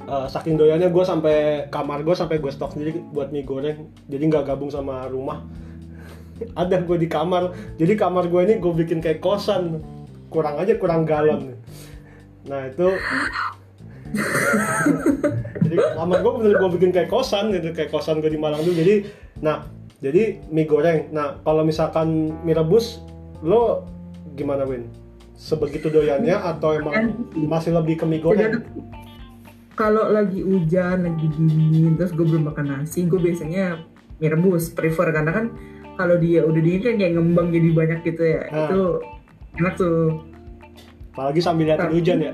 Eh, 0.00 0.24
saking 0.26 0.56
doyannya 0.56 0.88
gue 0.88 1.04
sampai 1.04 1.36
kamar 1.68 2.00
gue 2.00 2.16
sampai 2.16 2.40
gue 2.40 2.48
stok 2.48 2.72
sendiri 2.72 2.96
buat 3.12 3.28
mie 3.28 3.44
goreng 3.44 3.76
jadi 4.08 4.24
nggak 4.24 4.48
gabung 4.48 4.72
sama 4.72 5.04
rumah 5.04 5.44
ada 6.56 6.80
gue 6.80 6.96
di 6.96 7.06
kamar 7.06 7.52
jadi 7.76 7.92
kamar 7.92 8.24
gue 8.26 8.40
ini 8.42 8.54
gue 8.56 8.72
bikin 8.74 8.98
kayak 8.98 9.20
kosan 9.20 9.84
kurang 10.28 10.60
aja 10.60 10.76
kurang 10.76 11.04
galon. 11.08 11.56
Nah 12.48 12.68
itu 12.68 12.88
jadi 15.68 15.76
kamar 16.00 16.18
gue 16.24 16.32
bener 16.40 16.52
gue 16.56 16.70
bikin 16.80 16.90
kayak 16.96 17.12
kosan 17.12 17.52
gitu 17.52 17.76
kayak 17.76 17.92
kosan 17.92 18.24
gue 18.24 18.32
di 18.32 18.40
Malang 18.40 18.64
dulu 18.64 18.72
jadi 18.72 18.94
nah 19.44 19.68
jadi 19.98 20.40
mie 20.48 20.64
goreng. 20.64 21.10
Nah 21.12 21.42
kalau 21.42 21.66
misalkan 21.66 22.32
mie 22.46 22.56
rebus 22.56 23.02
lo 23.44 23.84
gimana 24.38 24.64
Win? 24.64 24.88
Sebegitu 25.38 25.90
doyannya 25.90 26.34
atau 26.34 26.74
emang 26.74 27.14
masih 27.34 27.74
lebih 27.74 28.00
ke 28.00 28.04
mie 28.06 28.22
goreng. 28.22 28.62
Kalau 29.78 30.10
lagi 30.10 30.42
hujan, 30.42 31.06
lagi 31.06 31.26
dingin, 31.38 31.94
terus 31.94 32.10
gue 32.10 32.26
belum 32.26 32.50
makan 32.50 32.66
nasi, 32.66 33.06
gue 33.06 33.14
biasanya 33.14 33.78
mie 34.18 34.30
rebus, 34.34 34.74
prefer 34.74 35.14
karena 35.14 35.30
kan 35.30 35.46
kalau 35.94 36.18
dia 36.18 36.42
udah 36.42 36.58
dingin 36.58 36.82
kan 36.82 36.94
kayak 36.98 37.12
ngembang 37.14 37.48
jadi 37.54 37.68
banyak 37.70 38.00
gitu 38.02 38.22
ya. 38.26 38.42
Ah. 38.50 38.66
Itu 38.66 38.82
enak 39.58 39.74
tuh. 39.76 40.22
apalagi 41.12 41.40
sambil 41.42 41.66
liatin 41.74 41.90
Tapi- 41.90 41.96
hujan 41.98 42.18
ya 42.22 42.32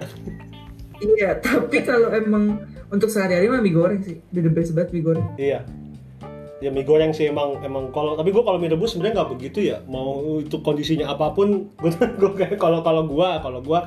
Iya, 1.05 1.37
tapi 1.43 1.83
kalau 1.85 2.09
emang 2.15 2.65
untuk 2.89 3.11
sehari-hari 3.11 3.51
mah 3.51 3.61
mie 3.61 3.75
goreng 3.75 4.01
sih. 4.01 4.23
The 4.31 4.47
best 4.49 4.73
banget 4.73 4.95
mie 4.95 5.05
goreng. 5.05 5.27
Iya. 5.37 5.67
Ya 6.63 6.71
mie 6.73 6.87
goreng 6.87 7.11
sih 7.13 7.29
emang 7.29 7.61
emang 7.61 7.91
kalau 7.93 8.15
tapi 8.17 8.31
gue 8.33 8.41
kalau 8.41 8.57
mie 8.57 8.73
rebus 8.73 8.95
sebenarnya 8.95 9.21
nggak 9.21 9.31
begitu 9.37 9.59
ya. 9.69 9.83
Mau 9.85 10.41
itu 10.41 10.57
kondisinya 10.65 11.13
apa 11.13 11.35
pun, 11.35 11.69
gue 11.83 11.91
gue 11.93 12.31
kayak 12.39 12.57
kalau 12.57 12.81
kalau 12.81 13.05
gua 13.05 13.43
kalau 13.43 13.61
gua 13.61 13.85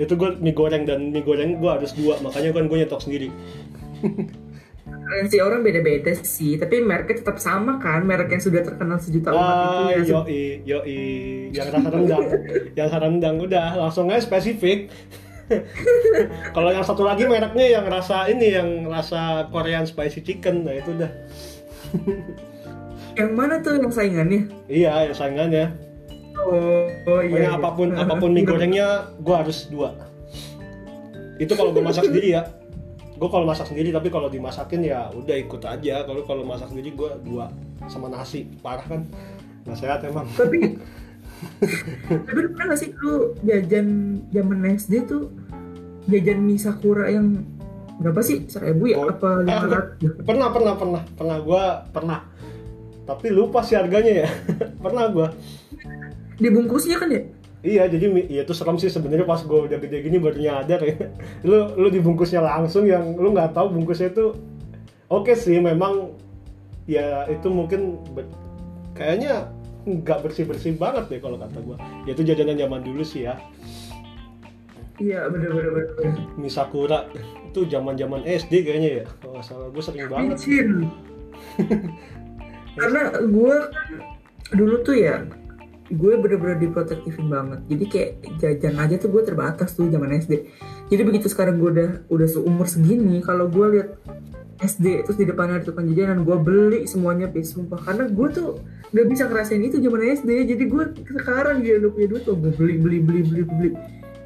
itu 0.00 0.16
gue 0.16 0.34
mie 0.40 0.56
goreng 0.56 0.82
dan 0.88 1.12
mie 1.12 1.22
goreng 1.22 1.60
gue 1.60 1.70
harus 1.70 1.92
dua 1.94 2.16
makanya 2.24 2.50
kan 2.56 2.66
gue 2.66 2.78
nyetok 2.80 3.02
sendiri. 3.04 3.28
Preferensi 5.12 5.44
orang 5.44 5.60
beda-beda 5.60 6.08
sih, 6.24 6.56
tapi 6.56 6.80
mereknya 6.80 7.20
tetap 7.20 7.36
sama 7.36 7.76
kan, 7.76 8.00
merek 8.00 8.32
yang 8.32 8.40
sudah 8.40 8.64
terkenal 8.64 8.96
sejuta 8.96 9.28
umat 9.36 9.44
itu 9.44 9.68
Ah, 9.68 9.88
ya. 9.92 10.00
yoi, 10.08 10.42
yoi, 10.64 11.00
yang 11.52 11.68
rasa 11.68 11.88
rendang, 11.92 12.24
yang 12.72 12.84
rasa 12.88 12.96
rendang 12.96 13.36
udah 13.36 13.76
langsung 13.76 14.08
aja 14.08 14.24
spesifik. 14.24 14.88
kalau 16.56 16.72
yang 16.72 16.80
satu 16.80 17.04
lagi 17.04 17.28
mereknya 17.28 17.76
yang 17.76 17.84
rasa 17.92 18.24
ini 18.32 18.56
yang 18.56 18.88
rasa 18.88 19.52
Korean 19.52 19.84
spicy 19.84 20.24
chicken, 20.24 20.64
nah 20.64 20.80
itu 20.80 20.96
udah. 20.96 21.12
Yang 23.20 23.32
mana 23.36 23.60
tuh 23.60 23.76
yang 23.76 23.92
saingannya? 23.92 24.48
Iya, 24.72 24.92
ya 25.04 25.12
saingannya. 25.12 25.76
Oh, 26.40 26.88
oh 26.88 27.20
iya. 27.20 27.44
iya. 27.44 27.50
apa 27.60 27.76
pun 27.76 27.92
apa 27.92 28.16
pun 28.16 28.32
mie 28.32 28.48
gorengnya 28.48 29.12
gue 29.20 29.36
harus 29.36 29.68
dua. 29.68 29.92
Itu 31.36 31.52
kalau 31.52 31.76
gue 31.76 31.84
masak 31.84 32.08
sendiri 32.08 32.40
ya. 32.40 32.61
Gue 33.22 33.30
kalau 33.30 33.46
masak 33.46 33.70
sendiri 33.70 33.94
tapi 33.94 34.10
kalau 34.10 34.26
dimasakin 34.26 34.82
ya 34.82 35.06
udah 35.14 35.36
ikut 35.38 35.62
aja. 35.62 36.02
Kalau 36.02 36.26
kalau 36.26 36.42
masak 36.42 36.74
sendiri 36.74 36.90
gue 36.90 37.10
dua 37.22 37.54
sama 37.86 38.10
nasi 38.10 38.50
parah 38.58 38.82
kan. 38.82 39.06
Nggak 39.62 39.78
sehat 39.78 40.02
emang. 40.02 40.26
tapi 40.34 40.74
tapi 42.26 42.38
lu 42.42 42.50
pernah 42.50 42.74
gak 42.74 42.80
sih 42.82 42.90
lu 42.98 43.38
jajan 43.46 44.18
zaman 44.34 44.58
SD 44.74 45.06
tuh 45.06 45.30
jajan 46.10 46.38
mie 46.42 46.58
sakura 46.58 47.10
yang 47.14 47.46
berapa 48.02 48.18
sih 48.26 48.50
seribu 48.50 48.90
ya 48.90 48.98
Oh, 48.98 49.06
apa 49.06 49.42
lima 49.46 49.54
ah, 49.54 49.70
ratus 49.70 50.18
Pernah 50.26 50.48
pernah 50.50 50.74
pernah 50.74 51.02
pernah 51.14 51.36
gue 51.38 51.64
pernah. 51.94 52.20
Tapi 53.06 53.26
lupa 53.30 53.62
sih 53.62 53.78
harganya 53.78 54.26
ya. 54.26 54.28
pernah 54.84 55.06
gue. 55.06 55.28
dibungkusnya 56.42 56.98
kan 56.98 57.06
ya 57.06 57.22
Iya, 57.62 57.86
jadi 57.86 58.06
iya 58.26 58.42
itu 58.42 58.54
serem 58.58 58.74
sih 58.74 58.90
sebenarnya 58.90 59.22
pas 59.22 59.38
gue 59.38 59.54
udah 59.70 59.78
gede 59.78 60.02
gini 60.02 60.18
baru 60.18 60.34
nyadar 60.34 60.82
ya. 60.82 60.98
Lu 61.48 61.70
lu 61.78 61.88
dibungkusnya 61.94 62.42
langsung 62.42 62.90
yang 62.90 63.14
lu 63.14 63.30
nggak 63.30 63.54
tahu 63.54 63.70
bungkusnya 63.70 64.10
itu 64.10 64.34
oke 65.06 65.30
sih 65.38 65.62
memang 65.62 66.10
ya 66.90 67.30
itu 67.30 67.46
mungkin 67.46 68.02
be- 68.18 68.26
kayaknya 68.98 69.46
nggak 69.86 70.26
bersih 70.26 70.42
bersih 70.42 70.74
banget 70.74 71.06
deh 71.06 71.20
kalau 71.22 71.38
kata 71.38 71.58
gue. 71.62 71.76
Ya 72.06 72.10
itu 72.18 72.22
jajanan 72.26 72.58
zaman 72.58 72.82
dulu 72.82 73.02
sih 73.06 73.30
ya. 73.30 73.38
iya 75.00 75.26
bener 75.26 75.50
bener 75.50 75.70
bener, 75.72 75.90
bener. 75.98 76.14
Mie 76.38 76.52
Sakura 76.52 77.10
itu 77.46 77.66
zaman 77.66 77.94
zaman 77.94 78.22
SD 78.26 78.66
kayaknya 78.66 78.90
ya. 79.02 79.04
Kalau 79.22 79.38
nggak 79.38 79.46
salah 79.46 79.66
gue 79.70 79.82
sering 79.82 80.10
banget. 80.10 80.34
Micin. 80.34 80.68
karena 82.78 83.00
gue 83.22 83.56
kan 83.70 83.88
dulu 84.56 84.74
tuh 84.82 84.96
ya 84.96 85.22
gue 85.92 86.12
bener-bener 86.16 86.58
diprotektifin 86.58 87.28
banget. 87.28 87.60
Jadi 87.68 87.84
kayak 87.88 88.10
jajan 88.40 88.76
aja 88.80 88.96
tuh 88.98 89.08
gue 89.12 89.22
terbatas 89.22 89.76
tuh 89.76 89.88
zaman 89.92 90.16
SD 90.16 90.32
jadi 90.92 91.08
begitu 91.08 91.32
sekarang 91.32 91.56
gue 91.56 91.70
udah 91.72 91.90
udah 92.12 92.28
seumur 92.28 92.68
segini 92.68 93.24
kalau 93.24 93.48
gue 93.48 93.66
lihat 93.80 93.96
SD 94.60 95.08
terus 95.08 95.16
di 95.16 95.24
depannya 95.24 95.58
ada 95.58 95.64
tukang 95.64 95.88
jajanan 95.88 96.20
gue 96.20 96.36
beli 96.36 96.84
semuanya 96.84 97.32
pis 97.32 97.56
sumpah 97.56 97.80
karena 97.80 98.12
gue 98.12 98.28
tuh 98.28 98.60
nggak 98.92 99.06
bisa 99.08 99.24
ngerasain 99.24 99.64
itu 99.64 99.80
zaman 99.80 100.04
SD 100.12 100.52
jadi 100.52 100.64
gue 100.68 100.84
sekarang 101.16 101.64
dia 101.64 101.80
udah 101.80 101.90
punya 101.96 102.06
duit 102.12 102.22
tuh 102.28 102.36
gue 102.36 102.52
beli 102.52 102.76
beli 102.76 102.98
beli 103.00 103.20
beli 103.24 103.42
beli. 103.48 103.70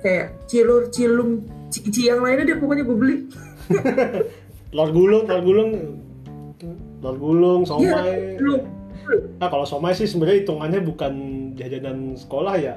Kayak 0.02 0.26
cilur 0.50 0.90
cilung 0.90 1.46
cici 1.70 2.10
yang 2.10 2.18
lainnya 2.26 2.50
deh 2.50 2.58
pokoknya 2.58 2.82
gue 2.82 2.98
beli. 2.98 3.16
Telur 4.74 4.90
gulung, 4.92 5.22
telur 5.24 5.42
gulung, 5.46 5.70
telur 7.00 7.16
gulung, 7.16 7.60
Iya, 7.62 7.70
somai. 7.70 8.36
lu 8.42 8.60
Nah 9.36 9.48
kalau 9.48 9.62
somai 9.62 9.92
sih 9.92 10.04
sebenarnya 10.04 10.42
hitungannya 10.42 10.80
bukan 10.82 11.12
jajanan 11.54 12.14
sekolah 12.14 12.54
ya. 12.56 12.74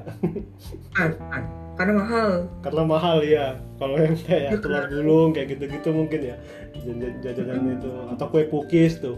kan, 0.92 1.14
kan. 1.18 1.44
karena 1.74 1.94
mahal. 1.96 2.30
Karena 2.60 2.84
mahal 2.84 3.18
ya 3.24 3.46
kalau 3.76 3.96
yang 3.96 4.16
kayak 4.20 4.52
Iya. 4.52 4.60
telur 4.60 4.86
gulung 4.88 5.30
kayak 5.32 5.48
gitu-gitu 5.56 5.90
mungkin 5.90 6.20
ya. 6.24 6.36
Jajan- 6.76 7.18
jajanan 7.20 7.80
itu. 7.80 7.92
Atau 8.12 8.26
kue 8.30 8.44
pukis 8.46 9.00
tuh. 9.00 9.18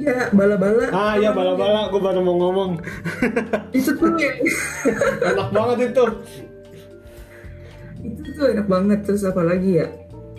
Iya, 0.00 0.32
bala-bala. 0.32 0.88
ah 0.90 1.14
ya 1.14 1.30
bala-bala. 1.30 1.92
gue 1.92 2.00
baru 2.00 2.20
mau 2.24 2.36
ngomong. 2.38 2.80
Itu 3.76 3.92
tuh 3.92 4.16
yang 4.16 4.36
enak 5.20 5.48
banget 5.52 5.78
itu. 5.92 6.04
Itu 8.00 8.28
tuh 8.32 8.46
enak 8.48 8.64
banget. 8.64 8.98
Terus 9.04 9.22
apa 9.22 9.44
lagi 9.44 9.76
ya? 9.76 9.88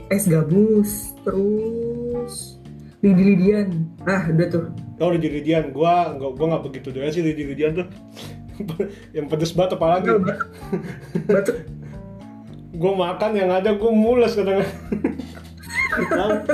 Es 0.09 0.25
gabus, 0.27 1.13
terus 1.21 1.90
lidi-lidian. 3.01 3.67
Nah, 4.05 4.29
udah 4.29 4.47
tuh. 4.47 4.63
oh 5.01 5.09
lidi-lidian 5.09 5.73
gue 5.73 5.93
nggak 6.21 6.31
gue 6.37 6.45
nggak 6.45 6.63
begitu 6.69 6.87
doyan 6.93 7.09
sih 7.09 7.25
lidi-lidian 7.25 7.73
tuh. 7.73 7.87
Yang 9.17 9.25
pedes 9.33 9.51
banget 9.57 9.81
apalagi. 9.81 10.09
Batuk. 10.13 10.39
Batuk. 11.27 11.57
gue 12.71 12.93
makan 12.97 13.35
yang 13.35 13.51
ada 13.51 13.77
gue 13.77 13.91
mules 13.93 14.31
kadang 14.33 14.63
Lang- 15.91 16.47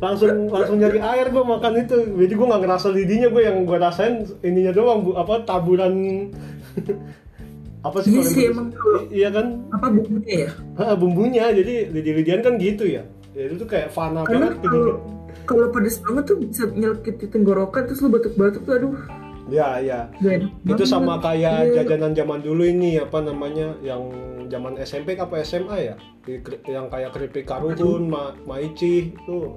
langsung 0.00 0.48
langsung 0.48 0.80
nyari 0.80 0.98
air 0.98 1.28
gue 1.28 1.44
makan 1.44 1.72
itu. 1.84 1.98
Jadi 2.14 2.32
gue 2.34 2.46
nggak 2.46 2.62
ngerasa 2.64 2.88
lidinya 2.88 3.28
gue 3.28 3.42
yang 3.44 3.66
gue 3.66 3.78
rasain 3.78 4.24
ininya 4.40 4.72
doang 4.72 5.04
bu. 5.04 5.10
Apa 5.18 5.44
taburan 5.44 5.94
apa 7.86 7.98
sih 8.02 8.10
Iya 8.10 8.22
kalau 8.22 8.32
yang 8.32 8.50
emang 8.50 8.68
iya 9.12 9.28
kan? 9.30 9.46
Apa 9.70 9.86
bumbunya 9.92 10.34
ya? 10.46 10.50
Ah, 10.78 10.94
bumbunya. 10.96 11.44
Jadi 11.52 11.74
lidi-lidian 11.92 12.40
kan 12.40 12.54
gitu 12.56 12.88
ya. 12.88 13.02
Ya 13.36 13.42
itu 13.46 13.54
tuh 13.60 13.68
kayak 13.68 13.92
fana 13.92 14.24
Karena 14.24 14.54
banget 14.54 14.62
gitu 14.66 14.78
kalau 15.48 15.72
pedes 15.72 15.96
banget 16.04 16.28
tuh 16.28 16.36
bisa 16.36 16.68
nyelkit 16.68 17.16
di 17.16 17.26
tenggorokan 17.32 17.88
terus 17.88 18.04
lu 18.04 18.12
batuk-batuk 18.12 18.68
tuh 18.68 18.74
aduh. 18.76 18.94
Ya 19.48 19.80
ya. 19.80 20.12
Gak 20.20 20.52
itu 20.76 20.84
sama 20.84 21.16
kayak 21.24 21.72
Iya. 21.72 21.74
jajanan 21.80 22.12
zaman 22.12 22.44
dulu 22.44 22.68
ini 22.68 23.00
apa 23.00 23.24
namanya 23.24 23.72
yang 23.80 24.12
zaman 24.52 24.76
SMP 24.76 25.16
apa 25.16 25.40
SMA 25.40 25.76
ya? 25.88 25.94
Yang 26.68 26.86
kayak 26.92 27.10
keripik 27.16 27.48
karuhun 27.48 28.12
ma 28.12 28.36
maici 28.44 29.16
itu. 29.16 29.56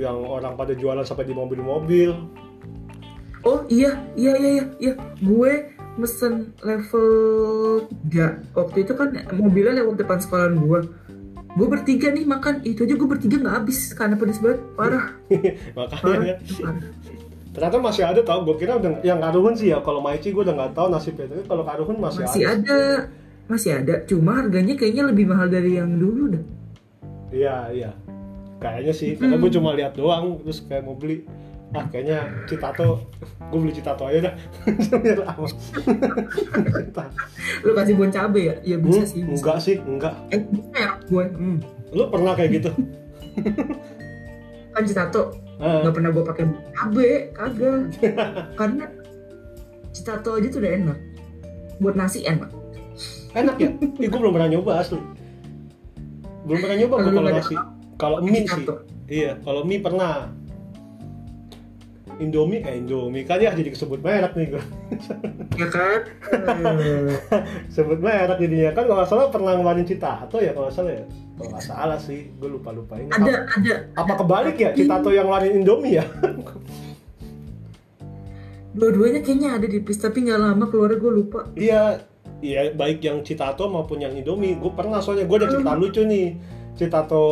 Yang 0.00 0.16
orang 0.24 0.56
pada 0.56 0.72
jualan 0.72 1.04
sampai 1.04 1.28
di 1.28 1.36
mobil-mobil. 1.36 2.16
Oh 3.44 3.68
iya, 3.68 4.00
iya 4.16 4.32
iya 4.32 4.50
iya, 4.56 4.64
iya. 4.80 4.94
Gue 5.20 5.76
mesen 5.96 6.52
level 6.60 7.08
3 8.12 8.52
Waktu 8.52 8.76
itu 8.84 8.92
kan 8.92 9.16
mobilnya 9.36 9.80
lewat 9.80 9.96
depan 10.04 10.18
sekolahan 10.20 10.56
gue 10.56 10.80
Gue 11.56 11.66
bertiga 11.66 12.12
nih 12.12 12.22
makan, 12.22 12.60
itu 12.62 12.84
aja 12.84 12.92
gue 12.92 13.08
bertiga 13.08 13.40
nggak 13.40 13.56
habis 13.56 13.96
karena 13.96 14.14
pedes 14.14 14.38
banget, 14.38 14.60
parah. 14.76 15.16
Makanya 15.76 16.00
Parah, 16.04 16.20
ya. 16.22 16.36
parah. 16.36 16.82
ternyata 17.56 17.76
masih 17.80 18.04
ada 18.04 18.20
tau. 18.20 18.44
Gue 18.44 18.60
kira 18.60 18.76
udah 18.76 19.00
yang 19.00 19.16
karuhun 19.16 19.56
sih 19.56 19.72
ya. 19.72 19.80
Kalau 19.80 20.04
maici 20.04 20.30
gue 20.30 20.44
udah 20.44 20.52
nggak 20.52 20.76
tahu 20.76 20.92
nasibnya. 20.92 21.24
Tapi 21.26 21.42
kalau 21.48 21.64
karuhun 21.64 21.96
masih, 21.96 22.20
Masih 22.28 22.44
ada. 22.44 22.60
ada. 22.60 22.80
Masih 23.48 23.70
ada. 23.72 23.94
Cuma 24.04 24.36
harganya 24.36 24.76
kayaknya 24.76 25.08
lebih 25.08 25.24
mahal 25.24 25.48
dari 25.48 25.80
yang 25.80 25.96
dulu 25.96 26.36
dah. 26.36 26.44
Iya 27.32 27.56
iya. 27.72 27.90
Kayaknya 28.60 28.92
sih. 28.92 29.16
Karena 29.16 29.40
gue 29.40 29.50
cuma 29.50 29.72
lihat 29.72 29.96
doang. 29.96 30.44
Terus 30.44 30.60
kayak 30.60 30.84
mau 30.84 30.92
beli 30.92 31.24
ah 31.72 31.84
kayaknya 31.88 32.18
Citato 32.46 33.02
gue 33.42 33.58
beli 33.58 33.72
Citato 33.72 34.06
aja 34.06 34.30
dah. 34.30 34.34
Biar 35.02 35.18
lama. 35.20 35.46
Lu 37.62 37.72
kasih 37.72 37.94
bon 37.94 38.08
cabe 38.08 38.40
ya? 38.44 38.54
Ya 38.62 38.76
bisa 38.76 39.02
Hmm, 39.02 39.08
sih 39.08 39.20
bisa. 39.22 39.34
enggak 39.36 39.58
sih 39.58 39.74
enggak. 39.78 40.14
Eh 40.30 40.40
gue 41.04 41.24
hmm. 41.26 41.58
lu 41.90 42.04
pernah 42.06 42.32
kayak 42.32 42.50
gitu? 42.54 42.70
Kan 44.74 44.84
Citato 44.84 45.34
Ah, 45.56 45.80
nggak 45.80 45.94
pernah 45.94 46.10
gue 46.12 46.20
pakai 46.22 46.44
cabe 46.70 47.10
kagak. 47.32 47.80
Karena 48.60 48.84
Citato 49.88 50.36
aja 50.36 50.48
tuh 50.48 50.60
udah 50.60 50.72
enak. 50.76 50.98
Buat 51.78 51.96
nasi 51.96 52.20
enak. 52.22 52.52
Enak 53.32 53.56
ya? 53.56 53.68
Ih, 53.96 54.06
gue 54.06 54.18
belum 54.18 54.32
pernah 54.32 54.48
nyoba 54.48 54.80
asli. 54.80 55.00
Belum 56.44 56.60
pernah 56.60 56.76
nyoba 56.76 56.94
Kalau 56.94 57.10
gue 57.10 57.32
nasi. 57.32 57.54
kalau 57.96 58.18
mie 58.20 58.44
sih. 58.44 58.64
iya 59.08 59.40
kalau 59.40 59.64
mie 59.64 59.80
pernah 59.80 60.28
Indomie 62.16 62.64
eh 62.64 62.80
Indomie. 62.80 63.28
Kan 63.28 63.44
ya 63.44 63.52
jadi 63.52 63.68
kesebut 63.68 64.00
merek 64.00 64.32
nih 64.36 64.56
gue 64.56 64.64
ya 65.60 65.68
kan? 65.68 66.00
Sebut 67.74 67.98
merek 68.00 68.40
jadinya. 68.40 68.72
Kan 68.72 68.84
kalau 68.88 68.96
nggak 69.00 69.10
salah 69.10 69.28
pernah 69.28 69.52
ngeluarin 69.56 69.84
Citato 69.84 70.40
ya 70.40 70.56
kalau 70.56 70.68
nggak 70.68 70.76
salah 70.76 70.92
ya? 70.96 71.04
Kalau 71.36 71.48
nggak 71.52 71.64
salah 71.64 71.98
sih 72.00 72.32
gue 72.32 72.48
lupa 72.48 72.72
lupa 72.72 72.96
ini 72.96 73.12
ada. 73.12 73.44
ada 73.52 73.74
apa 73.92 74.12
kebalik 74.16 74.56
ya 74.56 74.70
Citato 74.72 75.12
yang 75.12 75.28
ngeluarin 75.28 75.60
Indomie 75.60 76.00
ya? 76.00 76.04
Dua-duanya 78.76 79.24
kayaknya 79.24 79.56
ada 79.56 79.66
di 79.68 79.80
pis 79.80 79.96
tapi 80.00 80.28
nggak 80.28 80.40
lama 80.40 80.64
keluar 80.68 80.92
gue 80.96 81.12
lupa. 81.12 81.48
Iya 81.56 82.00
iya 82.40 82.72
baik 82.72 83.04
yang 83.04 83.20
Citato 83.24 83.68
maupun 83.68 84.00
yang 84.00 84.16
Indomie 84.16 84.56
gue 84.56 84.72
pernah 84.72 85.04
soalnya. 85.04 85.28
Gue 85.28 85.40
ada 85.40 85.48
cerita 85.52 85.72
lucu 85.76 86.00
nih 86.04 86.36
Citato 86.76 87.24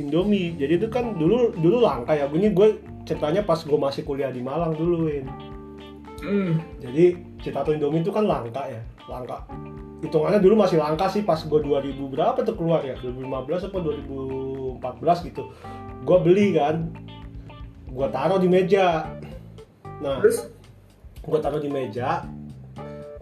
Indomie. 0.00 0.56
Jadi 0.56 0.72
itu 0.80 0.88
kan 0.88 1.16
dulu 1.16 1.52
dulu 1.56 1.84
langka 1.84 2.16
ya 2.16 2.28
ini 2.32 2.52
gue 2.52 2.68
ceritanya 3.08 3.40
pas 3.40 3.56
gue 3.64 3.78
masih 3.80 4.04
kuliah 4.04 4.28
di 4.28 4.44
Malang 4.44 4.76
dulu 4.76 5.08
Win. 5.08 5.24
Hmm. 6.18 6.58
jadi 6.82 7.14
Citato 7.38 7.70
Indomie 7.70 8.02
itu 8.02 8.10
kan 8.10 8.26
langka 8.26 8.68
ya 8.68 8.82
langka. 9.08 9.48
Hitungannya 10.04 10.42
dulu 10.42 10.60
masih 10.60 10.76
langka 10.76 11.08
sih 11.08 11.24
pas 11.24 11.38
gue 11.40 11.60
2000 11.62 11.94
berapa 12.10 12.38
tuh 12.44 12.54
keluar 12.58 12.84
ya? 12.84 12.98
2015 13.00 13.70
apa 13.70 13.78
2014 14.82 15.26
gitu. 15.32 15.42
Gue 16.04 16.18
beli 16.20 16.58
kan 16.58 16.92
gue 17.88 18.08
taruh 18.12 18.36
di 18.36 18.50
meja. 18.50 19.08
Nah 20.04 20.20
terus? 20.20 20.52
gue 21.24 21.38
taruh 21.40 21.62
di 21.62 21.70
meja. 21.70 22.26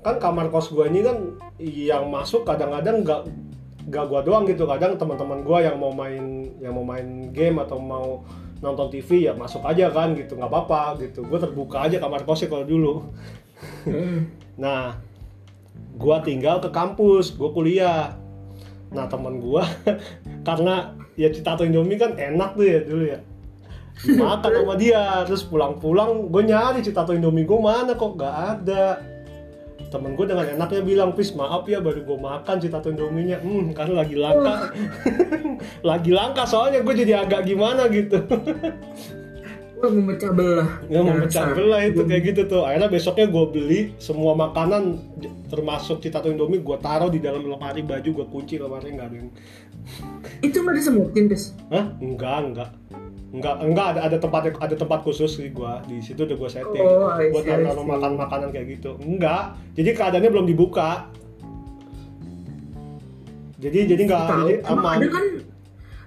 Kan 0.02 0.16
kamar 0.18 0.48
kos 0.48 0.72
gue 0.72 0.84
ini 0.88 1.04
kan 1.04 1.16
yang 1.60 2.08
masuk 2.08 2.48
kadang-kadang 2.48 3.04
nggak 3.04 3.22
nggak 3.92 4.04
gue 4.08 4.20
doang 4.24 4.44
gitu. 4.48 4.64
Kadang 4.64 4.96
teman-teman 4.96 5.44
gue 5.44 5.58
yang 5.62 5.76
mau 5.76 5.92
main 5.92 6.48
yang 6.64 6.74
mau 6.74 6.84
main 6.84 7.28
game 7.30 7.60
atau 7.60 7.76
mau 7.76 8.24
nonton 8.60 8.88
TV 8.88 9.28
ya 9.28 9.32
masuk 9.36 9.64
aja 9.64 9.90
kan 9.92 10.12
gitu. 10.16 10.36
Nggak 10.36 10.50
apa-apa 10.52 11.00
gitu. 11.04 11.24
Gue 11.24 11.38
terbuka 11.40 11.86
aja 11.86 12.00
kamar 12.00 12.22
kosnya 12.24 12.52
kalau 12.52 12.66
dulu. 12.66 12.94
Hmm. 13.88 14.28
nah 14.60 15.00
gue 15.96 16.16
tinggal 16.24 16.60
ke 16.60 16.68
kampus 16.68 17.36
gue 17.36 17.50
kuliah. 17.52 18.16
Nah 18.92 19.08
teman 19.08 19.40
gue 19.40 19.62
karena 20.48 20.92
ya 21.16 21.32
Citato 21.32 21.64
Indomie 21.64 21.96
kan 21.96 22.14
enak 22.16 22.56
tuh 22.56 22.66
ya 22.66 22.80
dulu 22.84 23.04
ya. 23.06 23.20
Makan 23.96 24.52
sama 24.52 24.76
dia 24.76 25.24
terus 25.24 25.40
pulang-pulang 25.48 26.28
gue 26.28 26.42
nyari 26.44 26.84
Citato 26.84 27.16
Indomie 27.16 27.48
gue 27.48 27.56
mana 27.56 27.96
kok 27.96 28.12
gak 28.20 28.36
ada 28.60 29.15
temen 29.88 30.18
gue 30.18 30.26
dengan 30.26 30.46
enaknya 30.58 30.82
bilang 30.82 31.10
pis 31.14 31.32
maaf 31.32 31.64
ya 31.70 31.78
baru 31.78 32.02
gue 32.02 32.18
makan 32.18 32.56
Citato 32.58 32.90
Indominya. 32.90 33.38
Hmm 33.38 33.70
karena 33.72 34.02
lagi 34.02 34.16
langka. 34.18 34.54
Lagi 35.88 36.10
langka 36.12 36.44
soalnya 36.44 36.84
gue 36.84 36.94
jadi 36.94 37.24
agak 37.24 37.48
gimana 37.48 37.88
gitu. 37.88 38.20
Wah 39.76 39.90
memecah 39.92 40.32
belah. 40.32 40.70
Pecah 40.88 41.52
Dasar. 41.52 41.52
belah 41.52 41.80
itu 41.84 42.00
kayak 42.04 42.22
gitu 42.32 42.42
tuh. 42.48 42.62
Akhirnya 42.64 42.88
besoknya 42.88 43.26
gue 43.28 43.44
beli 43.52 43.80
semua 44.00 44.32
makanan 44.32 45.00
termasuk 45.52 46.00
Citato 46.00 46.28
Indomie 46.32 46.64
gue 46.64 46.76
taruh 46.80 47.12
di 47.12 47.20
dalam 47.20 47.44
lemari 47.44 47.84
baju 47.84 48.08
gue 48.22 48.26
kunci 48.28 48.58
lemari 48.58 48.92
nggak 48.96 49.08
ada 49.08 49.16
yang 49.16 49.30
itu 50.42 50.56
nggak 50.58 50.76
disemutin 50.76 51.24
des? 51.30 51.54
Hah? 51.70 51.86
enggak 52.02 52.36
enggak 52.42 52.70
enggak 53.34 53.54
enggak 53.58 53.86
ada 53.96 54.00
ada 54.06 54.16
tempat 54.22 54.54
ada 54.54 54.74
tempat 54.78 54.98
khusus 55.02 55.30
sih 55.34 55.50
gua. 55.50 55.82
Di 55.86 55.98
situ 55.98 56.22
udah 56.22 56.36
gua 56.38 56.50
setting. 56.50 56.82
Oh, 56.82 57.10
buat 57.34 57.42
see, 57.42 57.58
naruh 57.58 57.82
see. 57.82 57.90
makan 57.90 58.12
makanan 58.14 58.48
kayak 58.54 58.66
gitu. 58.78 58.94
Enggak 59.02 59.58
jadi 59.74 59.90
keadaannya 59.96 60.30
belum 60.30 60.46
dibuka. 60.46 61.10
Jadi 63.58 63.78
jadi 63.88 64.02
enggak 64.06 64.22
tahu. 64.30 64.46
jadi 64.46 64.54
aman. 64.70 64.96
ada 65.00 65.08
kan 65.10 65.24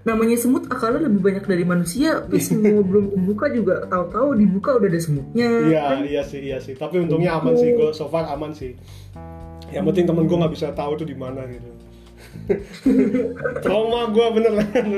namanya 0.07 0.35
semut 0.39 0.63
akalnya 0.71 1.11
lebih 1.11 1.21
banyak 1.21 1.43
dari 1.43 1.63
manusia. 1.67 2.23
Tapi 2.23 2.39
semua 2.39 2.79
belum 2.89 3.05
dibuka 3.19 3.45
juga 3.51 3.83
tahu-tahu 3.91 4.27
dibuka 4.39 4.69
udah 4.79 4.87
ada 4.87 5.01
semutnya 5.03 5.49
iya 5.67 5.83
kan? 5.91 5.97
iya 6.07 6.21
sih 6.23 6.39
iya 6.39 6.57
sih. 6.63 6.73
Tapi 6.79 7.03
untungnya 7.03 7.35
aman 7.35 7.53
sih 7.59 7.75
gua 7.75 7.91
so 7.91 8.07
far 8.07 8.31
aman 8.31 8.55
sih. 8.55 8.79
Yang 9.69 9.83
penting 9.91 10.05
temen 10.07 10.23
gua 10.23 10.47
nggak 10.47 10.53
bisa 10.55 10.71
tahu 10.71 10.95
tuh 10.95 11.07
di 11.07 11.17
mana 11.19 11.43
gitu. 11.51 11.69
Trauma 13.63 14.07
gua 14.09 14.31
bener 14.31 14.51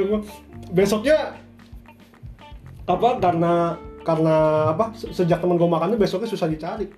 Gua- 0.06 0.24
besoknya 0.72 1.36
apa 2.96 3.10
karena 3.22 3.54
karena 4.02 4.36
apa 4.74 4.92
se- 4.98 5.14
sejak 5.14 5.40
temen 5.40 5.56
gua 5.62 5.70
makannya 5.70 5.98
besoknya 6.00 6.30
susah 6.30 6.50
dicari 6.50 6.90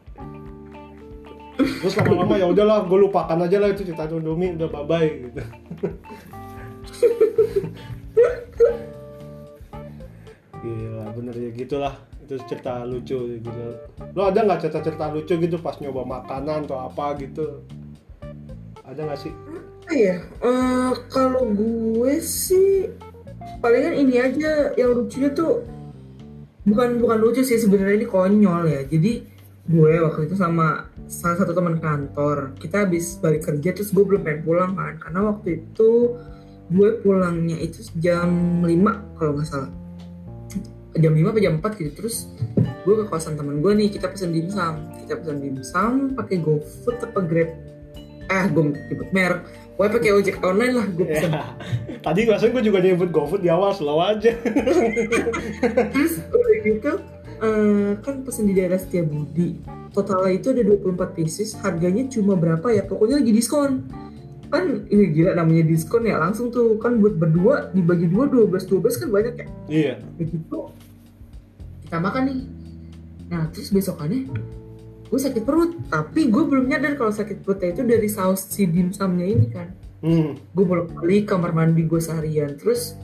terus 1.54 1.94
lama-lama 2.00 2.34
ya 2.40 2.50
udahlah 2.50 2.88
gue 2.90 2.98
lupakan 2.98 3.38
aja 3.46 3.62
lah 3.62 3.70
itu 3.70 3.86
cerita 3.86 4.10
Indomie 4.10 4.58
udah 4.58 4.68
bye 4.72 4.86
bye 4.88 5.10
gitu 5.30 5.42
Gila, 10.64 11.12
bener 11.12 11.36
ya 11.36 11.52
gitulah 11.52 11.96
itu 12.24 12.40
cerita 12.48 12.88
lucu 12.88 13.36
gitu. 13.36 13.50
Lo 14.16 14.32
ada 14.32 14.48
nggak 14.48 14.64
cerita-cerita 14.64 15.12
lucu 15.12 15.36
gitu 15.36 15.60
pas 15.60 15.76
nyoba 15.84 16.08
makanan 16.08 16.64
atau 16.64 16.88
apa 16.88 17.20
gitu? 17.20 17.68
Ada 18.88 19.04
nggak 19.04 19.20
sih? 19.20 19.34
Apa 19.84 19.92
ya 19.92 20.18
Eh, 20.40 20.92
kalau 21.12 21.44
gue 21.52 22.14
sih 22.24 22.88
palingan 23.60 24.08
ini 24.08 24.16
aja 24.24 24.72
yang 24.80 24.96
lucunya 24.96 25.36
tuh 25.36 25.68
bukan 26.64 27.00
bukan 27.00 27.18
lucu 27.20 27.42
sih 27.44 27.60
sebenarnya 27.60 28.04
ini 28.04 28.08
konyol 28.08 28.64
ya. 28.68 28.82
Jadi 28.88 29.14
gue 29.64 29.94
waktu 30.04 30.28
itu 30.28 30.36
sama 30.36 30.92
salah 31.08 31.40
satu 31.40 31.56
teman 31.56 31.80
kantor 31.80 32.52
kita 32.60 32.84
habis 32.84 33.16
balik 33.24 33.48
kerja 33.48 33.72
terus 33.72 33.96
gue 33.96 34.04
belum 34.04 34.24
pengen 34.24 34.42
pulang 34.44 34.72
kan. 34.76 35.00
Karena 35.00 35.20
waktu 35.32 35.64
itu 35.64 36.18
gue 36.72 36.90
pulangnya 37.04 37.60
itu 37.60 37.84
jam 38.00 38.64
5 38.64 39.20
kalau 39.20 39.32
nggak 39.38 39.48
salah. 39.48 39.72
Jam 40.94 41.14
5 41.16 41.32
atau 41.32 41.42
jam 41.42 41.56
4 41.60 41.80
gitu. 41.80 41.92
Terus 42.04 42.16
gue 42.84 42.94
ke 43.00 43.06
kosan 43.08 43.40
teman 43.40 43.64
gue 43.64 43.72
nih 43.72 43.88
kita 43.92 44.12
pesen 44.12 44.36
dimsum 44.36 44.94
kita 45.04 45.20
pesen 45.20 45.40
dimsum 45.44 45.94
pakai 46.16 46.40
GoFood 46.40 46.96
apa 47.04 47.20
Grab? 47.24 47.52
Eh 48.32 48.44
gue 48.50 48.64
nyebut 48.72 49.10
merek. 49.12 49.44
Gue 49.74 49.90
pakai 49.90 50.12
ojek 50.16 50.38
online 50.40 50.74
lah 50.80 50.88
gue 50.88 51.06
pesen. 51.06 51.32
Tadi 52.06 52.20
rasanya 52.24 52.52
gue 52.60 52.64
juga 52.72 52.80
nyebut 52.80 53.10
GoFood 53.12 53.44
di 53.44 53.52
awal 53.52 53.76
slow 53.76 54.00
aja. 54.00 54.32
terus 55.94 56.14
udah 56.64 56.72
gitu 56.80 56.94
eh, 57.44 57.92
kan 58.00 58.16
pesen 58.24 58.48
di 58.48 58.56
daerah 58.56 58.80
Setiabudi. 58.80 59.60
Totalnya 59.92 60.32
itu 60.32 60.56
ada 60.56 60.64
24 60.64 61.18
pieces 61.18 61.54
harganya 61.60 62.08
cuma 62.08 62.34
berapa 62.40 62.66
ya? 62.72 62.88
Pokoknya 62.88 63.20
lagi 63.20 63.34
diskon. 63.36 63.86
Kan 64.50 64.86
ini 64.90 65.12
gila 65.12 65.38
namanya 65.38 65.68
diskon 65.68 66.08
ya 66.08 66.18
langsung 66.18 66.50
tuh. 66.50 66.80
Kan 66.80 67.04
buat 67.04 67.20
berdua 67.20 67.70
dibagi 67.76 68.08
dua 68.08 68.32
12 68.32 68.64
12 68.70 69.02
kan 69.06 69.10
banyak 69.12 69.34
ya? 69.36 69.48
Iya. 69.68 69.94
begitu 70.16 70.72
kita 71.84 71.98
makan 72.00 72.24
nih. 72.26 72.40
Nah 73.30 73.44
terus 73.54 73.70
besokannya 73.70 74.32
gue 75.12 75.20
sakit 75.20 75.44
perut. 75.46 75.78
Tapi 75.92 76.32
gue 76.32 76.44
belum 76.48 76.66
nyadar 76.72 76.98
kalau 76.98 77.14
sakit 77.14 77.46
perutnya 77.46 77.70
itu 77.76 77.84
dari 77.86 78.10
saus 78.10 78.50
si 78.50 78.66
dimsumnya 78.66 79.28
ini 79.28 79.48
kan. 79.52 79.70
Hmm. 80.04 80.36
gue 80.36 80.66
bolak 80.68 80.92
balik 81.00 81.32
kamar 81.32 81.56
mandi 81.56 81.86
gue 81.86 82.02
seharian. 82.02 82.58
Terus 82.60 82.98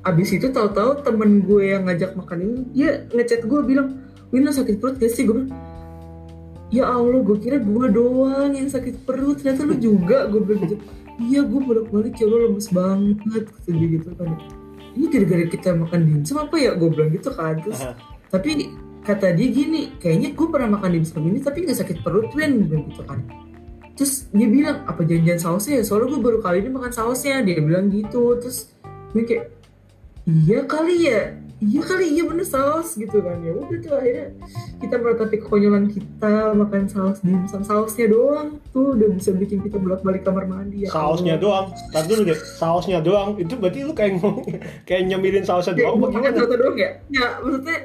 abis 0.00 0.32
itu 0.32 0.48
tahu-tahu 0.48 1.04
temen 1.04 1.44
gue 1.44 1.76
yang 1.76 1.84
ngajak 1.84 2.16
makan 2.16 2.38
ini 2.40 2.60
dia 2.72 3.04
ngechat 3.12 3.44
gue 3.44 3.60
bilang 3.60 4.00
Wina 4.30 4.54
sakit 4.54 4.78
perut 4.78 4.96
gak 4.96 5.10
sih? 5.10 5.26
Gue 5.26 5.42
bilang 5.42 5.52
ya 6.70 6.86
Allah 6.86 7.18
gue 7.18 7.36
kira 7.42 7.58
gue 7.58 7.86
doang 7.90 8.54
yang 8.54 8.70
sakit 8.70 9.02
perut 9.02 9.42
ternyata 9.42 9.66
lu 9.66 9.74
juga. 9.76 10.30
Gue 10.30 10.40
bilang 10.40 10.64
gitu 10.64 10.76
iya 11.20 11.44
gue 11.44 11.60
bolak 11.60 11.90
balik 11.90 12.16
ya 12.16 12.30
Allah 12.30 12.40
lemes 12.48 12.68
banget. 12.70 13.44
Gitu 13.50 13.70
dia 13.74 13.88
gitu 13.98 14.08
kan. 14.16 14.30
Ini 14.90 15.06
gara-gara 15.06 15.44
kita 15.50 15.68
makan 15.76 16.00
dimsum 16.06 16.36
apa 16.40 16.56
ya? 16.56 16.70
Gue 16.78 16.88
bilang 16.94 17.10
gitu 17.10 17.30
kan. 17.34 17.54
Terus 17.60 17.80
tapi 18.30 18.50
kata 19.02 19.34
dia 19.34 19.48
gini 19.50 19.98
kayaknya 19.98 20.32
gue 20.32 20.46
pernah 20.46 20.78
makan 20.78 20.90
dimsum 20.96 21.26
ini 21.26 21.42
tapi 21.42 21.66
nggak 21.66 21.78
sakit 21.82 21.96
perut 22.00 22.30
Win. 22.32 22.64
Gue 22.64 22.66
bilang 22.70 22.84
gitu 22.88 23.02
kan. 23.04 23.20
Terus 23.98 24.32
dia 24.32 24.48
bilang 24.48 24.86
apa 24.86 25.02
janjian 25.04 25.36
sausnya 25.42 25.82
ya? 25.82 25.84
Soalnya 25.84 26.16
gue 26.16 26.20
baru 26.22 26.38
kali 26.40 26.64
ini 26.64 26.70
makan 26.70 26.92
sausnya. 26.94 27.42
Dia 27.42 27.58
bilang 27.60 27.90
gitu. 27.90 28.38
Terus 28.38 28.72
gue 29.10 29.26
kayak 29.26 29.59
iya 30.26 30.64
kali 30.64 30.96
ya. 31.08 31.22
Iya 31.60 31.84
kali 31.84 32.16
iya 32.16 32.24
bener 32.24 32.48
saus 32.48 32.96
gitu 32.96 33.20
kan. 33.20 33.36
Ya 33.44 33.52
udah 33.52 33.78
tuh 33.84 33.92
akhirnya 33.92 34.32
kita 34.80 34.96
meratapi 34.96 35.36
kekonyolan 35.44 35.92
kita 35.92 36.56
makan 36.56 36.88
saus 36.88 37.20
dimsum 37.20 37.60
sausnya 37.60 38.08
doang 38.08 38.56
tuh 38.72 38.96
udah 38.96 39.12
bisa 39.12 39.36
bikin 39.36 39.60
kita 39.60 39.76
bolak 39.76 40.00
balik 40.00 40.24
kamar 40.24 40.48
mandi 40.48 40.84
ya 40.84 40.88
sausnya 40.88 41.36
doang. 41.36 41.68
Tadi 41.92 42.06
dulu 42.08 42.22
deh 42.32 42.38
sausnya 42.56 43.04
doang. 43.04 43.36
Itu 43.36 43.60
berarti 43.60 43.84
lu 43.84 43.92
kayak 43.92 44.16
ngomong 44.16 44.40
kayak 44.88 45.02
nyemirin 45.04 45.44
sausnya 45.44 45.76
doang 45.76 46.00
gue 46.00 46.08
makan 46.08 46.12
bagaimana 46.16 46.36
sausnya 46.40 46.58
doang 46.64 46.76
ya? 46.80 46.90
Ya 47.12 47.26
maksudnya 47.44 47.78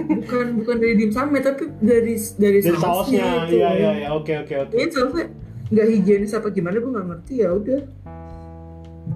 bukan 0.00 0.46
bukan 0.64 0.76
dari 0.80 0.94
dimsumnya 0.96 1.40
tapi 1.44 1.64
dari 1.84 2.14
dari, 2.40 2.58
dari 2.64 2.78
sausnya 2.80 3.26
itu. 3.44 3.60
iya 3.60 3.70
iya 3.76 3.90
iya. 4.00 4.08
Oke 4.16 4.32
oke 4.32 4.54
oke. 4.64 4.72
Ini 4.80 4.88
sausnya 4.88 5.28
nggak 5.70 5.86
higienis 5.86 6.32
apa 6.34 6.48
gimana 6.50 6.82
gue 6.82 6.88
nggak 6.90 7.06
ngerti 7.14 7.34
ya 7.46 7.54
udah 7.54 7.80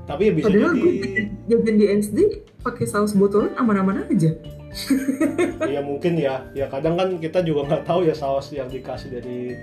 tapi 0.05 0.29
ya 0.29 0.33
bisa 0.37 0.47
padahal 0.53 0.73
gue 0.77 0.93
jadi 1.01 1.21
jajan 1.49 1.75
di 1.81 1.87
SD 1.88 2.19
pakai 2.61 2.85
saus 2.85 3.17
botolan 3.17 3.53
aman-aman 3.57 4.05
aja. 4.09 4.33
Ya 5.71 5.79
mungkin 5.81 6.19
ya. 6.19 6.51
Ya 6.51 6.67
kadang 6.67 6.99
kan 6.99 7.23
kita 7.23 7.47
juga 7.47 7.71
nggak 7.71 7.85
tahu 7.87 8.11
ya 8.11 8.14
saus 8.14 8.51
yang 8.51 8.67
dikasih 8.67 9.07
dari 9.14 9.55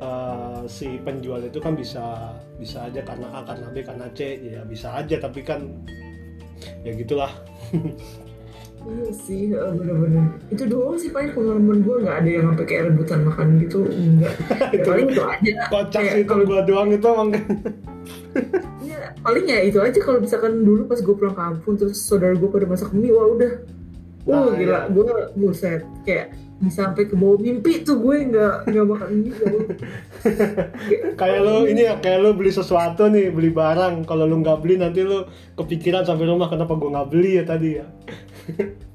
eh, 0.00 0.60
si 0.64 0.96
penjual 1.04 1.44
itu 1.44 1.60
kan 1.60 1.76
bisa 1.76 2.32
bisa 2.56 2.88
aja 2.88 3.04
karena 3.04 3.28
A 3.28 3.44
karena 3.44 3.68
B 3.68 3.84
karena 3.84 4.06
C. 4.16 4.40
Ya 4.40 4.64
bisa 4.64 4.96
aja 4.96 5.20
tapi 5.20 5.44
kan 5.44 5.68
ya 6.82 6.96
gitulah. 6.96 7.30
Iya 8.78 9.10
sih, 9.10 9.50
eh, 9.50 9.72
bener-bener. 9.74 10.38
Itu 10.54 10.64
doang 10.70 10.94
sih 10.94 11.10
paling 11.10 11.34
pengalaman 11.34 11.82
gue 11.82 11.96
nggak 11.98 12.16
ada 12.24 12.30
yang 12.30 12.44
sampai 12.54 12.64
kayak 12.64 12.82
rebutan 12.88 13.20
makan 13.26 13.48
gitu, 13.58 13.78
enggak. 13.90 14.34
Ya, 14.78 14.80
paling 14.86 15.08
itu 15.10 15.22
aja. 15.26 15.52
kocak 15.66 16.04
sih 16.14 16.22
itu 16.22 16.34
gua 16.46 16.62
doang 16.62 16.88
itu 16.94 17.06
emang 17.10 17.30
ya, 18.84 19.12
paling 19.20 19.44
ya 19.46 19.58
itu 19.64 19.78
aja 19.78 19.98
kalau 20.00 20.18
misalkan 20.18 20.62
dulu 20.62 20.86
pas 20.86 21.00
gue 21.00 21.14
pulang 21.14 21.36
kampung 21.36 21.74
terus 21.76 21.98
saudara 21.98 22.34
gue 22.36 22.48
pada 22.48 22.66
masak 22.66 22.92
mie, 22.92 23.12
wah 23.12 23.26
udah, 23.28 23.52
wah 24.24 24.52
Nah, 24.52 24.56
gila, 24.56 24.78
gue 24.92 25.08
buset 25.34 25.82
kayak 26.04 26.36
sampai 26.68 27.06
ke 27.06 27.14
bawah 27.14 27.38
mimpi 27.38 27.86
tuh 27.86 28.02
gue 28.02 28.34
nggak 28.34 28.66
nggak 28.66 28.86
makan 28.90 29.10
mie. 29.22 29.30
jauh. 29.30 29.62
kayak 31.20 31.38
lu 31.40 31.70
ini 31.70 31.86
ya 31.86 31.94
kayak 32.02 32.18
lu 32.18 32.34
beli 32.34 32.50
sesuatu 32.50 33.06
nih 33.06 33.30
beli 33.30 33.54
barang 33.54 34.02
kalau 34.02 34.26
lu 34.26 34.42
nggak 34.42 34.58
beli 34.58 34.74
nanti 34.74 35.06
lu 35.06 35.22
kepikiran 35.54 36.02
sampai 36.02 36.26
rumah 36.26 36.50
kenapa 36.50 36.74
gua 36.74 36.90
nggak 36.98 37.08
beli 37.14 37.38
ya 37.38 37.44
tadi 37.46 37.68
ya 37.78 37.86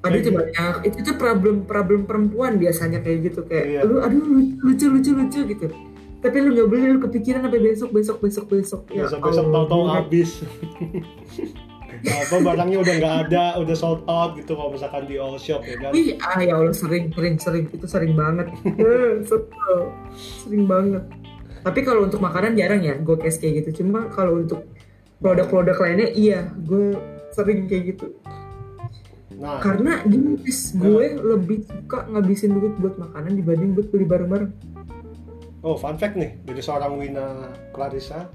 Aduh 0.04 0.20
itu 0.20 0.36
banyak, 0.36 0.76
itu 0.84 0.98
tuh 1.00 1.16
problem 1.16 1.64
problem 1.64 2.04
perempuan 2.04 2.60
biasanya 2.60 3.00
kayak 3.00 3.32
gitu 3.32 3.48
kayak, 3.48 3.66
Iya. 3.70 3.80
lu 3.88 4.04
aduh 4.04 4.20
lucu 4.60 4.86
lucu 4.92 5.16
lucu 5.16 5.40
gitu. 5.48 5.68
Tapi 6.24 6.36
lu 6.40 6.50
nggak 6.56 6.68
beli, 6.72 6.86
lu 6.88 7.00
kepikiran 7.04 7.44
sampai 7.44 7.60
besok 7.60 7.90
besok 7.92 8.18
besok 8.24 8.46
besok. 8.48 8.82
besok 8.88 9.20
besok 9.20 9.44
Allah, 9.44 9.54
tahu-tahu 9.60 9.84
gila. 9.84 9.94
habis 10.00 10.30
apa 12.04 12.36
barangnya 12.36 12.78
udah 12.84 12.94
nggak 13.00 13.16
ada 13.28 13.46
udah 13.64 13.76
sold 13.80 14.04
out 14.12 14.36
gitu 14.36 14.60
kalau 14.60 14.76
misalkan 14.76 15.08
di 15.08 15.16
all 15.16 15.40
shop 15.40 15.64
ya 15.64 15.80
kan 15.80 15.96
Wih, 15.96 16.20
ah 16.20 16.40
ya 16.44 16.60
Allah 16.60 16.76
sering, 16.76 17.08
sering, 17.16 17.36
sering 17.40 17.66
itu 17.72 17.86
sering 17.88 18.14
banget. 18.16 18.52
Eh, 18.84 19.24
sering 20.44 20.68
banget. 20.68 21.04
Tapi 21.64 21.80
kalau 21.88 22.04
untuk 22.04 22.20
makanan 22.20 22.60
jarang 22.60 22.84
ya, 22.84 23.00
gue 23.00 23.16
case 23.16 23.40
kayak 23.40 23.64
gitu. 23.64 23.84
Cuma 23.84 24.12
kalau 24.12 24.44
untuk 24.44 24.68
produk-produk 25.24 25.80
lainnya, 25.80 26.12
iya, 26.12 26.52
gue 26.60 27.00
sering 27.32 27.72
kayak 27.72 27.96
gitu. 27.96 28.20
nah 29.40 29.64
Karena 29.64 30.04
gini, 30.04 30.44
guys, 30.44 30.76
gue 30.76 31.06
lebih 31.24 31.64
suka 31.64 32.04
ngabisin 32.12 32.52
duit 32.52 32.76
buat 32.84 33.00
makanan 33.00 33.40
dibanding 33.40 33.72
buat 33.80 33.88
beli 33.96 34.04
barang-barang. 34.04 34.52
Oh 35.64 35.76
fun 35.76 35.96
fact 35.96 36.16
nih 36.16 36.36
dari 36.44 36.60
seorang 36.60 36.94
Wina 36.94 37.28
Clarissa 37.72 38.28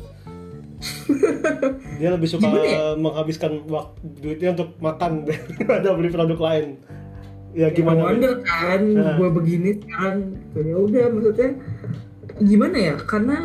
dia 1.99 2.09
lebih 2.09 2.29
suka 2.29 2.47
ya? 2.55 2.95
menghabiskan 2.95 3.67
waktu 3.67 3.99
duitnya 4.17 4.55
untuk 4.55 4.79
makan 4.79 5.25
daripada 5.29 5.93
beli 5.93 6.09
produk 6.09 6.39
lain 6.39 6.79
ya 7.51 7.69
Gimana? 7.69 7.75
gimana 7.75 7.99
Win? 7.99 8.05
Wonder 8.05 8.35
kan, 8.41 8.81
Nah. 8.93 9.15
gue 9.17 9.29
begini 9.33 9.71
sekarang. 9.75 10.19
Gitu. 10.53 10.59
Ya 10.63 10.77
udah, 10.77 11.05
maksudnya 11.11 11.49
gimana 12.39 12.77
ya? 12.77 12.95
Karena 13.01 13.37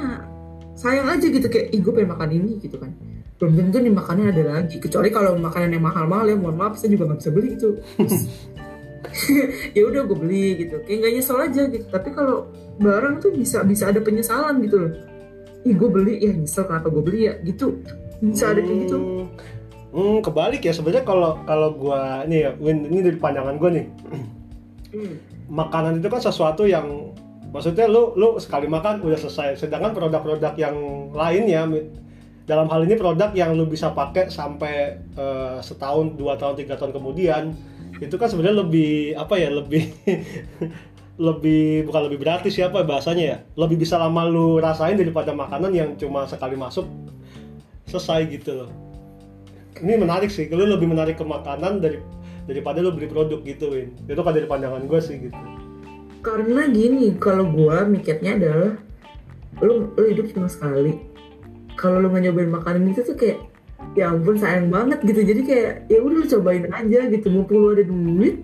sayang 0.76 1.08
aja 1.08 1.24
gitu 1.24 1.48
kayak, 1.48 1.72
ih 1.72 1.80
gue 1.80 1.93
pengen 1.96 2.12
makan 2.12 2.30
ini 2.30 2.52
gitu 2.60 2.78
kan. 2.78 2.91
Belum 3.39 3.56
tentu 3.56 3.80
nih 3.80 3.89
makannya 3.89 4.30
ada 4.30 4.43
lagi. 4.60 4.78
Kecuali 4.78 5.08
kalau 5.08 5.39
makanan 5.39 5.72
yang 5.72 5.82
mahal-mahal 5.82 6.28
ya, 6.28 6.36
mohon 6.36 6.60
maaf 6.60 6.76
saya 6.76 6.91
juga 6.91 7.10
nggak 7.10 7.19
bisa 7.24 7.32
beli 7.32 7.50
itu. 7.56 7.69
Ya 9.74 9.84
udah 9.86 10.04
gue 10.04 10.17
beli 10.17 10.46
gitu. 10.65 10.84
Kayak 10.84 10.98
nggak 11.00 11.13
nyesel 11.13 11.38
aja 11.39 11.62
gitu. 11.69 11.86
Tapi 11.88 12.10
kalau 12.12 12.50
barang 12.80 13.22
tuh 13.22 13.32
bisa 13.34 13.62
bisa 13.62 13.90
ada 13.94 14.00
penyesalan 14.02 14.62
gitu 14.66 14.78
loh. 14.88 14.92
Ih 15.64 15.76
gue 15.78 15.90
beli 15.90 16.20
ya 16.20 16.32
nyesel 16.34 16.66
kenapa 16.68 16.90
gue 16.90 17.04
beli 17.04 17.20
ya 17.30 17.34
gitu. 17.46 17.80
Bisa 18.24 18.56
ada 18.56 18.64
kayak 18.64 18.80
gitu. 18.88 18.98
Hmm, 18.98 19.26
hmm, 19.94 20.18
kebalik 20.26 20.62
ya 20.66 20.74
sebenarnya 20.74 21.06
kalau 21.06 21.38
kalau 21.46 21.70
gua 21.78 22.26
nih 22.26 22.50
ya 22.50 22.52
ini 22.58 23.00
dari 23.00 23.18
pandangan 23.18 23.56
gua 23.62 23.70
nih 23.72 23.88
Hmm. 24.94 25.18
makanan 25.50 25.98
itu 25.98 26.06
kan 26.06 26.22
sesuatu 26.22 26.70
yang 26.70 27.10
maksudnya 27.50 27.90
lu 27.90 28.14
lu 28.14 28.38
sekali 28.38 28.70
makan 28.70 29.02
udah 29.02 29.18
selesai 29.18 29.66
sedangkan 29.66 29.90
produk-produk 29.90 30.54
yang 30.54 30.78
lainnya 31.10 31.66
mi- 31.66 31.90
dalam 32.46 32.70
hal 32.70 32.86
ini 32.86 32.94
produk 32.94 33.34
yang 33.34 33.58
lu 33.58 33.66
bisa 33.66 33.90
pakai 33.90 34.30
sampai 34.30 35.02
eh, 35.18 35.58
setahun 35.66 36.14
dua 36.14 36.38
tahun 36.38 36.62
tiga 36.62 36.78
tahun 36.78 36.94
kemudian 36.94 37.58
itu 38.06 38.14
kan 38.22 38.30
sebenarnya 38.30 38.62
lebih 38.62 39.18
apa 39.18 39.34
ya 39.34 39.50
lebih 39.50 39.90
lebih 41.21 41.86
bukan 41.86 42.10
lebih 42.10 42.19
gratis 42.26 42.58
siapa 42.58 42.82
bahasanya 42.82 43.23
ya 43.23 43.38
lebih 43.54 43.86
bisa 43.86 44.02
lama 44.02 44.26
lu 44.26 44.58
rasain 44.58 44.97
daripada 44.97 45.30
makanan 45.30 45.69
yang 45.69 45.89
cuma 45.93 46.26
sekali 46.26 46.58
masuk 46.58 46.89
selesai 47.86 48.26
gitu 48.34 48.65
loh 48.65 48.69
ini 49.78 49.93
menarik 49.97 50.34
sih 50.34 50.49
lu 50.49 50.65
lebih 50.65 50.89
menarik 50.89 51.21
ke 51.21 51.26
makanan 51.26 51.84
dari 51.84 52.02
daripada 52.49 52.82
lu 52.82 52.91
beli 52.91 53.08
produk 53.08 53.39
gitu 53.45 53.71
Win 53.71 53.93
itu 54.10 54.21
kan 54.26 54.34
dari 54.34 54.49
pandangan 54.49 54.84
gue 54.89 54.99
sih 54.99 55.30
gitu 55.30 55.38
Karena 56.23 56.71
gini, 56.71 57.19
kalau 57.19 57.52
gua 57.52 57.84
mikirnya 57.84 58.39
adalah 58.39 58.80
lu, 59.60 59.91
lu 59.91 60.04
hidup 60.08 60.32
cuma 60.32 60.47
sekali. 60.47 60.95
Kalau 61.76 61.99
lu 61.99 62.08
nggak 62.15 62.32
nyobain 62.32 62.47
makanan 62.47 62.95
itu 62.95 63.04
tuh 63.04 63.19
kayak 63.19 63.43
ya 63.99 64.08
ampun 64.08 64.39
sayang 64.39 64.71
banget 64.71 65.04
gitu. 65.04 65.19
Jadi 65.19 65.41
kayak 65.43 65.71
ya 65.91 65.99
udah 65.99 66.23
lu 66.23 66.28
cobain 66.32 66.71
aja 66.71 66.99
gitu. 67.12 67.28
Mumpung 67.28 67.60
lu 67.60 67.67
ada 67.76 67.84
duit, 67.84 68.39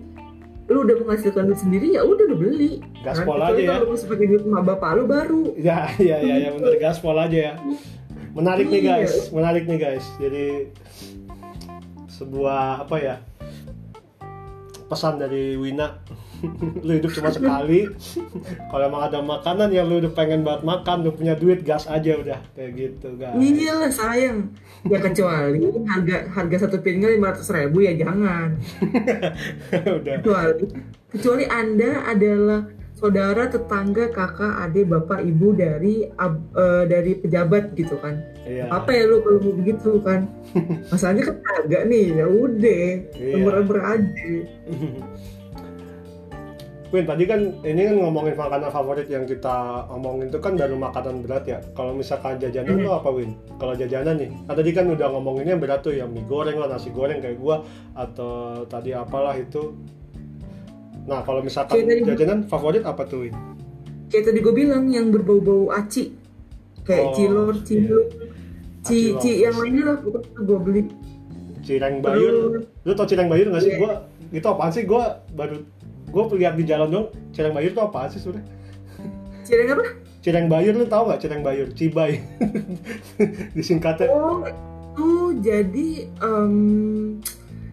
lu 0.70 0.86
udah 0.86 0.96
menghasilkan 1.02 1.50
duit 1.50 1.58
sendiri 1.58 1.98
ya 1.98 2.06
udah 2.06 2.24
lu 2.30 2.36
beli. 2.38 2.78
Gaspol 3.02 3.36
aja 3.36 3.58
ya. 3.58 3.68
Kalau 3.74 3.90
lu 3.90 3.98
pakai 3.98 4.26
duit 4.26 4.42
sama 4.46 4.62
bapak 4.62 4.90
lu 4.94 5.04
baru. 5.04 5.42
ya 5.58 5.90
ya 5.98 6.16
ya 6.16 6.34
ya 6.38 6.48
bener 6.54 6.78
gaspol 6.78 7.18
aja 7.18 7.38
ya 7.50 7.54
menarik 8.30 8.70
nih 8.70 8.80
Iya. 8.80 8.90
guys 9.02 9.14
menarik 9.34 9.64
nih 9.66 9.78
guys 9.82 10.06
jadi 10.16 10.70
sebuah 12.08 12.86
apa 12.86 12.96
ya 12.96 13.16
pesan 14.86 15.18
dari 15.18 15.58
Wina 15.58 15.98
lu 16.86 16.92
hidup 16.96 17.10
cuma 17.12 17.30
sekali. 17.30 17.88
Kalau 18.70 18.84
emang 18.84 19.02
ada 19.06 19.18
makanan 19.20 19.68
yang 19.70 19.86
lu 19.86 20.00
udah 20.00 20.12
pengen 20.12 20.40
banget 20.40 20.62
makan 20.64 20.96
lu 21.04 21.10
punya 21.12 21.34
duit 21.36 21.60
gas 21.62 21.84
aja 21.86 22.16
udah. 22.16 22.40
Kayak 22.56 22.70
gitu 22.76 23.08
guys. 23.16 23.36
Iya 23.36 23.72
lah 23.76 23.92
sayang. 23.92 24.38
Ya 24.88 24.98
kecuali 24.98 25.60
harga 25.84 26.16
harga 26.32 26.56
satu 26.64 26.80
piringnya 26.80 27.12
lima 27.12 27.32
ratus 27.32 27.52
ribu 27.52 27.84
ya 27.84 27.92
jangan. 27.92 28.56
udah. 30.00 30.14
Kecuali 30.20 30.64
kecuali 31.10 31.44
anda 31.46 32.06
adalah 32.06 32.60
saudara 32.96 33.48
tetangga 33.48 34.12
kakak 34.12 34.60
adik 34.60 34.84
bapak 34.84 35.24
ibu 35.24 35.56
dari 35.56 36.04
ab- 36.16 36.52
eh, 36.52 36.84
dari 36.84 37.16
pejabat 37.16 37.72
gitu 37.76 37.96
kan. 38.00 38.16
Iya. 38.44 38.72
Apa 38.72 38.92
ya 38.92 39.04
lu 39.08 39.20
kalau 39.20 39.40
mau 39.40 39.54
begitu 39.56 40.00
kan? 40.00 40.28
Masalahnya 40.92 41.32
kan 41.32 41.36
agak 41.64 41.82
nih 41.88 42.16
ya 42.16 42.26
udah. 42.28 42.88
Iya. 43.16 43.34
lembar-lembar 43.36 43.80
aja 43.84 44.32
Win, 46.90 47.06
tadi 47.06 47.22
kan 47.22 47.38
ini 47.62 47.86
kan 47.86 47.96
ngomongin 47.96 48.34
makanan 48.34 48.66
favorit 48.68 49.06
yang 49.06 49.22
kita 49.22 49.56
omongin 49.86 50.26
itu 50.26 50.38
kan 50.38 50.58
baru 50.58 50.74
makanan 50.74 51.22
berat 51.22 51.44
ya. 51.44 51.58
Kalau 51.70 51.94
misalkan 51.94 52.34
jajanan 52.36 52.74
Hmm. 52.74 52.82
lo 52.82 52.98
apa 52.98 53.08
Win? 53.08 53.30
Kalau 53.56 53.72
jajanan 53.72 54.14
nih, 54.16 54.30
kan 54.42 54.54
tadi 54.56 54.70
kan 54.72 54.84
udah 54.88 55.06
ngomonginnya 55.08 55.54
berat 55.54 55.80
tuh 55.80 55.92
ya 55.92 56.04
mie 56.04 56.24
goreng 56.24 56.58
lah, 56.58 56.66
nasi 56.68 56.90
goreng 56.90 57.18
kayak 57.18 57.38
gua 57.38 57.62
atau 57.92 58.30
tadi 58.64 58.90
apalah 58.92 59.34
itu. 59.34 59.70
Nah, 61.02 61.22
kalau 61.22 61.40
misalkan 61.40 61.78
Kayak 61.78 61.86
tadi- 61.96 62.06
jajanan 62.12 62.38
favorit 62.44 62.82
apa 62.82 63.02
tuh 63.04 63.24
Win? 63.24 63.34
kayak 64.06 64.24
tadi 64.26 64.38
gue 64.40 64.50
bilang 64.52 64.84
yang 64.86 65.06
berbau-bau 65.08 65.70
aci 65.70 66.10
Oh, 66.10 66.82
kayak 66.84 67.14
cilor 67.14 67.54
cilor 67.62 68.02
ci 68.82 69.14
Aci 69.14 69.14
ci 69.14 69.30
lolos. 69.30 69.38
yang 69.40 69.54
lainnya 69.56 69.84
lah 69.84 69.96
bukan 69.96 70.22
gue 70.36 70.58
beli 70.60 70.82
Cireng 71.60 72.00
bayur. 72.00 72.66
Lu 72.82 72.92
tau 72.92 73.06
cireng 73.06 73.28
bayur 73.28 73.46
nggak 73.46 73.62
sih? 73.62 73.70
Iya. 73.70 73.78
Gua 73.78 73.92
itu 74.28 74.42
apaan 74.44 74.72
sih? 74.72 74.82
Gua 74.82 75.04
baru 75.30 75.62
gua 76.10 76.28
lihat 76.34 76.54
di 76.58 76.66
jalan 76.66 76.88
dong. 76.90 77.06
Cireng 77.32 77.54
bayur 77.54 77.70
tuh 77.72 77.86
apaan 77.86 78.10
sih 78.10 78.20
sebenarnya? 78.20 78.58
cireng 79.50 79.68
apa 79.74 79.84
Cireng 80.20 80.46
bayur 80.52 80.76
lu 80.76 80.84
tahu 80.84 81.08
nggak 81.08 81.20
cireng 81.24 81.40
bayur? 81.40 81.68
Cibai. 81.72 82.20
Disingkatnya. 83.56 84.12
Oh, 84.12 84.44
itu 84.44 85.40
jadi 85.40 86.12
em, 86.20 86.54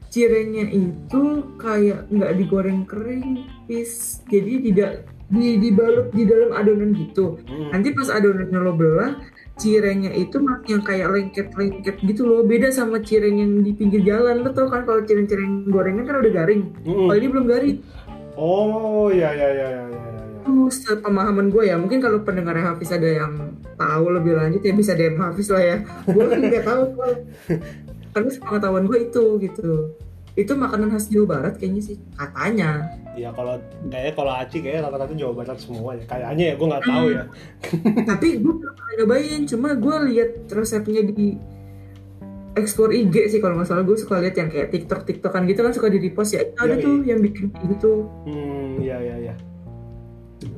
cirengnya 0.07 0.65
itu 0.71 1.43
kayak 1.59 2.07
nggak 2.07 2.31
digoreng 2.39 2.87
kering, 2.87 3.43
pis. 3.67 4.23
Jadi 4.31 4.63
tidak 4.71 5.03
di 5.27 5.59
dibalut 5.59 6.07
di 6.15 6.23
dalam 6.23 6.55
adonan 6.55 6.95
gitu. 6.95 7.35
Hmm. 7.51 7.75
Nanti 7.75 7.91
pas 7.91 8.07
adonannya 8.07 8.59
lo 8.63 8.71
belah, 8.79 9.19
cirengnya 9.59 10.15
itu 10.15 10.39
yang 10.71 10.87
kayak 10.87 11.11
lengket-lengket 11.11 11.99
gitu 11.99 12.23
loh. 12.23 12.47
Beda 12.47 12.71
sama 12.71 13.03
cireng 13.03 13.43
yang 13.43 13.51
di 13.59 13.75
pinggir 13.75 14.07
jalan. 14.07 14.39
Lo 14.39 14.55
tau 14.55 14.71
kan 14.71 14.87
kalau 14.87 15.03
cireng-cireng 15.03 15.67
gorengan 15.67 16.07
kan 16.07 16.23
udah 16.23 16.31
garing. 16.31 16.71
Mm-mm. 16.87 17.11
Kalau 17.11 17.17
ini 17.19 17.27
belum 17.27 17.45
garing. 17.51 17.77
Oh 18.37 19.09
iya 19.09 19.33
iya 19.33 19.49
iya 19.49 19.67
iya 19.67 19.83
iya. 19.89 19.97
iya. 20.13 20.29
Itu 20.45 20.69
sepemahaman 20.69 21.49
gue 21.49 21.63
ya, 21.65 21.75
mungkin 21.75 21.97
kalau 21.97 22.21
pendengar 22.21 22.53
Hafiz 22.61 22.93
ada 22.93 23.09
yang 23.09 23.57
tahu 23.75 24.05
lebih 24.13 24.37
lanjut 24.37 24.61
ya 24.61 24.73
bisa 24.77 24.93
DM 24.93 25.17
Hafiz 25.17 25.49
lah 25.49 25.63
ya. 25.65 25.77
Gue 26.05 26.25
kan 26.29 26.39
nggak 26.39 26.63
tahu 26.63 26.81
soalnya. 26.93 27.21
Karena 28.13 28.29
sepengetahuan 28.29 28.85
gue 28.85 28.99
itu 29.09 29.25
gitu. 29.41 29.71
Itu 30.37 30.53
makanan 30.53 30.93
khas 30.93 31.09
Jawa 31.09 31.25
Barat 31.25 31.57
kayaknya 31.57 31.81
sih 31.81 31.97
katanya. 32.13 32.85
Iya 33.17 33.33
kalau 33.33 33.57
kayaknya 33.89 34.13
kalau 34.13 34.31
Aci 34.37 34.57
kayaknya 34.61 34.81
rata-rata 34.85 35.13
Jawa 35.17 35.33
Barat 35.33 35.57
semua 35.57 35.91
ya. 35.97 36.05
Kayaknya 36.05 36.45
ya 36.45 36.55
gue 36.55 36.67
nggak 36.69 36.85
tahu 36.85 37.05
ya. 37.09 37.23
Tapi 38.13 38.27
gue 38.37 38.53
pernah 38.61 38.93
nyobain, 39.01 39.41
cuma 39.49 39.69
gue 39.73 39.95
lihat 40.13 40.31
resepnya 40.53 41.01
di 41.09 41.56
explore 42.57 42.91
IG 42.91 43.15
sih 43.27 43.39
kalau 43.39 43.55
nggak 43.55 43.67
salah 43.67 43.81
gue 43.81 43.93
suka 43.93 44.19
lihat 44.19 44.35
yang 44.35 44.49
kayak 44.49 44.69
TikTok 44.69 45.05
TikTokan 45.05 45.45
gitu 45.45 45.59
kan 45.61 45.71
suka 45.71 45.87
di 45.87 45.99
repost 45.99 46.33
ya 46.33 46.43
ada 46.55 46.73
Yoi. 46.73 46.81
tuh 46.81 46.95
yang 47.03 47.19
bikin 47.19 47.49
gitu 47.53 48.09
Hmm 48.23 48.77
iya 48.77 48.97
iya 48.97 49.15
iya. 49.23 49.33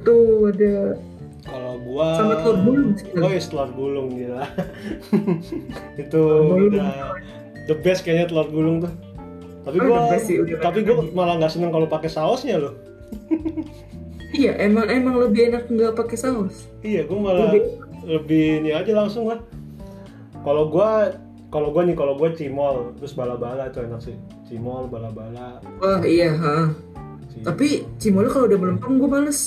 tuh 0.02 0.50
ada 0.50 0.96
Kalau 1.40 1.80
gua 1.82 2.14
sama 2.14 2.36
telur 2.44 2.58
gulung 2.62 2.92
sih. 2.94 3.10
Oh 3.16 3.26
iya 3.26 3.42
telur 3.42 3.70
gulung 3.72 4.08
gila. 4.12 4.44
itu 6.04 6.22
gulung. 6.22 6.70
udah 6.70 7.16
the 7.66 7.76
best 7.80 8.04
kayaknya 8.04 8.28
telur 8.28 8.46
gulung 8.48 8.84
tuh. 8.84 8.92
Tapi 9.64 9.78
Oh, 9.80 9.88
gua 9.88 10.20
sih, 10.20 10.36
udah 10.38 10.60
tapi 10.60 10.84
gua 10.84 11.00
malah 11.10 11.40
nggak 11.40 11.50
seneng 11.50 11.72
kalau 11.72 11.88
pakai 11.88 12.12
sausnya 12.12 12.60
loh. 12.60 12.76
iya 14.40 14.54
emang 14.62 14.86
emang 14.88 15.16
lebih 15.18 15.50
enak 15.50 15.66
nggak 15.66 15.98
pakai 15.98 16.18
saus 16.20 16.70
Iya, 16.80 17.08
gua 17.10 17.18
malah 17.18 17.50
Lebih. 17.50 17.62
lebih 18.06 18.46
ini 18.62 18.70
aja 18.70 18.92
langsung 18.94 19.26
lah. 19.26 19.40
Kalau 20.44 20.70
gua 20.70 21.18
kalau 21.50 21.70
gua 21.70 21.82
nih 21.84 21.94
kalau 21.94 22.14
gua 22.14 22.30
cimol 22.32 22.94
terus 22.96 23.14
bala-bala 23.14 23.68
itu 23.68 23.82
enak 23.82 24.00
sih. 24.00 24.16
Cimol, 24.46 24.86
bala-bala. 24.86 25.58
wah 25.78 26.02
iya 26.02 26.34
ha. 26.34 26.70
Si- 27.28 27.42
tapi 27.42 27.68
cimolnya 27.98 28.30
kalau 28.30 28.46
udah 28.46 28.60
melempem 28.60 28.92
gue 28.96 29.10
males 29.10 29.42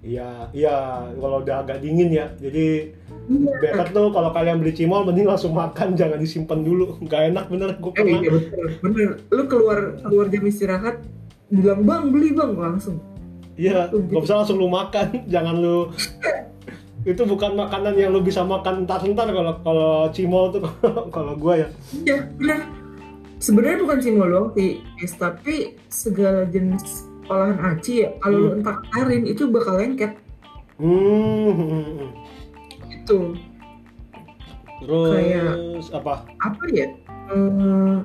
Iya, 0.00 0.48
iya 0.56 1.04
kalau 1.12 1.44
udah 1.44 1.60
agak 1.60 1.84
dingin 1.84 2.08
ya. 2.08 2.32
Jadi 2.34 2.88
iya 3.28 3.52
better 3.60 3.86
tuh 3.90 4.08
kalau 4.08 4.32
kalian 4.32 4.56
beli 4.56 4.72
cimol 4.72 5.04
mending 5.04 5.28
langsung 5.28 5.52
makan 5.52 5.92
jangan 5.92 6.16
disimpan 6.16 6.64
dulu. 6.64 6.96
Gak 7.04 7.28
enak 7.28 7.52
bener 7.52 7.76
gue 7.76 7.92
eh, 7.92 7.94
pernah. 7.94 8.18
iya 8.18 8.30
bener 8.32 8.66
bener 8.80 9.08
lu 9.28 9.42
keluar 9.44 9.78
keluar 10.00 10.26
jam 10.26 10.40
istirahat 10.42 10.96
bilang 11.46 11.84
bang 11.84 12.04
beli 12.08 12.32
bang 12.32 12.56
langsung 12.56 12.96
Iya, 13.54 13.92
Tuh, 13.92 14.00
gak 14.08 14.24
bisa 14.24 14.40
langsung 14.40 14.56
lu 14.56 14.72
makan, 14.72 15.06
jangan 15.34 15.52
lu 15.52 15.92
itu 17.02 17.22
bukan 17.22 17.56
makanan 17.56 17.94
yang 17.94 18.10
lu 18.10 18.20
bisa 18.20 18.42
makan 18.42 18.84
entar-entar 18.84 19.24
kalau 19.26 19.52
kalau 19.60 19.90
cimol 20.10 20.50
tuh 20.50 20.60
kalau 21.14 21.32
gua 21.34 21.54
ya. 21.56 21.68
iya 21.98 22.16
bener 22.34 22.60
sebenarnya 23.38 23.78
bukan 23.80 23.98
cimol 23.98 24.28
doang 24.28 24.48
sih 24.52 24.70
guys 24.94 25.14
tapi 25.14 25.54
segala 25.86 26.44
jenis 26.44 27.08
olahan 27.24 27.56
aci 27.70 28.04
ya 28.04 28.08
kalau 28.18 28.36
lu 28.36 28.46
Hmm. 28.46 28.58
entar-entarin 28.58 29.24
itu 29.24 29.42
bakal 29.46 29.74
lengket 29.76 30.12
Hmm. 30.76 32.12
itu 32.86 33.18
Terus 34.80 35.12
Kayak- 35.12 35.60
apa? 35.94 36.14
apa 36.38 36.64
ya 36.70 36.88
Eh, 37.30 37.96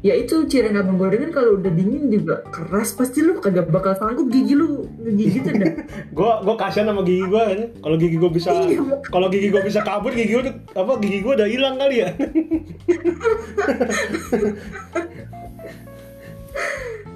ya 0.00 0.12
itu 0.12 0.44
ciri 0.46 0.70
abang 0.70 0.96
gorengan 0.96 1.32
kalau 1.32 1.56
udah 1.56 1.72
dingin 1.72 2.08
juga 2.08 2.44
keras 2.48 2.92
pasti 2.92 3.20
lu 3.20 3.40
kagak 3.40 3.68
bakal 3.68 3.96
sanggup 3.96 4.28
gigi 4.28 4.52
lu 4.52 4.84
ngegigit 5.00 5.42
dah 5.42 5.72
Gua 6.16 6.40
gua 6.40 6.54
kasihan 6.54 6.92
sama 6.92 7.02
gigi 7.02 7.24
gua 7.24 7.48
ini. 7.50 7.66
Kalau 7.80 7.96
gigi 7.96 8.16
gua 8.16 8.30
bisa 8.30 8.50
Iya. 8.52 8.80
kalau 9.08 9.26
gigi 9.28 9.48
gua 9.48 9.62
bisa 9.62 9.80
kabur, 9.82 10.12
gigi 10.12 10.32
gua 10.32 10.42
udah- 10.46 10.58
apa 10.76 10.92
gigi 11.00 11.18
gua 11.20 11.32
udah 11.34 11.48
hilang 11.48 11.74
kali 11.76 11.96
ya. 12.00 12.08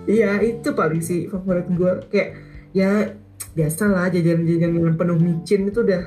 Iya 0.05 0.41
itu 0.43 0.69
paling 0.75 1.01
sih 1.01 1.31
favorit 1.31 1.71
gue 1.71 1.93
kayak 2.11 2.31
ya 2.73 3.15
biasa 3.53 3.87
lah 3.87 4.11
jajanan-jajanan 4.11 4.83
yang 4.83 4.97
penuh 4.99 5.19
micin 5.19 5.71
itu 5.71 5.81
udah 5.81 6.03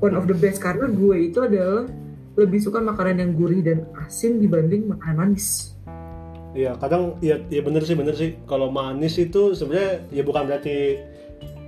one 0.00 0.16
of 0.16 0.26
the 0.26 0.34
best 0.34 0.58
karena 0.58 0.90
gue 0.90 1.16
itu 1.22 1.38
adalah 1.38 1.86
lebih 2.36 2.60
suka 2.60 2.84
makanan 2.84 3.16
yang 3.24 3.32
gurih 3.32 3.64
dan 3.64 3.88
asin 4.04 4.38
dibanding 4.38 4.86
makanan 4.92 5.34
manis. 5.34 5.72
Iya, 6.56 6.76
kadang 6.80 7.20
ya 7.20 7.36
ya 7.52 7.60
bener 7.60 7.84
sih 7.84 7.96
bener 7.96 8.16
sih. 8.16 8.36
Kalau 8.48 8.72
manis 8.72 9.16
itu 9.20 9.52
sebenarnya 9.52 10.04
ya 10.12 10.22
bukan 10.24 10.48
berarti 10.48 11.00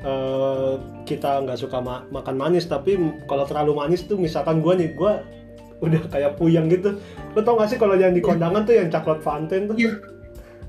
eh, 0.00 0.72
kita 1.04 1.44
nggak 1.44 1.59
suka 1.61 1.81
ma- 1.81 2.04
makan 2.09 2.37
manis, 2.37 2.64
tapi 2.68 2.96
kalau 3.28 3.44
terlalu 3.44 3.76
manis 3.76 4.04
tuh 4.09 4.16
misalkan 4.16 4.64
gua 4.64 4.76
nih, 4.76 4.92
gua 4.96 5.24
udah 5.85 6.02
kayak 6.09 6.40
puyeng 6.40 6.68
gitu. 6.72 6.96
Lo 7.37 7.40
tau 7.44 7.54
gak 7.61 7.70
sih 7.70 7.78
kalau 7.78 7.94
yang 7.94 8.11
di 8.11 8.22
kondangan 8.24 8.66
tuh 8.66 8.74
yang 8.74 8.88
coklat 8.90 9.20
fonten 9.22 9.70
tuh? 9.70 9.76
Iya. 9.78 9.92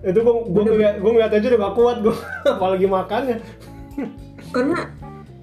Itu 0.03 0.19
gua 0.23 0.45
gua 0.47 0.63
Bener. 0.63 0.71
ngeliat 0.75 0.95
gua 1.01 1.11
ngeliat 1.15 1.31
aja 1.33 1.45
udah 1.49 1.59
gak 1.59 1.75
kuat 1.75 1.97
gua 2.03 2.15
apalagi 2.59 2.87
makannya. 2.87 3.37
Karena 4.51 4.79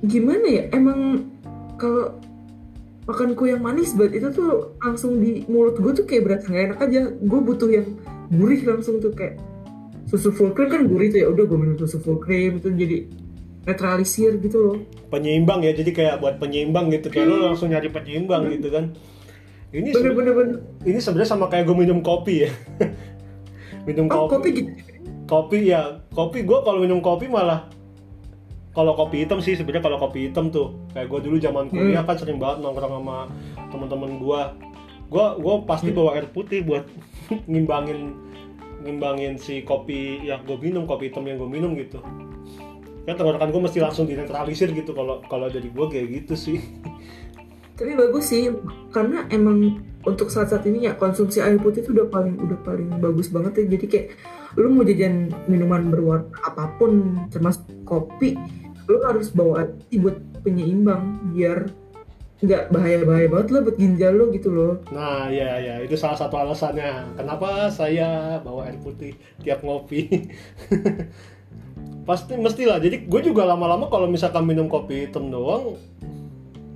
gimana 0.04 0.46
ya 0.46 0.62
emang 0.70 1.00
kalau 1.80 2.12
makan 3.06 3.32
kue 3.32 3.48
yang 3.48 3.62
manis 3.62 3.94
banget 3.94 4.18
itu 4.18 4.28
tuh 4.32 4.50
langsung 4.78 5.16
di 5.16 5.46
mulut 5.46 5.74
gue 5.74 5.92
tuh 5.92 6.04
kayak 6.04 6.22
berasa 6.22 6.46
nggak 6.46 6.64
enak 6.66 6.78
aja. 6.80 7.00
Gue 7.16 7.40
butuh 7.40 7.68
yang 7.68 7.86
gurih 8.28 8.60
langsung 8.62 8.98
tuh 8.98 9.10
kayak 9.10 9.38
susu 10.04 10.30
full 10.30 10.50
cream 10.50 10.68
kan 10.68 10.82
gurih 10.84 11.08
tuh 11.08 11.20
ya 11.20 11.28
udah 11.28 11.44
gue 11.44 11.54
minum 11.56 11.76
susu 11.76 11.98
full 11.98 12.18
cream 12.18 12.58
itu 12.58 12.68
jadi 12.68 12.98
netralisir 13.64 14.38
gitu 14.38 14.58
loh. 14.60 14.76
Penyeimbang 15.08 15.58
ya, 15.60 15.72
jadi 15.72 15.90
kayak 15.90 16.14
buat 16.18 16.38
penyeimbang 16.38 16.90
gitu. 16.90 17.06
Kayak 17.08 17.26
lo 17.28 17.36
langsung 17.44 17.70
nyari 17.70 17.90
penyeimbang 17.90 18.46
gitu 18.52 18.70
kan. 18.70 18.94
Ini 19.68 19.90
sebe- 19.90 20.14
Bener-bener 20.14 20.32
bener. 20.32 20.56
ini 20.84 20.98
sebenarnya 20.98 21.26
sama 21.28 21.46
kayak 21.46 21.66
gue 21.66 21.76
minum 21.76 21.98
kopi 21.98 22.46
ya. 22.46 22.50
minum 23.86 24.06
Oh 24.08 24.26
kopi. 24.26 24.30
kopi 24.30 24.48
gitu. 24.52 24.70
kopi 25.26 25.58
ya 25.64 25.80
kopi 26.10 26.42
gue 26.42 26.58
kalau 26.60 26.78
minum 26.78 26.98
kopi 26.98 27.26
malah 27.26 27.66
kalau 28.76 28.92
kopi 28.92 29.24
hitam 29.24 29.40
sih 29.40 29.56
sebenarnya 29.56 29.88
kalau 29.88 29.96
kopi 29.96 30.28
hitam 30.28 30.52
tuh 30.52 30.76
kayak 30.92 31.08
gue 31.08 31.20
dulu 31.24 31.36
zaman 31.40 31.72
kuliah 31.72 32.04
kan 32.04 32.20
sering 32.20 32.36
banget 32.36 32.60
nongkrong 32.60 33.00
sama 33.00 33.24
teman-teman 33.72 34.20
gue 34.20 34.40
gue 35.08 35.26
gue 35.40 35.54
pasti 35.64 35.88
bawa 35.96 36.20
air 36.20 36.28
putih 36.28 36.60
buat 36.60 36.84
ngimbangin 37.50 38.12
ngimbangin 38.84 39.40
si 39.40 39.64
kopi 39.64 40.20
yang 40.28 40.44
gue 40.44 40.60
minum 40.60 40.84
kopi 40.84 41.08
hitam 41.08 41.24
yang 41.24 41.40
gue 41.40 41.48
minum 41.48 41.72
gitu. 41.72 42.04
Ya 43.08 43.16
tenggorokan 43.16 43.48
gue 43.48 43.62
mesti 43.64 43.78
langsung 43.80 44.04
dinetralisir 44.04 44.70
gitu 44.76 44.92
kalau 44.92 45.24
kalau 45.24 45.48
dari 45.48 45.72
gue 45.72 45.86
kayak 45.88 46.06
gitu 46.22 46.34
sih. 46.36 46.60
Tapi 47.76 47.92
bagus 47.96 48.28
sih 48.28 48.52
karena 48.92 49.24
emang 49.32 49.80
untuk 50.06 50.30
saat-saat 50.30 50.64
ini 50.68 50.86
ya 50.86 50.94
konsumsi 50.94 51.40
air 51.42 51.58
putih 51.58 51.82
itu 51.82 51.90
udah 51.96 52.08
paling 52.12 52.36
udah 52.38 52.58
paling 52.60 52.88
bagus 53.00 53.32
banget 53.32 53.64
ya. 53.64 53.78
Jadi 53.78 53.86
kayak 53.88 54.06
lu 54.56 54.72
mau 54.72 54.84
jajan 54.86 55.30
minuman 55.46 55.92
berwarna 55.92 56.32
apa 56.40 56.72
pun 56.80 57.24
termasuk 57.28 57.66
kopi, 57.84 58.34
lu 58.86 59.02
harus 59.02 59.28
bawa 59.34 59.66
putih 59.66 59.98
buat 59.98 60.18
penyeimbang 60.46 61.34
biar 61.34 61.70
nggak 62.36 62.68
bahaya-bahaya 62.68 63.26
banget 63.32 63.48
lah 63.48 63.60
buat 63.64 63.76
ginjal 63.80 64.12
lo 64.12 64.28
gitu 64.28 64.52
loh. 64.52 64.76
nah 64.92 65.32
ya 65.32 65.56
ya 65.56 65.80
itu 65.80 65.96
salah 65.96 66.20
satu 66.20 66.36
alasannya. 66.36 67.16
Kenapa 67.16 67.72
saya 67.72 68.36
bawa 68.44 68.68
air 68.68 68.76
putih 68.76 69.16
tiap 69.40 69.64
ngopi? 69.64 70.28
Pasti 72.08 72.36
mestilah. 72.36 72.76
Jadi 72.76 73.08
gue 73.08 73.20
juga 73.24 73.48
lama-lama 73.48 73.88
kalau 73.88 74.04
misalkan 74.06 74.44
minum 74.44 74.68
kopi 74.68 75.08
hitam 75.08 75.32
doang 75.32 75.80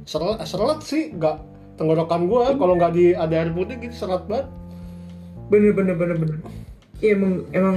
seret, 0.09 0.41
seret 0.49 0.81
sih. 0.81 1.13
Nggak 1.13 1.45
tenggorokan 1.77 2.25
gue 2.25 2.45
kalau 2.57 2.75
nggak 2.81 2.93
di 2.97 3.13
ada 3.13 3.45
air 3.45 3.53
putih 3.53 3.77
gitu 3.85 4.09
seret 4.09 4.25
banget. 4.25 4.49
Bener 5.53 5.77
bener 5.77 5.93
bener 5.93 6.17
bener. 6.17 6.41
Iya 7.01 7.17
emang 7.17 7.35
emang 7.57 7.77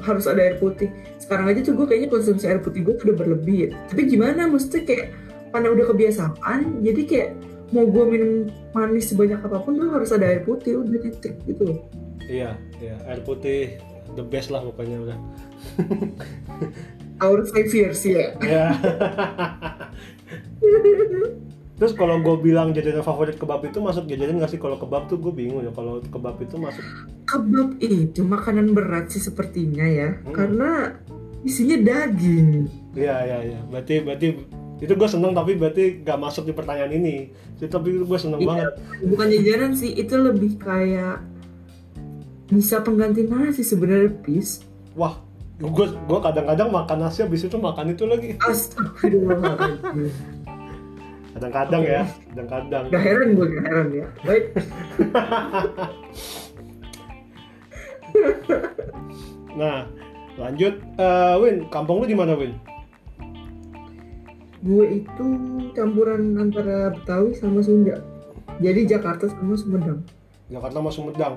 harus 0.00 0.24
ada 0.26 0.40
air 0.40 0.56
putih. 0.56 0.88
Sekarang 1.20 1.48
aja 1.48 1.60
tuh 1.60 1.76
gue 1.76 1.86
kayaknya 1.86 2.08
konsumsi 2.08 2.48
air 2.48 2.60
putih 2.64 2.80
gue 2.84 2.96
udah 2.96 3.16
berlebih 3.16 3.56
ya. 3.56 3.68
Tapi 3.92 4.02
gimana? 4.08 4.48
Maksudnya 4.48 4.82
kayak 4.88 5.06
karena 5.52 5.68
udah 5.68 5.86
kebiasaan, 5.92 6.60
jadi 6.80 7.02
kayak 7.04 7.30
mau 7.72 7.88
gue 7.88 8.04
minum 8.04 8.32
manis 8.76 9.12
sebanyak 9.12 9.40
apa 9.40 9.64
pun 9.64 9.80
tuh 9.80 9.88
harus 9.92 10.12
ada 10.12 10.28
air 10.28 10.44
putih 10.44 10.80
udah 10.80 11.00
titik 11.08 11.40
gitu 11.48 11.72
loh. 11.72 11.80
iya 12.28 12.56
iya 12.84 13.00
air 13.08 13.24
putih 13.24 13.80
the 14.12 14.24
best 14.24 14.52
lah 14.52 14.60
pokoknya 14.60 15.08
udah 15.08 15.18
Our 17.22 17.46
five 17.48 17.70
years 17.72 18.04
ya. 18.04 18.36
ya 18.44 18.76
terus 21.82 21.98
kalau 21.98 22.22
gue 22.22 22.38
bilang 22.38 22.70
jajanan 22.70 23.02
favorit 23.02 23.34
kebab 23.34 23.66
itu 23.66 23.82
masuk 23.82 24.06
jajanan 24.06 24.38
nggak 24.38 24.54
sih 24.54 24.60
kalau 24.62 24.78
kebab 24.78 25.10
tuh 25.10 25.18
gue 25.18 25.34
bingung 25.34 25.66
ya 25.66 25.74
kalau 25.74 25.98
kebab 25.98 26.38
itu 26.38 26.54
masuk 26.54 26.78
Kebab 27.26 27.74
itu 27.82 28.22
makanan 28.22 28.70
berat 28.70 29.10
sih 29.10 29.18
sepertinya 29.18 29.82
ya, 29.82 30.14
Hmm. 30.22 30.30
karena 30.30 30.70
isinya 31.42 31.74
daging. 31.82 32.70
Iya 32.94 33.16
iya 33.26 33.38
iya. 33.50 33.60
Berarti 33.66 33.98
berarti 33.98 34.26
itu 34.78 34.92
gue 34.94 35.08
seneng 35.10 35.34
tapi 35.34 35.58
berarti 35.58 36.06
gak 36.06 36.22
masuk 36.22 36.46
di 36.46 36.54
pertanyaan 36.54 36.94
ini. 36.94 37.34
Itu 37.58 37.66
tapi 37.66 37.98
gue 37.98 38.18
seneng 38.20 38.38
Iya. 38.38 38.46
banget. 38.46 38.72
Bukan 39.02 39.26
jajanan 39.26 39.72
sih, 39.74 39.90
itu 39.90 40.14
lebih 40.14 40.62
kayak 40.62 41.18
bisa 42.46 42.78
pengganti 42.78 43.26
nasi 43.26 43.66
sebenarnya 43.66 44.14
pis. 44.22 44.62
Wah, 44.94 45.18
gue 45.58 45.86
gue 45.88 46.18
kadang-kadang 46.22 46.70
makan 46.70 47.10
nasi 47.10 47.26
habis 47.26 47.42
itu 47.42 47.58
makan 47.58 47.90
itu 47.90 48.06
lagi. 48.06 48.38
Astagfirullahaladzim. 48.38 50.41
Kadang-kadang 51.42 51.82
ya, 51.82 52.02
kadang-kadang. 52.30 52.84
Gak 52.94 53.02
heran 53.02 53.28
gue, 53.34 53.46
gak 53.50 53.64
heran 53.66 53.86
ya. 53.90 54.06
Baik. 54.22 54.44
Nah, 59.52 59.84
lanjut 60.40 60.80
Eh, 60.96 61.34
Win 61.36 61.68
kampung 61.68 62.00
lu 62.00 62.08
di 62.08 62.16
mana 62.16 62.32
Win 62.32 62.56
Gue 64.64 65.04
itu 65.04 65.28
campuran 65.76 66.40
antara 66.40 66.88
Betawi 66.94 67.36
sama 67.36 67.60
Sunda. 67.60 68.00
Jadi 68.64 68.88
Jakarta 68.88 69.28
sama 69.28 69.52
Sumedang. 69.52 70.00
Jakarta 70.48 70.76
sama 70.80 70.88
Sumedang 70.92 71.36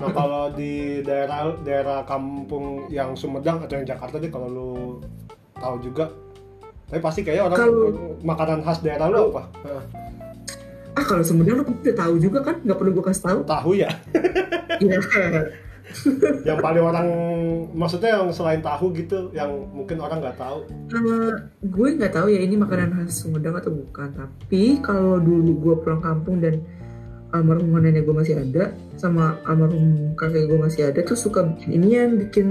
nah 0.00 0.08
kalau 0.16 0.48
di 0.56 1.04
daerah 1.04 1.52
daerah 1.60 2.00
kampung 2.08 2.88
yang 2.88 3.12
Sumedang 3.12 3.60
atau 3.60 3.76
yang 3.76 3.84
Jakarta 3.84 4.16
deh 4.16 4.32
kalau 4.32 4.48
lu 4.48 4.70
tahu 5.60 5.76
juga 5.84 6.08
tapi 6.90 7.00
pasti 7.00 7.20
kayak 7.22 7.46
orang 7.46 7.56
Kalau- 7.56 8.18
makanan 8.20 8.60
khas 8.60 8.78
daerah 8.80 9.06
lu 9.06 9.30
apa. 9.30 9.42
Ah 10.90 11.04
kalau 11.06 11.22
Sumedang 11.22 11.56
lo 11.56 11.64
udah 11.64 11.94
tahu 11.96 12.18
juga 12.18 12.42
kan? 12.42 12.58
Nggak 12.60 12.76
perlu 12.76 12.90
gue 12.92 13.04
kasih 13.04 13.24
tahu. 13.24 13.38
tahu 13.44 13.70
ya 13.74 13.90
Iya. 14.76 14.98
yang 16.46 16.58
paling 16.58 16.78
orang 16.80 17.06
maksudnya 17.72 18.14
yang 18.16 18.30
selain 18.30 18.58
tahu 18.60 18.90
gitu 18.92 19.26
yang 19.32 19.50
mungkin 19.68 19.98
orang 19.98 20.18
nggak 20.18 20.34
tahu 20.36 20.62
Eh, 20.88 21.30
gue 21.60 21.88
nggak 21.94 22.10
tahu 22.12 22.26
ya 22.28 22.38
ini 22.38 22.54
makanan 22.54 22.94
khas 22.96 23.22
Sumedang 23.22 23.54
atau 23.54 23.70
bukan. 23.70 24.10
Tapi 24.12 24.78
kalau 24.80 25.18
dulu 25.18 25.50
gue 25.56 25.74
pulang 25.78 25.98
kampung 26.00 26.38
dan 26.38 26.62
almarhum 27.30 27.70
nenek 27.72 28.02
gue 28.02 28.12
masih 28.12 28.34
ada 28.36 28.70
sama 28.96 29.38
almarhum 29.44 30.14
kakek 30.14 30.46
gue 30.46 30.58
masih 30.58 30.82
ada 30.84 30.98
tuh 31.00 31.14
suka 31.14 31.42
bikin 31.44 31.70
inian 31.72 32.10
bikin 32.18 32.46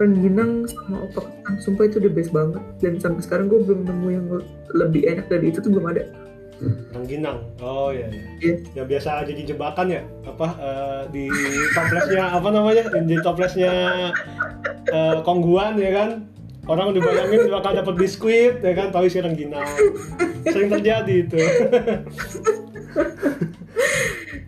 rengginang 0.00 0.64
sama 0.64 1.04
opak 1.04 1.28
kentang 1.28 1.56
sumpah 1.60 1.84
itu 1.84 2.00
the 2.00 2.08
best 2.08 2.32
banget. 2.32 2.64
Dan 2.80 2.96
sampai 2.96 3.20
sekarang 3.20 3.52
gue 3.52 3.60
belum 3.60 3.84
nemu 3.84 4.08
yang 4.08 4.26
lebih 4.72 5.04
enak 5.04 5.28
dari 5.28 5.52
itu 5.52 5.60
tuh 5.60 5.68
belum 5.68 5.92
ada. 5.92 6.08
Rengginang 6.92 7.40
oh 7.64 7.88
iya 7.88 8.04
iya. 8.12 8.24
Iya. 8.36 8.54
yang 8.76 8.86
biasa 8.88 9.24
jadi 9.28 9.42
jebakan 9.48 9.86
ya? 9.92 10.02
Apa 10.28 10.48
eh, 10.60 11.02
di 11.12 11.24
toplesnya 11.76 12.24
apa 12.36 12.48
namanya? 12.52 12.84
Di 13.04 13.16
toplesnya 13.20 13.72
eh, 14.88 15.16
kongguan 15.24 15.76
ya 15.76 15.92
kan? 15.92 16.10
Orang 16.68 16.92
udah 16.92 17.02
bayangin 17.02 17.48
bakal 17.48 17.72
dapat 17.72 17.94
biskuit 17.96 18.60
ya 18.60 18.72
kan? 18.76 18.92
Tahu 18.92 19.08
isi 19.08 19.24
rengginang 19.24 19.64
sering 20.48 20.72
terjadi 20.72 21.28
itu 21.28 21.36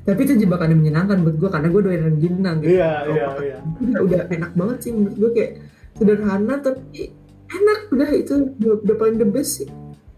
tapi 0.02 0.20
itu 0.26 0.34
jebakan 0.42 0.74
yang 0.74 0.80
menyenangkan 0.82 1.18
buat 1.22 1.36
gue 1.38 1.50
karena 1.50 1.68
gue 1.70 1.82
doyan 1.86 2.02
rengginang 2.10 2.56
gitu. 2.58 2.74
Iya 2.74 2.92
iya 3.06 3.26
iya. 3.38 3.58
udah, 4.02 4.22
enak 4.34 4.52
banget 4.58 4.76
sih 4.82 4.90
menurut 4.90 5.14
gue 5.14 5.30
kayak 5.30 5.52
sederhana 5.94 6.54
tapi 6.58 7.14
enak 7.52 7.80
udah 7.94 8.10
itu 8.10 8.34
udah, 8.58 8.74
udah 8.82 8.96
paling 8.98 9.16
the 9.22 9.28
best 9.28 9.62
sih. 9.62 9.68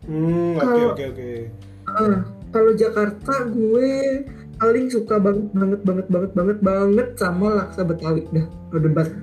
Hmm 0.08 0.56
oke 0.56 0.82
oke 0.96 1.04
oke. 1.12 1.28
Ah, 1.84 2.24
kalau 2.48 2.72
Jakarta 2.72 3.34
gue 3.52 3.92
paling 4.56 4.86
suka 4.88 5.20
banget 5.20 5.52
banget 5.52 5.80
banget 5.84 6.06
banget 6.08 6.30
banget 6.32 6.58
banget 6.64 7.08
sama 7.20 7.46
laksa 7.60 7.82
Betawi 7.84 8.24
dah. 8.32 8.46
Udah 8.72 8.90
paling 8.96 9.16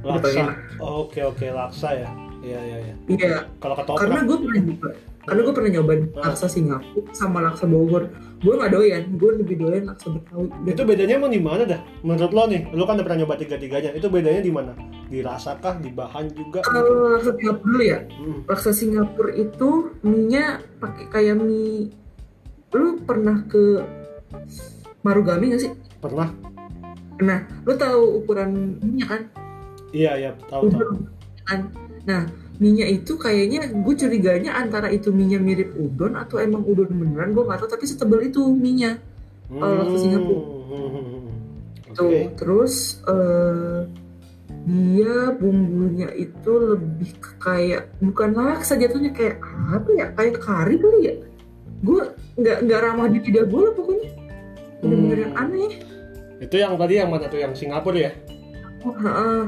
laksa. 0.00 0.48
Oke 0.80 1.20
oke 1.20 1.46
laksa 1.52 1.88
ya. 1.92 2.08
Iya 2.40 2.60
iya 2.62 2.78
iya. 2.80 2.94
Iya. 3.04 3.36
Kalau 3.60 3.74
karena 3.76 3.84
ketoprak 4.00 4.22
gue 4.24 4.36
pernah 4.40 4.62
nyoba 4.64 4.88
karena 5.26 5.40
gue 5.42 5.54
pernah 5.54 5.70
nyoba 5.74 5.92
laksa 6.16 6.46
Singapura 6.46 7.10
sama 7.10 7.42
laksa 7.42 7.66
Bogor. 7.66 8.06
Gue 8.38 8.54
nggak 8.54 8.70
doyan 8.70 9.02
gue 9.14 9.30
lebih 9.42 9.58
doyan 9.58 9.84
laksa 9.84 10.08
Betawi. 10.08 10.46
Itu 10.64 10.86
bedanya 10.86 11.18
emang 11.18 11.34
di 11.34 11.42
mana 11.42 11.66
dah? 11.66 11.82
Menurut 12.00 12.30
lo 12.30 12.46
nih 12.46 12.70
lo 12.70 12.86
kan 12.86 12.94
udah 12.94 13.04
pernah 13.04 13.18
nyoba 13.20 13.34
tiga 13.34 13.58
tiganya 13.58 13.90
itu 13.90 14.06
bedanya 14.06 14.38
di 14.38 14.52
mana? 14.54 14.72
Di 15.06 15.18
rasa 15.20 15.58
kah? 15.58 15.74
Di 15.76 15.90
bahan 15.90 16.30
juga? 16.30 16.62
Kalau 16.62 17.10
laksa 17.12 17.34
Singapura 17.34 17.66
dulu 17.66 17.82
ya 17.82 17.98
Hmm. 18.06 18.38
laksa 18.46 18.70
Singapura 18.70 19.30
itu 19.32 19.68
mie-nya 20.00 20.44
pakai 20.78 21.04
kayak 21.10 21.36
mie 21.36 21.90
lu 22.70 23.00
pernah 23.02 23.42
ke 23.44 23.82
Marugame 25.00 25.50
gak 25.50 25.62
sih? 25.62 25.72
pernah. 25.96 26.28
Nah, 27.16 27.40
lu 27.64 27.72
tahu 27.74 28.20
ukuran 28.20 28.78
mie 28.78 29.02
kan? 29.02 29.22
iya 29.90 30.12
iya 30.14 30.30
tahu 30.46 30.68
tahu. 30.68 30.76
Udon 30.76 31.08
kan? 31.42 31.60
Nah 32.04 32.22
minyak 32.56 32.88
itu 32.90 33.16
kayaknya 33.16 33.68
gue 33.68 33.94
curiganya 33.94 34.56
antara 34.56 34.88
itu 34.88 35.08
minyak 35.10 35.40
mirip 35.40 35.70
udon 35.72 36.16
atau 36.16 36.38
emang 36.38 36.62
udon 36.62 36.88
beneran 36.88 37.32
gue 37.32 37.44
nggak 37.44 37.58
tahu 37.60 37.70
tapi 37.70 37.84
setebal 37.84 38.20
itu 38.20 38.40
minyak 38.48 39.00
Kalau 39.46 39.74
laksa 39.78 39.98
Singapura. 40.00 40.42
Hmm. 40.66 41.28
tuh 41.92 42.12
terus 42.34 42.74
eh, 43.04 43.80
dia 44.66 45.30
bumbunya 45.32 46.10
itu 46.12 46.52
lebih 46.74 47.14
ke 47.16 47.30
kayak 47.38 47.94
bukan 47.98 48.34
laksa 48.34 48.74
jatuhnya 48.74 49.14
kayak 49.14 49.38
apa 49.70 49.88
ya 49.94 50.06
kayak 50.12 50.36
kari 50.38 50.76
kali 50.76 51.00
ya 51.04 51.14
gue 51.80 52.02
nggak 52.36 52.56
nggak 52.64 52.80
ramah 52.82 53.06
di 53.06 53.18
lidah 53.20 53.44
gue 53.46 53.60
lah 53.62 53.72
pokoknya 53.72 54.08
bener-bener 54.80 55.18
yang 55.22 55.34
Hmm. 55.34 55.42
aneh 55.46 55.72
Itu 56.36 56.56
yang 56.56 56.76
tadi 56.76 57.00
yang 57.00 57.08
mana 57.08 57.26
tuh 57.26 57.40
yang 57.40 57.56
Singapura 57.56 57.96
ya? 57.96 58.12
Oh, 58.84 58.92
heeh. 58.92 59.42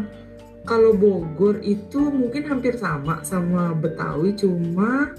Kalau 0.69 0.93
Bogor 0.93 1.65
itu 1.65 2.13
mungkin 2.13 2.45
hampir 2.45 2.77
sama 2.77 3.25
sama 3.25 3.73
Betawi, 3.73 4.37
cuma 4.37 5.17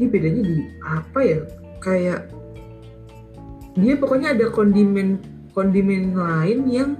ini 0.00 0.08
bedanya 0.08 0.42
di 0.48 0.64
apa 0.80 1.20
ya? 1.20 1.40
Kayak 1.84 2.32
dia 3.76 3.94
pokoknya 4.00 4.32
ada 4.32 4.48
kondimen 4.48 5.20
kondimen 5.52 6.16
lain 6.16 6.64
yang 6.72 6.90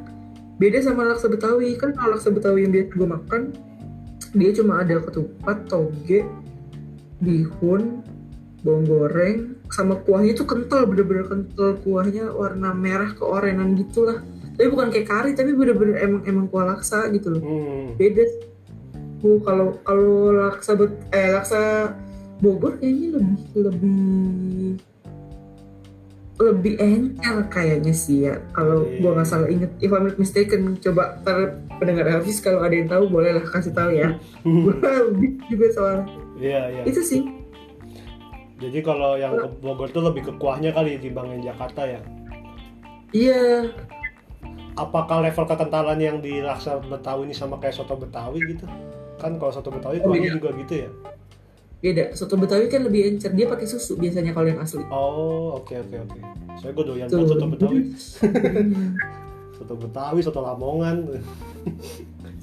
beda 0.60 0.84
sama 0.84 1.08
laksa 1.08 1.32
Betawi. 1.32 1.80
Kan 1.80 1.96
kalau 1.96 2.20
laksa 2.20 2.28
Betawi 2.28 2.68
yang 2.68 2.76
biasa 2.76 2.92
gue 2.92 3.08
makan, 3.08 3.42
dia 4.36 4.50
cuma 4.52 4.84
ada 4.84 5.00
ketupat, 5.00 5.64
toge, 5.72 6.28
bihun, 7.24 8.04
bawang 8.60 8.84
goreng, 8.84 9.56
sama 9.72 9.96
kuahnya 10.04 10.36
itu 10.36 10.44
kental, 10.44 10.84
bener-bener 10.84 11.24
kental 11.24 11.80
kuahnya 11.80 12.36
warna 12.36 12.76
merah 12.76 13.16
keorenan 13.16 13.80
gitu 13.80 14.04
lah 14.04 14.20
tapi 14.58 14.68
bukan 14.68 14.90
kayak 14.90 15.06
kari 15.06 15.30
tapi 15.32 15.54
bener-bener 15.54 15.96
emang 15.98 16.20
emang 16.24 16.46
kuah 16.46 16.66
laksa 16.68 17.06
gitu 17.08 17.30
loh 17.30 17.40
Hmm. 17.40 17.94
beda 17.94 18.26
bu 19.18 19.38
kalau 19.40 19.78
kalau 19.80 20.10
laksa 20.32 20.74
bet, 20.74 20.90
eh 21.10 21.28
laksa 21.28 21.94
Bogor 22.38 22.74
kayaknya 22.76 23.16
lebih 23.16 23.38
lebih 23.56 24.02
lebih 26.38 26.74
encer 26.78 27.36
kayaknya 27.48 27.90
sih 27.90 28.22
ya 28.24 28.38
kalau 28.52 28.82
Iya. 28.84 28.98
gua 29.00 29.10
nggak 29.12 29.26
salah 29.26 29.48
inget 29.48 29.74
if 29.78 29.90
I'm 29.90 30.06
not 30.06 30.14
mistaken 30.16 30.78
coba 30.78 31.18
ntar 31.20 31.38
pendengar 31.76 32.06
habis 32.08 32.38
kalau 32.38 32.62
ada 32.62 32.70
yang 32.72 32.86
tahu 32.86 33.06
boleh 33.06 33.34
lah 33.34 33.44
kasih 33.44 33.70
tahu 33.72 33.90
ya 33.92 34.14
gua 34.44 34.78
lebih 35.04 35.42
juga 35.46 35.66
soal 35.72 35.98
Iya 36.36 36.60
iya. 36.68 36.82
itu 36.84 36.98
sih 37.00 37.22
Jadi 38.58 38.78
kalau 38.80 39.14
yang 39.14 39.34
ke 39.34 39.46
Bogor 39.56 39.86
tuh 39.88 40.02
lebih 40.04 40.22
ke 40.24 40.32
kuahnya 40.36 40.70
kali 40.70 40.94
dibandingin 40.96 41.46
Jakarta 41.48 41.86
ya. 41.88 42.02
iya 43.10 43.70
Apakah 44.78 45.18
level 45.20 45.44
kekentalan 45.44 45.98
yang 45.98 46.16
di 46.18 46.38
laksa 46.38 46.78
Betawi 46.78 47.26
ini 47.26 47.34
sama 47.34 47.58
kayak 47.58 47.74
soto 47.74 47.94
Betawi 47.94 48.38
gitu? 48.46 48.64
Kan 49.16 49.34
kalau 49.36 49.50
soto 49.50 49.68
Betawi 49.68 49.98
Oh, 49.98 50.08
kuahnya 50.08 50.24
iya. 50.24 50.34
juga 50.34 50.50
gitu 50.56 50.74
ya. 50.78 50.90
beda 51.78 52.10
soto 52.10 52.34
Betawi 52.34 52.66
kan 52.66 52.82
lebih 52.82 53.06
encer 53.08 53.30
dia 53.30 53.46
pakai 53.46 53.62
susu 53.62 53.94
biasanya 53.94 54.34
kalau 54.34 54.46
yang 54.46 54.58
asli 54.58 54.82
Oh 54.88 55.54
oke 55.56 55.78
oke 55.78 55.96
oke. 56.00 56.18
Saya 56.56 56.74
gue 56.74 56.84
doyan 56.84 57.06
banget 57.06 57.28
soto 57.28 57.46
Betawi. 57.48 57.78
Soto 59.54 59.74
Betawi, 59.74 60.20
soto 60.22 60.38
Lamongan. 60.38 60.96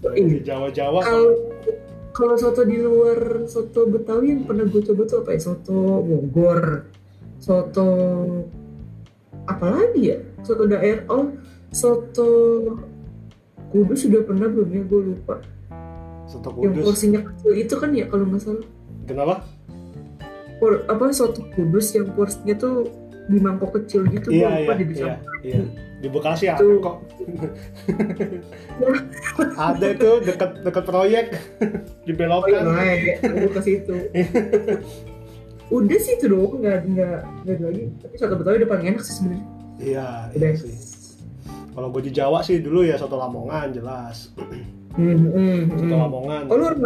Iya. 0.05 0.23
di 0.27 0.39
Jawa-Jawa. 0.41 0.99
kalau 1.01 1.31
kalau 2.11 2.35
soto 2.35 2.63
di 2.63 2.77
luar 2.77 3.43
soto 3.45 3.87
Betawi 3.87 4.31
yang 4.31 4.43
pernah 4.43 4.63
gue 4.63 4.83
coba 4.83 5.01
tuh 5.03 5.17
apa 5.19 5.29
ya 5.31 5.39
soto 5.41 5.79
Bogor 5.99 6.59
soto 7.37 7.87
apa 9.45 9.65
lagi 9.65 10.11
ya 10.11 10.19
soto 10.41 10.63
daerah 10.63 11.03
oh 11.07 11.31
soto 11.75 12.31
Kudus 13.67 14.07
sudah 14.07 14.23
pernah 14.23 14.47
belum 14.47 14.69
ya 14.71 14.81
gue 14.87 15.01
lupa 15.11 15.43
Soto 16.25 16.55
yang 16.63 16.71
Kudus. 16.71 16.83
porsinya 16.87 17.19
kecil 17.27 17.51
itu 17.53 17.75
kan 17.75 17.91
ya 17.91 18.07
kalau 18.07 18.23
nggak 18.23 18.39
salah 18.39 18.63
Kenapa? 19.03 19.43
Por, 20.57 20.87
apa 20.87 21.11
soto 21.11 21.43
Kudus 21.51 21.91
yang 21.91 22.07
porsinya 22.15 22.55
tuh 22.55 22.87
di 23.27 23.41
mangkok 23.41 23.75
kecil 23.75 24.07
gitu 24.07 24.31
gue 24.31 24.39
Iya 24.39 24.63
lupa 24.63 24.71
iya 24.71 24.79
di 24.79 24.85
iya 24.95 25.15
iya. 25.43 25.59
Di 25.95 26.11
Bekasi 26.11 26.45
ada 26.51 26.59
Tuh. 26.61 26.77
kok. 26.77 26.95
ada 29.57 29.85
itu 29.89 30.09
dekat 30.21 30.61
dekat 30.61 30.83
proyek 30.85 31.25
Oh 31.31 31.65
iya, 31.65 32.05
dibelokan. 32.05 32.61
ya, 32.69 33.15
gue 33.23 33.49
ke 33.49 33.61
situ. 33.63 33.95
Udah 35.75 35.97
sih 35.97 36.13
itu 36.21 36.29
doang, 36.29 36.61
nggak 36.61 36.85
nggak 36.85 37.19
nggak 37.41 37.57
lagi. 37.57 37.83
Tapi 38.05 38.15
soto 38.21 38.37
Betawi 38.37 38.61
udah 38.61 38.69
paling 38.69 38.85
enak 38.93 39.01
sih 39.01 39.17
sebenarnya. 39.17 39.45
Iya, 39.81 40.07
Udah. 40.29 40.45
iya 40.45 40.61
sih. 40.61 40.73
Kalau 41.75 41.91
gue 41.91 42.01
di 42.07 42.11
Jawa 42.15 42.39
sih 42.39 42.63
dulu 42.63 42.87
ya 42.87 42.95
soto 42.95 43.19
Lamongan 43.19 43.75
jelas. 43.75 44.31
Hmm, 44.95 45.27
hmm, 45.27 45.75
Soto 45.75 45.91
hmm. 45.91 46.03
Lamongan. 46.07 46.43
Oh 46.47 46.55
lu 46.55 46.63
orang? 46.71 46.79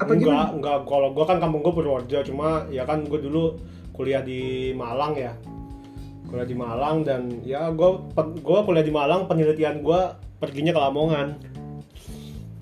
Apa 0.00 0.16
enggak, 0.16 0.24
gimana? 0.24 0.56
enggak. 0.56 0.78
Kalau 0.88 1.08
gue 1.12 1.24
kan 1.28 1.36
kampung 1.36 1.60
gue 1.60 1.72
Purworejo, 1.76 2.18
cuma 2.32 2.64
ya 2.72 2.88
kan 2.88 3.04
gue 3.04 3.20
dulu 3.20 3.60
kuliah 3.92 4.24
di 4.24 4.72
Malang 4.72 5.12
ya. 5.20 5.36
Kuliah 6.32 6.48
di 6.48 6.56
Malang 6.56 7.04
dan 7.04 7.44
ya 7.44 7.68
gue 7.68 7.88
gue 8.40 8.58
kuliah 8.64 8.84
di 8.84 8.92
Malang 8.92 9.28
penelitian 9.28 9.84
gue 9.84 10.00
perginya 10.40 10.72
ke 10.72 10.80
Lamongan. 10.80 11.28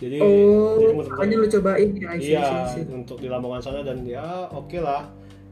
Jadi 0.00 0.16
Oh, 0.18 0.80
jadi 0.80 0.94
makanya 0.96 1.36
lu 1.38 1.46
cobain 1.46 1.88
ya. 1.92 2.08
I 2.08 2.18
see, 2.18 2.32
iya 2.34 2.40
I 2.40 2.50
see, 2.50 2.82
I 2.82 2.82
see. 2.82 2.84
untuk 2.90 3.22
di 3.22 3.28
Lamongan 3.30 3.62
sana 3.62 3.86
dan 3.86 4.02
ya 4.02 4.48
oke 4.50 4.80
lah 4.80 5.06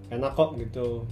enak 0.08 0.32
kok 0.34 0.56
gitu 0.56 1.04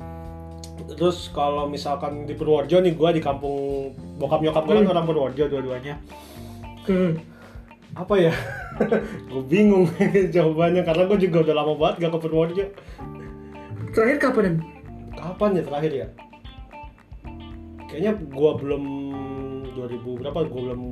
terus 0.87 1.29
kalau 1.31 1.67
misalkan 1.67 2.25
di 2.25 2.33
Purworejo 2.33 2.79
nih 2.79 2.93
gue 2.93 3.11
di 3.13 3.23
kampung 3.23 3.91
bokap 4.17 4.41
nyokap 4.41 4.63
gue 4.63 4.75
kan 4.75 4.83
Hmm. 4.83 4.93
orang 4.93 5.05
Purworejo 5.05 5.45
dua-duanya 5.47 5.95
Hmm. 6.85 7.17
apa 7.93 8.15
ya 8.15 8.33
gue 9.31 9.43
bingung 9.43 9.89
jawabannya 10.35 10.83
karena 10.83 11.03
gue 11.07 11.19
juga 11.23 11.39
udah 11.43 11.55
lama 11.57 11.73
banget 11.75 11.97
gak 12.03 12.13
ke 12.13 12.21
Purworejo 12.21 12.67
Terakhir 13.91 14.19
kapan? 14.21 14.61
kapan 15.17 15.51
ya 15.57 15.63
terakhir 15.65 15.93
ya 15.95 16.07
kayaknya 17.87 18.13
gue 18.15 18.51
belum 18.61 18.85
2000 19.73 20.21
berapa 20.21 20.39
gue 20.45 20.61
belum 20.63 20.83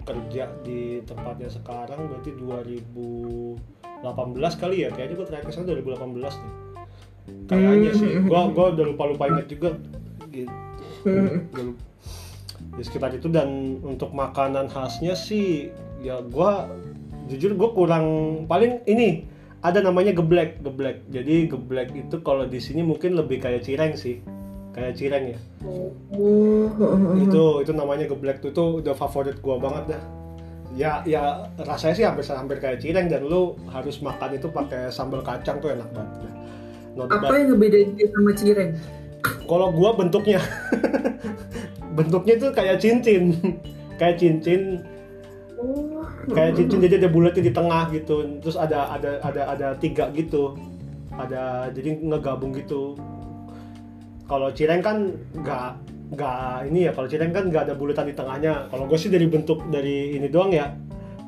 kerja 0.00 0.44
di 0.60 0.80
tempatnya 1.02 1.48
sekarang 1.48 2.08
berarti 2.08 2.30
2018 2.36 3.56
kali 4.56 4.76
ya 4.84 4.88
kayaknya 4.90 5.14
gue 5.16 5.26
terakhir 5.26 5.46
ke 5.46 5.52
sana 5.52 5.66
2018 5.70 6.20
nih 6.20 6.52
kayaknya 7.48 7.90
sih. 7.96 8.10
Gue 8.22 8.40
gue 8.52 8.66
udah 8.76 8.84
lupa 8.84 9.04
lupa 9.10 9.24
ingat 9.30 9.46
juga. 9.50 9.70
Gitu. 10.30 10.52
Gua 11.04 11.22
lupa. 11.70 11.88
ya 12.76 12.82
sekitar 12.86 13.10
itu 13.16 13.26
dan 13.32 13.80
untuk 13.82 14.12
makanan 14.14 14.70
khasnya 14.70 15.16
sih 15.16 15.72
ya 16.04 16.22
gue 16.22 16.50
jujur 17.32 17.56
gue 17.56 17.68
kurang 17.72 18.06
paling 18.46 18.84
ini 18.86 19.26
ada 19.60 19.84
namanya 19.84 20.16
geblek 20.16 20.64
geblek. 20.64 21.04
Jadi 21.12 21.52
geblek 21.52 21.92
itu 21.92 22.16
kalau 22.24 22.48
di 22.48 22.56
sini 22.56 22.80
mungkin 22.80 23.12
lebih 23.12 23.44
kayak 23.44 23.64
cireng 23.64 23.92
sih. 23.92 24.24
Kayak 24.72 24.96
cireng 24.96 25.24
ya. 25.36 25.38
Oh, 25.66 26.72
itu 27.20 27.44
itu 27.60 27.72
namanya 27.76 28.08
geblek 28.08 28.40
tuh. 28.40 28.50
Itu 28.56 28.64
udah 28.80 28.96
favorit 28.96 29.36
gua 29.44 29.60
banget 29.60 29.96
dah. 29.96 30.02
Ya 30.72 31.04
ya 31.04 31.44
rasanya 31.60 31.94
sih 31.98 32.06
hampir 32.08 32.24
hampir 32.32 32.56
kayak 32.56 32.80
cireng 32.80 33.12
dan 33.12 33.26
lu 33.28 33.58
harus 33.68 34.00
makan 34.00 34.40
itu 34.40 34.48
pakai 34.48 34.88
sambal 34.88 35.20
kacang 35.20 35.60
tuh 35.60 35.76
enak 35.76 35.90
banget 35.92 36.39
Apa 37.08 37.32
yang 37.38 37.56
ngebedain 37.56 37.96
dia 37.96 38.08
sama 38.12 38.32
cireng? 38.36 38.72
kalau 39.20 39.68
gua 39.68 39.92
bentuknya 39.92 40.40
bentuknya 41.98 42.34
tuh 42.38 42.50
kayak 42.54 42.80
cincin. 42.80 43.34
Kayak 44.00 44.16
cincin. 44.16 44.80
Oh, 45.60 46.00
kayak 46.32 46.56
cincin 46.56 46.80
jadi 46.80 47.04
ada 47.04 47.12
bulatnya 47.12 47.44
di 47.44 47.52
tengah 47.52 47.92
gitu. 47.92 48.40
Terus 48.40 48.56
ada 48.56 48.96
ada 48.96 49.20
ada 49.20 49.42
ada 49.44 49.68
tiga 49.76 50.08
gitu. 50.16 50.56
Ada 51.12 51.68
jadi 51.76 52.00
ngegabung 52.00 52.56
gitu. 52.56 52.96
Kalau 54.24 54.48
cireng 54.56 54.80
kan 54.80 55.12
nggak 55.36 55.68
nggak 56.16 56.72
ini 56.72 56.88
ya. 56.88 56.96
Kalau 56.96 57.12
cireng 57.12 57.28
kan 57.28 57.52
nggak 57.52 57.68
ada 57.68 57.74
bulatan 57.76 58.08
di 58.08 58.16
tengahnya. 58.16 58.72
Kalau 58.72 58.88
gue 58.88 58.96
sih 58.96 59.12
dari 59.12 59.28
bentuk 59.28 59.68
dari 59.68 60.16
ini 60.16 60.32
doang 60.32 60.48
ya. 60.48 60.72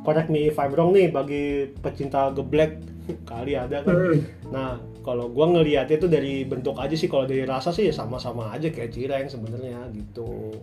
Correct 0.00 0.32
me 0.32 0.48
if 0.48 0.56
I'm 0.56 0.72
wrong 0.72 0.96
nih 0.96 1.12
bagi 1.12 1.76
pecinta 1.84 2.32
geblek 2.32 2.80
kali 3.28 3.52
ada 3.52 3.84
kan. 3.84 3.96
Hmm. 4.00 4.18
nah 4.48 4.80
kalau 5.02 5.26
gue 5.28 5.46
ngelihatnya 5.46 5.98
itu 5.98 6.08
dari 6.08 6.46
bentuk 6.46 6.78
aja 6.78 6.94
sih 6.94 7.10
kalau 7.10 7.26
dari 7.26 7.42
rasa 7.42 7.74
sih 7.74 7.90
ya 7.90 7.94
sama-sama 7.94 8.54
aja 8.54 8.70
kayak 8.70 8.94
cireng 8.94 9.26
sebenarnya 9.26 9.90
gitu. 9.92 10.56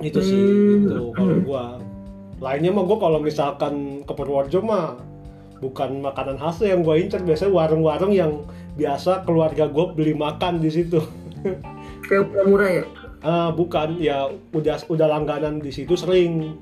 Itu 0.00 0.20
sih 0.20 0.36
Hmm. 0.36 0.84
gitu. 0.84 1.02
Kalau 1.16 1.36
gua 1.42 1.64
lainnya 2.42 2.70
mah 2.74 2.84
gua 2.84 2.98
kalau 3.00 3.18
misalkan 3.22 4.04
ke 4.04 4.12
Purworejo 4.12 4.60
mah 4.60 4.98
bukan 5.62 6.02
makanan 6.04 6.36
khas 6.36 6.60
yang 6.60 6.84
gua 6.84 7.00
incer 7.00 7.22
biasanya 7.24 7.52
warung-warung 7.54 8.12
yang 8.12 8.44
biasa 8.74 9.24
keluarga 9.24 9.70
gua 9.70 9.94
beli 9.94 10.12
makan 10.12 10.60
di 10.60 10.70
situ. 10.70 11.00
Kayak 12.08 12.28
murah 12.44 12.70
ya? 12.70 12.84
Ah, 13.24 13.48
bukan. 13.48 13.96
Ya 13.96 14.28
udah 14.52 14.76
udah 14.92 15.06
langganan 15.08 15.56
di 15.62 15.72
situ 15.72 15.96
sering. 15.96 16.60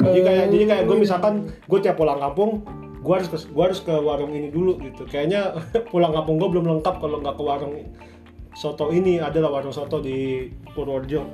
Jadi 0.00 0.20
kayak 0.24 0.44
jadi 0.48 0.64
kayak 0.64 0.84
gue 0.88 0.96
misalkan 0.96 1.34
gue 1.68 1.78
tiap 1.84 2.00
pulang 2.00 2.16
kampung 2.16 2.64
gue 3.00 3.14
harus 3.16 3.28
ke 3.32 3.38
gua 3.56 3.72
harus 3.72 3.80
ke 3.80 3.92
warung 3.92 4.32
ini 4.36 4.52
dulu 4.52 4.76
gitu. 4.84 5.08
Kayaknya 5.08 5.56
pulang 5.92 6.12
kampung 6.12 6.36
gue 6.36 6.48
belum 6.52 6.66
lengkap 6.76 7.00
kalau 7.00 7.18
nggak 7.24 7.36
ke 7.36 7.42
warung 7.42 7.74
soto 8.52 8.92
ini. 8.92 9.18
Adalah 9.18 9.60
warung 9.60 9.72
soto 9.72 10.04
di 10.04 10.48
Purworejo. 10.76 11.24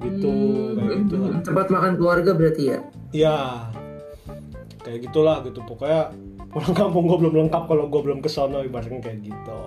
Gitu 0.00 0.32
kayak 0.74 0.92
gitu 1.04 1.14
lah. 1.20 1.40
Tempat 1.44 1.66
makan 1.68 1.92
keluarga 2.00 2.32
berarti 2.32 2.62
ya? 2.72 2.78
ya 3.12 3.36
kayak 4.80 5.10
gitulah 5.10 5.44
gitu. 5.44 5.60
Pokoknya 5.68 6.16
pulang 6.50 6.74
kampung 6.74 7.04
gue 7.06 7.18
belum 7.20 7.34
lengkap 7.46 7.64
kalau 7.68 7.84
gue 7.86 8.00
belum 8.00 8.18
ke 8.24 8.30
sono 8.32 8.64
ibaratnya 8.64 9.04
kayak 9.04 9.20
gitu. 9.22 9.62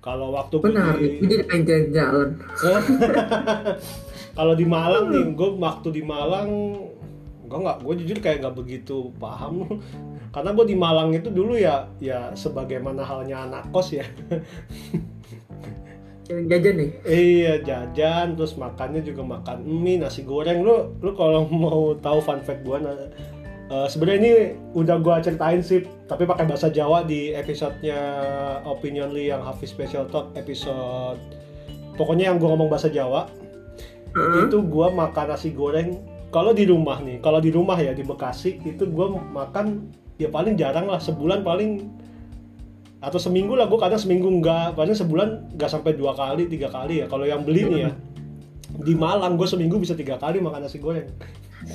Kalau 0.00 0.32
waktu 0.32 0.56
Benar, 0.64 0.96
jadi 0.96 1.44
pengen 1.44 1.92
jalan-jalan. 1.92 2.28
kalau 4.38 4.56
di 4.56 4.64
Malang 4.64 5.12
nih 5.12 5.36
gue 5.36 5.48
waktu 5.60 5.88
di 5.92 6.00
Malang 6.00 6.50
gue 7.50 7.58
nggak 7.58 7.78
gue 7.82 7.94
jujur 8.06 8.18
kayak 8.22 8.46
nggak 8.46 8.56
begitu 8.56 9.10
paham 9.18 9.66
karena 10.34 10.50
gue 10.54 10.64
di 10.70 10.76
Malang 10.78 11.10
itu 11.10 11.34
dulu 11.34 11.58
ya 11.58 11.90
ya 11.98 12.30
sebagaimana 12.38 13.02
halnya 13.02 13.50
anak 13.50 13.74
kos 13.74 13.98
ya 13.98 14.06
Jajan 16.30 16.78
nih. 16.78 16.90
iya 17.10 17.58
jajan 17.58 18.38
terus 18.38 18.54
makannya 18.54 19.02
juga 19.02 19.26
makan 19.26 19.66
mie 19.66 19.98
nasi 19.98 20.22
goreng 20.22 20.62
lu 20.62 20.94
lu 21.02 21.10
kalau 21.18 21.50
mau 21.50 21.98
tahu 21.98 22.22
fun 22.22 22.38
fact 22.46 22.62
gue 22.62 22.78
nah, 22.78 22.94
eh, 23.66 23.86
sebenarnya 23.90 24.18
ini 24.22 24.32
udah 24.78 25.02
gue 25.02 25.14
ceritain 25.26 25.58
sih 25.58 25.82
tapi 26.06 26.30
pakai 26.30 26.46
bahasa 26.46 26.70
Jawa 26.70 27.02
di 27.02 27.34
episodenya 27.34 27.98
Opinionly 28.62 29.34
yang 29.34 29.42
Hafiz 29.42 29.74
Special 29.74 30.06
Talk 30.06 30.30
episode 30.38 31.18
pokoknya 31.98 32.30
yang 32.30 32.38
gue 32.38 32.46
ngomong 32.46 32.70
bahasa 32.70 32.86
Jawa 32.86 33.26
Heeh. 34.14 34.50
itu 34.50 34.58
gua 34.66 34.90
makan 34.90 35.26
nasi 35.34 35.54
goreng 35.54 35.94
kalau 36.30 36.54
di 36.54 36.64
rumah 36.66 36.98
nih 37.02 37.18
kalau 37.18 37.38
di 37.42 37.50
rumah 37.50 37.76
ya 37.78 37.92
di 37.94 38.06
Bekasi 38.06 38.62
itu 38.62 38.86
gua 38.90 39.12
makan 39.14 39.90
ya 40.16 40.30
paling 40.30 40.54
jarang 40.54 40.86
lah 40.86 41.02
sebulan 41.02 41.42
paling 41.42 41.90
atau 43.00 43.18
seminggu 43.18 43.56
lah 43.58 43.66
gua 43.66 43.90
kadang 43.90 44.00
seminggu 44.00 44.30
enggak 44.30 44.78
paling 44.78 44.94
sebulan 44.94 45.58
nggak 45.58 45.70
sampai 45.70 45.98
dua 45.98 46.14
kali 46.14 46.46
tiga 46.46 46.70
kali 46.70 47.02
ya 47.02 47.06
kalau 47.10 47.26
yang 47.26 47.42
beli 47.42 47.66
nih 47.66 47.80
ya 47.88 47.92
di 48.70 48.94
Malang 48.94 49.34
gue 49.34 49.48
seminggu 49.50 49.82
bisa 49.82 49.98
tiga 49.98 50.16
kali 50.16 50.38
makan 50.38 50.64
nasi 50.64 50.78
goreng 50.78 51.10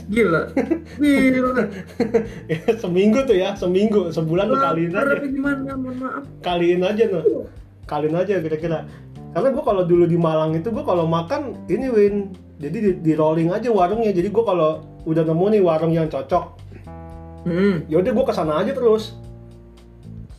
Gila. 0.10 0.50
Gila. 0.98 1.62
Ya, 2.50 2.58
seminggu 2.82 3.22
tuh 3.22 3.38
ya 3.38 3.54
seminggu 3.54 4.10
sebulan 4.10 4.50
tuh 4.50 4.58
kaliin 4.58 4.94
aja 4.98 5.26
gimana? 5.30 5.72
Mohon 5.78 5.98
maaf. 6.02 6.24
kaliin 6.42 6.82
aja 6.82 7.04
tuh 7.06 7.46
kaliin 7.86 8.18
aja 8.18 8.42
kira-kira 8.42 8.90
karena 9.36 9.48
gue 9.52 9.64
kalau 9.68 9.84
dulu 9.86 10.10
di 10.10 10.18
Malang 10.18 10.58
itu 10.58 10.74
gue 10.74 10.82
kalau 10.82 11.06
makan 11.06 11.70
ini 11.70 11.88
win 11.92 12.16
jadi 12.56 12.78
di, 12.78 12.92
di 13.00 13.14
rolling 13.14 13.50
aja 13.50 13.68
warungnya 13.68 14.10
jadi 14.10 14.28
gue 14.28 14.44
kalau 14.44 14.72
udah 15.04 15.24
nemu 15.24 15.46
nih 15.52 15.62
warung 15.62 15.92
yang 15.92 16.08
cocok 16.08 16.56
Hmm. 17.46 17.86
ya 17.86 18.02
udah 18.02 18.10
gue 18.10 18.26
ke 18.26 18.34
sana 18.34 18.58
aja 18.58 18.74
terus 18.74 19.14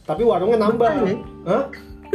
tapi 0.02 0.22
warungnya 0.22 0.58
nambah 0.60 0.90
Betah 0.90 1.06
ya? 1.06 1.16
Hah? 1.46 1.64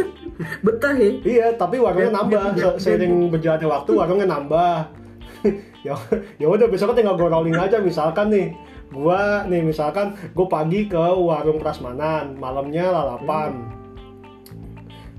Betah 0.65 0.93
ya? 0.93 1.09
iya 1.21 1.47
tapi 1.53 1.79
warungnya 1.79 2.07
Ya, 2.07 2.17
nambah 2.17 2.43
ya, 2.43 2.51
Se- 2.51 2.59
ya. 2.59 2.71
seiring 2.77 3.31
berjalannya 3.31 3.67
waktu 3.69 3.91
warungnya 3.93 4.27
nambah 4.27 4.75
ya 5.87 5.95
ya 6.35 6.45
udah 6.45 6.67
besoknya 6.67 6.97
tinggal 6.97 7.15
gue 7.15 7.25
rolling 7.25 7.55
aja 7.55 7.79
misalkan 7.79 8.27
nih 8.27 8.47
gua 8.91 9.47
nih 9.47 9.63
misalkan 9.63 10.11
gue 10.27 10.45
pagi 10.45 10.83
ke 10.85 10.99
warung 10.99 11.55
prasmanan 11.57 12.35
malamnya 12.35 12.91
lalapan 12.91 13.63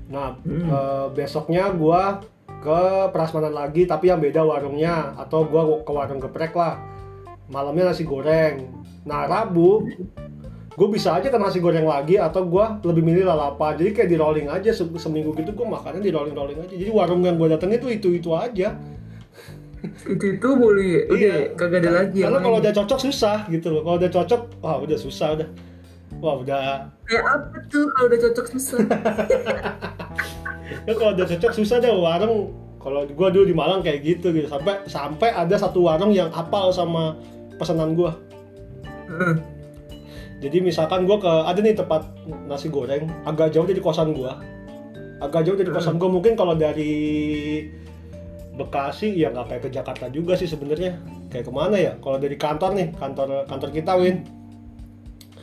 nah 0.05 0.37
Hmm. 0.39 0.69
eh, 0.69 1.05
besoknya 1.11 1.73
gua 1.73 2.21
ke 2.63 2.81
prasmanan 3.11 3.51
lagi 3.51 3.83
tapi 3.83 4.07
yang 4.07 4.17
beda 4.17 4.39
warungnya. 4.41 5.11
Atau 5.13 5.43
gua 5.43 5.67
ke 5.77 5.91
warung 5.91 6.17
geprek 6.17 6.55
lah. 6.55 6.79
Malamnya 7.45 7.91
nasi 7.91 8.01
goreng. 8.03 8.71
Nah 9.03 9.27
rabu 9.27 9.83
gue 10.73 10.89
bisa 10.89 11.13
aja 11.13 11.29
ke 11.29 11.37
nasi 11.37 11.61
goreng 11.61 11.85
lagi 11.85 12.17
atau 12.17 12.47
gua 12.47 12.79
lebih 12.81 13.03
milih 13.03 13.27
lalapan. 13.27 13.75
Jadi 13.75 13.91
kayak 13.91 14.09
di 14.09 14.17
rolling 14.17 14.47
aja 14.47 14.71
se- 14.71 14.87
seminggu 14.97 15.35
gitu 15.35 15.51
gue 15.51 15.67
makannya 15.67 15.99
di 15.99 16.09
rolling 16.09 16.33
rolling 16.33 16.57
aja. 16.57 16.73
Jadi 16.73 16.89
warung 16.89 17.21
yang 17.21 17.35
gue 17.35 17.45
datengin 17.45 17.77
itu 17.77 17.91
itu 17.91 18.09
itu 18.17 18.29
aja. 18.31 18.73
Itu 20.07 20.25
itu 20.33 20.47
boleh. 20.49 21.11
Udah 21.11 21.19
Iya. 21.19 21.35
kagak 21.53 21.83
ada 21.83 21.91
lagi. 22.01 22.23
karena 22.23 22.39
kalau 22.39 22.57
udah 22.57 22.73
cocok 22.73 22.99
susah 23.01 23.37
gitu 23.51 23.67
loh. 23.69 23.83
Kalau 23.83 23.99
udah 23.99 24.09
cocok 24.09 24.41
wah 24.63 24.77
udah 24.79 24.97
susah 24.97 25.27
udah. 25.35 25.49
Wah 26.17 26.35
udah. 26.39 26.87
Kayak 27.03 27.23
apa 27.27 27.57
tuh 27.67 27.85
kalau 27.91 28.07
udah 28.07 28.19
cocok 28.23 28.45
susah? 28.49 28.77
ya 30.87 30.93
kalau 30.95 31.11
udah 31.15 31.27
cocok 31.27 31.51
susah 31.53 31.77
deh 31.79 31.91
warung. 31.91 32.51
Kalau 32.83 33.07
gua 33.15 33.31
dulu 33.31 33.47
di 33.47 33.55
Malang 33.55 33.79
kayak 33.79 34.03
gitu 34.03 34.35
gitu. 34.35 34.47
Sampai 34.51 34.83
sampai 34.87 35.29
ada 35.31 35.55
satu 35.55 35.87
warung 35.87 36.11
yang 36.11 36.27
apal 36.35 36.71
sama 36.75 37.15
pesanan 37.55 37.95
gua. 37.95 38.15
Heeh. 39.03 39.35
jadi 40.43 40.59
misalkan 40.59 41.07
gua 41.07 41.19
ke 41.19 41.31
ada 41.31 41.59
nih 41.59 41.75
tempat 41.75 42.03
nasi 42.47 42.67
goreng 42.67 43.07
agak 43.23 43.55
jauh 43.55 43.63
dari 43.63 43.79
kosan 43.79 44.11
gua. 44.11 44.39
Agak 45.23 45.47
jauh 45.47 45.55
dari 45.55 45.71
kosan 45.71 45.95
gua. 45.95 46.11
Mungkin 46.11 46.35
kalau 46.35 46.55
dari 46.55 46.91
Bekasi 48.53 49.17
ya 49.17 49.33
nggak 49.33 49.49
kayak 49.49 49.61
ke 49.65 49.69
Jakarta 49.73 50.05
juga 50.11 50.35
sih 50.35 50.45
sebenarnya. 50.45 50.99
Kayak 51.31 51.49
ke 51.49 51.51
mana 51.55 51.75
ya? 51.79 51.93
Kalau 51.97 52.21
dari 52.21 52.35
kantor 52.35 52.75
nih 52.75 52.87
kantor 52.93 53.47
kantor 53.47 53.69
kita 53.71 53.95
Win. 53.95 54.43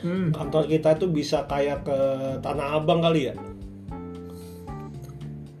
Hmm. 0.01 0.33
kantor 0.33 0.65
kita 0.65 0.97
itu 0.97 1.05
bisa 1.13 1.45
kayak 1.45 1.85
ke 1.85 1.97
Tanah 2.41 2.81
Abang 2.81 3.05
kali 3.05 3.29
ya 3.29 3.37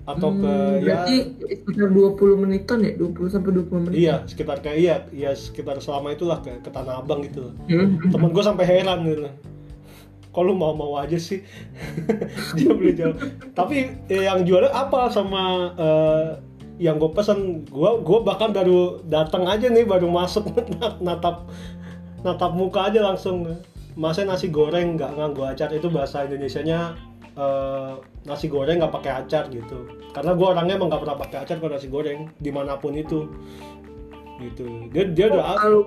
atau 0.01 0.33
ke 0.33 0.49
Hmm, 0.49 0.81
ya 0.81 1.05
Berarti 1.05 1.15
sekitar 1.61 1.89
20 1.93 2.41
menitan 2.41 2.77
ya? 2.81 2.91
20 2.97 3.29
sampai 3.29 3.51
20 3.53 3.85
menit. 3.85 3.95
iya 4.01 4.15
sekitar 4.25 4.57
kayak 4.59 4.77
iya 4.81 4.95
iya 5.13 5.31
sekitar 5.31 5.77
selama 5.77 6.09
itulah 6.11 6.41
ke, 6.41 6.57
ke 6.57 6.69
Tanah 6.69 7.05
Abang 7.05 7.21
gitu. 7.21 7.53
Hmm. 7.69 8.01
temen 8.09 8.29
gue 8.33 8.43
sampai 8.43 8.65
heran 8.65 9.05
gitu. 9.05 9.29
Kok 10.31 10.41
lu 10.41 10.55
mau-mau 10.55 10.95
aja 10.95 11.19
sih? 11.19 11.43
Dia 12.57 12.71
beli 12.71 12.95
jauh. 12.95 13.13
Tapi 13.51 14.07
eh, 14.07 14.23
yang 14.25 14.41
jualnya 14.41 14.71
apa 14.71 15.11
sama 15.11 15.43
eh, 15.75 16.27
yang 16.79 16.97
gue 16.97 17.11
pesen? 17.13 17.67
Gue 17.67 18.01
gue 18.01 18.19
bahkan 18.23 18.49
baru 18.49 19.03
datang 19.05 19.45
aja 19.45 19.69
nih 19.69 19.85
baru 19.85 20.09
masuk 20.09 20.49
natap 21.05 21.45
natap 22.23 22.51
muka 22.55 22.89
aja 22.89 23.05
langsung. 23.05 23.43
Masa 23.93 24.23
nasi 24.23 24.47
goreng 24.47 24.95
nggak 24.97 25.19
nganggo 25.19 25.43
acar. 25.45 25.67
Itu 25.75 25.91
bahasa 25.91 26.23
Indonesianya 26.23 27.10
eh, 27.37 27.93
nasi 28.27 28.45
goreng 28.51 28.79
nggak 28.81 28.93
pakai 28.93 29.11
acar 29.23 29.47
gitu. 29.51 29.87
Karena 30.11 30.31
gue 30.35 30.47
orangnya 30.47 30.75
emang 30.75 30.89
nggak 30.91 31.01
pernah 31.07 31.17
pakai 31.19 31.37
acar 31.43 31.55
kalau 31.59 31.71
nasi 31.75 31.87
goreng 31.87 32.27
di 32.39 32.51
mana 32.51 32.75
pun 32.75 32.95
itu. 32.95 33.27
Gitu. 34.41 34.65
Dia 34.89 35.05
dia 35.13 35.25
udah 35.29 35.43
kalau 35.55 35.81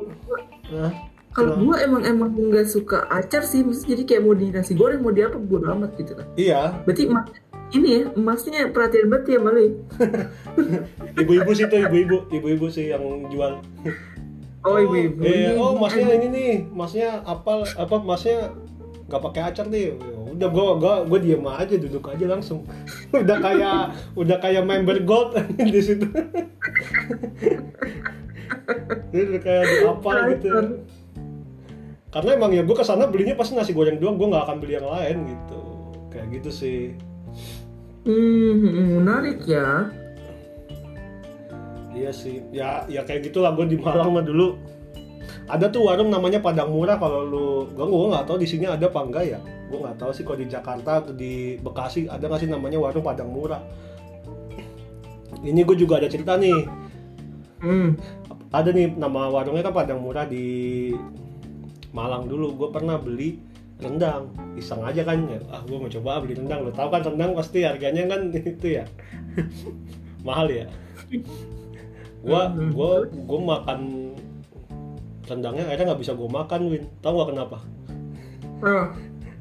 Hah? 0.71 0.93
kalau 1.35 1.53
Kenapa? 1.59 1.67
gue 1.67 1.77
emang 1.83 2.03
emang 2.07 2.31
nggak 2.31 2.67
suka 2.71 3.11
acar 3.11 3.43
sih 3.43 3.67
maksudnya 3.67 3.99
jadi 3.99 4.03
kayak 4.07 4.23
mau 4.23 4.35
di 4.39 4.47
nasi 4.55 4.73
goreng 4.79 5.03
mau 5.03 5.11
di 5.11 5.27
apa 5.27 5.37
bodo 5.37 5.67
amat 5.75 5.99
gitu 5.99 6.15
kan. 6.15 6.27
Iya. 6.39 6.79
Berarti 6.87 7.03
emas 7.11 7.27
ini 7.75 7.89
ya 7.91 8.03
emasnya 8.15 8.71
perhatian 8.71 9.11
banget 9.11 9.35
ya 9.35 9.39
malu 9.43 9.59
ibu-ibu 11.21 11.51
sih 11.57 11.67
tuh 11.67 11.83
ibu-ibu 11.83 12.17
ibu-ibu 12.31 12.67
sih 12.71 12.95
yang 12.95 13.03
jual. 13.35 13.59
Oh 14.65 14.79
ibu-ibu. 14.79 15.21
Eh, 15.27 15.59
oh 15.59 15.75
masnya 15.77 16.15
ini 16.15 16.27
nih 16.31 16.53
masnya 16.71 17.21
apa 17.27 17.67
apa 17.75 17.97
masnya 17.99 18.55
nggak 19.11 19.23
pakai 19.27 19.43
acar 19.51 19.67
nih 19.69 19.99
udah 20.35 20.49
gua 20.51 20.67
gua 20.77 20.95
gua 21.07 21.19
diem 21.23 21.47
aja 21.47 21.75
duduk 21.79 22.11
aja 22.11 22.27
langsung. 22.27 22.67
Udah 23.15 23.39
kayak 23.39 23.95
udah 24.19 24.37
kayak 24.43 24.67
member 24.67 24.99
gold 25.07 25.39
di 25.75 25.81
situ. 25.81 26.07
Udah 29.15 29.41
kayak 29.41 29.65
di 29.65 29.77
apa 29.87 30.11
gitu. 30.35 30.49
Karena 32.11 32.31
emang 32.35 32.51
ya 32.51 32.63
gua 32.67 32.77
ke 32.83 32.85
sana 32.87 33.07
belinya 33.07 33.39
pasti 33.39 33.55
nasi 33.55 33.71
goreng 33.71 34.03
doang 34.03 34.19
gua 34.19 34.35
nggak 34.35 34.45
akan 34.51 34.57
beli 34.59 34.75
yang 34.75 34.89
lain 34.91 35.17
gitu. 35.31 35.61
Kayak 36.11 36.27
gitu 36.43 36.51
sih. 36.51 36.81
Hmm, 38.05 39.01
menarik 39.01 39.47
ya. 39.49 39.89
Iya 41.95 42.11
sih, 42.11 42.43
ya 42.51 42.83
ya 42.91 43.07
kayak 43.07 43.31
gitulah 43.31 43.55
gue 43.55 43.71
di 43.71 43.79
Malang 43.79 44.11
mah 44.11 44.27
dulu. 44.27 44.59
Ada 45.45 45.69
tuh 45.69 45.85
warung 45.85 46.09
namanya 46.09 46.41
Padang 46.41 46.73
Murah 46.73 46.97
kalau 46.97 47.21
lu, 47.21 47.69
gue 47.69 47.85
gue 47.85 48.09
nggak 48.13 48.25
tahu 48.25 48.41
di 48.41 48.49
sini 48.49 48.65
ada 48.65 48.89
apa 48.89 49.01
enggak 49.05 49.25
ya. 49.29 49.39
Gue 49.69 49.79
nggak 49.81 50.01
tahu 50.01 50.11
sih 50.17 50.25
kalau 50.25 50.41
di 50.41 50.49
Jakarta 50.49 51.05
atau 51.05 51.13
di 51.13 51.61
Bekasi 51.61 52.09
ada 52.09 52.25
nggak 52.25 52.41
sih 52.41 52.49
namanya 52.49 52.81
warung 52.81 53.05
Padang 53.05 53.29
Murah. 53.29 53.61
Ini 55.45 55.61
gue 55.61 55.77
juga 55.77 56.01
ada 56.01 56.09
cerita 56.09 56.41
nih. 56.41 56.65
Hmm. 57.61 57.97
Ada 58.55 58.73
nih 58.73 58.97
nama 58.97 59.29
warungnya 59.29 59.67
kan 59.69 59.75
Padang 59.77 60.01
Murah 60.01 60.25
di 60.25 60.47
Malang 61.93 62.25
dulu. 62.25 62.57
Gue 62.57 62.69
pernah 62.73 62.97
beli 62.97 63.37
rendang, 63.77 64.33
iseng 64.57 64.81
aja 64.81 65.05
kan 65.05 65.29
ya. 65.29 65.45
Ah 65.53 65.61
gue 65.61 65.77
mau 65.77 65.93
coba 65.93 66.25
beli 66.25 66.41
rendang. 66.41 66.65
Lo 66.65 66.73
tau 66.73 66.89
kan 66.89 67.05
rendang 67.05 67.37
pasti 67.37 67.69
harganya 67.69 68.09
kan 68.09 68.33
itu 68.57 68.81
ya 68.81 68.89
mahal 70.25 70.49
ya. 70.49 70.67
Gua 72.25 72.49
Hmm. 72.49 72.73
gua 72.73 73.05
gua 73.29 73.41
makan 73.45 73.81
rendangnya 75.25 75.65
akhirnya 75.69 75.93
nggak 75.93 76.03
bisa 76.05 76.13
gue 76.17 76.29
makan 76.29 76.61
Win. 76.71 76.85
Tahu 77.01 77.13
nggak 77.17 77.29
kenapa? 77.33 77.59
Oh, 78.65 78.87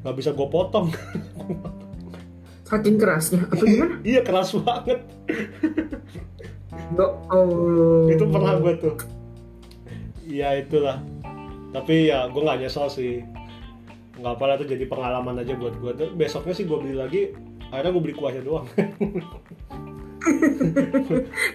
Nggak 0.04 0.16
bisa 0.20 0.30
gue 0.36 0.48
potong. 0.52 0.88
saking 2.74 2.98
kerasnya. 2.98 3.46
Apa 3.54 3.64
gimana? 3.64 3.96
iya 4.02 4.22
keras 4.26 4.56
banget. 4.58 5.00
Ya 6.98 7.06
Allah. 7.30 8.10
Itu 8.10 8.24
pernah 8.28 8.54
gue 8.58 8.74
tuh. 8.82 8.96
Iya 10.26 10.58
itulah. 10.58 10.98
Tapi 11.70 12.10
ya 12.10 12.26
gue 12.28 12.42
nggak 12.42 12.60
nyesel 12.66 12.90
sih. 12.90 13.22
Nggak 14.18 14.34
apa 14.40 14.58
tuh 14.62 14.68
jadi 14.74 14.86
pengalaman 14.90 15.40
aja 15.42 15.54
buat 15.54 15.78
gue. 15.78 15.92
Besoknya 16.18 16.54
sih 16.58 16.66
gue 16.66 16.78
beli 16.82 16.96
lagi. 16.98 17.22
Akhirnya 17.70 17.92
gue 17.94 18.04
beli 18.10 18.16
kuahnya 18.18 18.42
doang. 18.42 18.66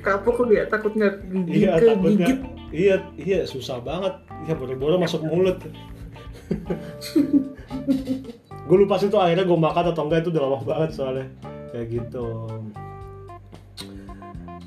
Kapok 0.04 0.44
kok 0.44 0.48
ya 0.52 0.68
takut 0.68 0.92
nggak 0.92 1.14
iya 1.48 1.80
takutnya. 1.80 2.28
gigit. 2.28 2.38
Iya 2.68 3.00
iya 3.16 3.38
susah 3.48 3.80
banget. 3.80 4.20
Iya 4.44 4.54
boro-boro 4.56 5.00
masuk 5.00 5.24
mulut. 5.24 5.56
gue 8.68 8.76
lupa 8.76 9.00
sih 9.00 9.08
tuh 9.08 9.20
akhirnya 9.20 9.48
gue 9.48 9.58
makan 9.58 9.84
atau 9.92 10.04
enggak 10.04 10.24
itu 10.24 10.30
udah 10.32 10.42
lama 10.44 10.60
banget 10.60 10.90
soalnya 10.92 11.26
kayak 11.72 11.86
gitu. 11.88 12.26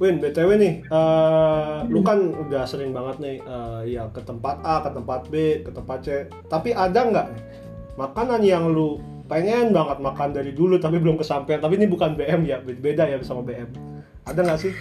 Win, 0.02 0.18
BTW 0.18 0.58
nih, 0.58 0.74
eh, 0.82 1.78
lu 1.86 2.02
kan 2.02 2.34
udah 2.34 2.66
sering 2.66 2.90
banget 2.90 3.22
nih 3.22 3.38
eh, 3.38 3.82
ya 3.94 4.10
ke 4.10 4.26
tempat 4.26 4.58
A, 4.66 4.82
ke 4.82 4.90
tempat 4.98 5.30
B, 5.30 5.62
ke 5.62 5.70
tempat 5.70 5.98
C. 6.02 6.26
Tapi 6.50 6.74
ada 6.74 7.06
nggak 7.06 7.28
makanan 8.02 8.42
yang 8.42 8.74
lu 8.74 8.98
pengen 9.30 9.70
banget 9.70 10.02
makan 10.02 10.34
dari 10.34 10.58
dulu 10.58 10.82
tapi 10.82 10.98
belum 10.98 11.22
kesampaian? 11.22 11.62
Tapi 11.62 11.78
ini 11.78 11.86
bukan 11.86 12.18
BM 12.18 12.50
ya, 12.50 12.58
beda 12.66 13.14
ya 13.14 13.22
sama 13.22 13.46
BM. 13.46 13.91
Ada 14.26 14.40
nggak 14.46 14.60
sih? 14.62 14.74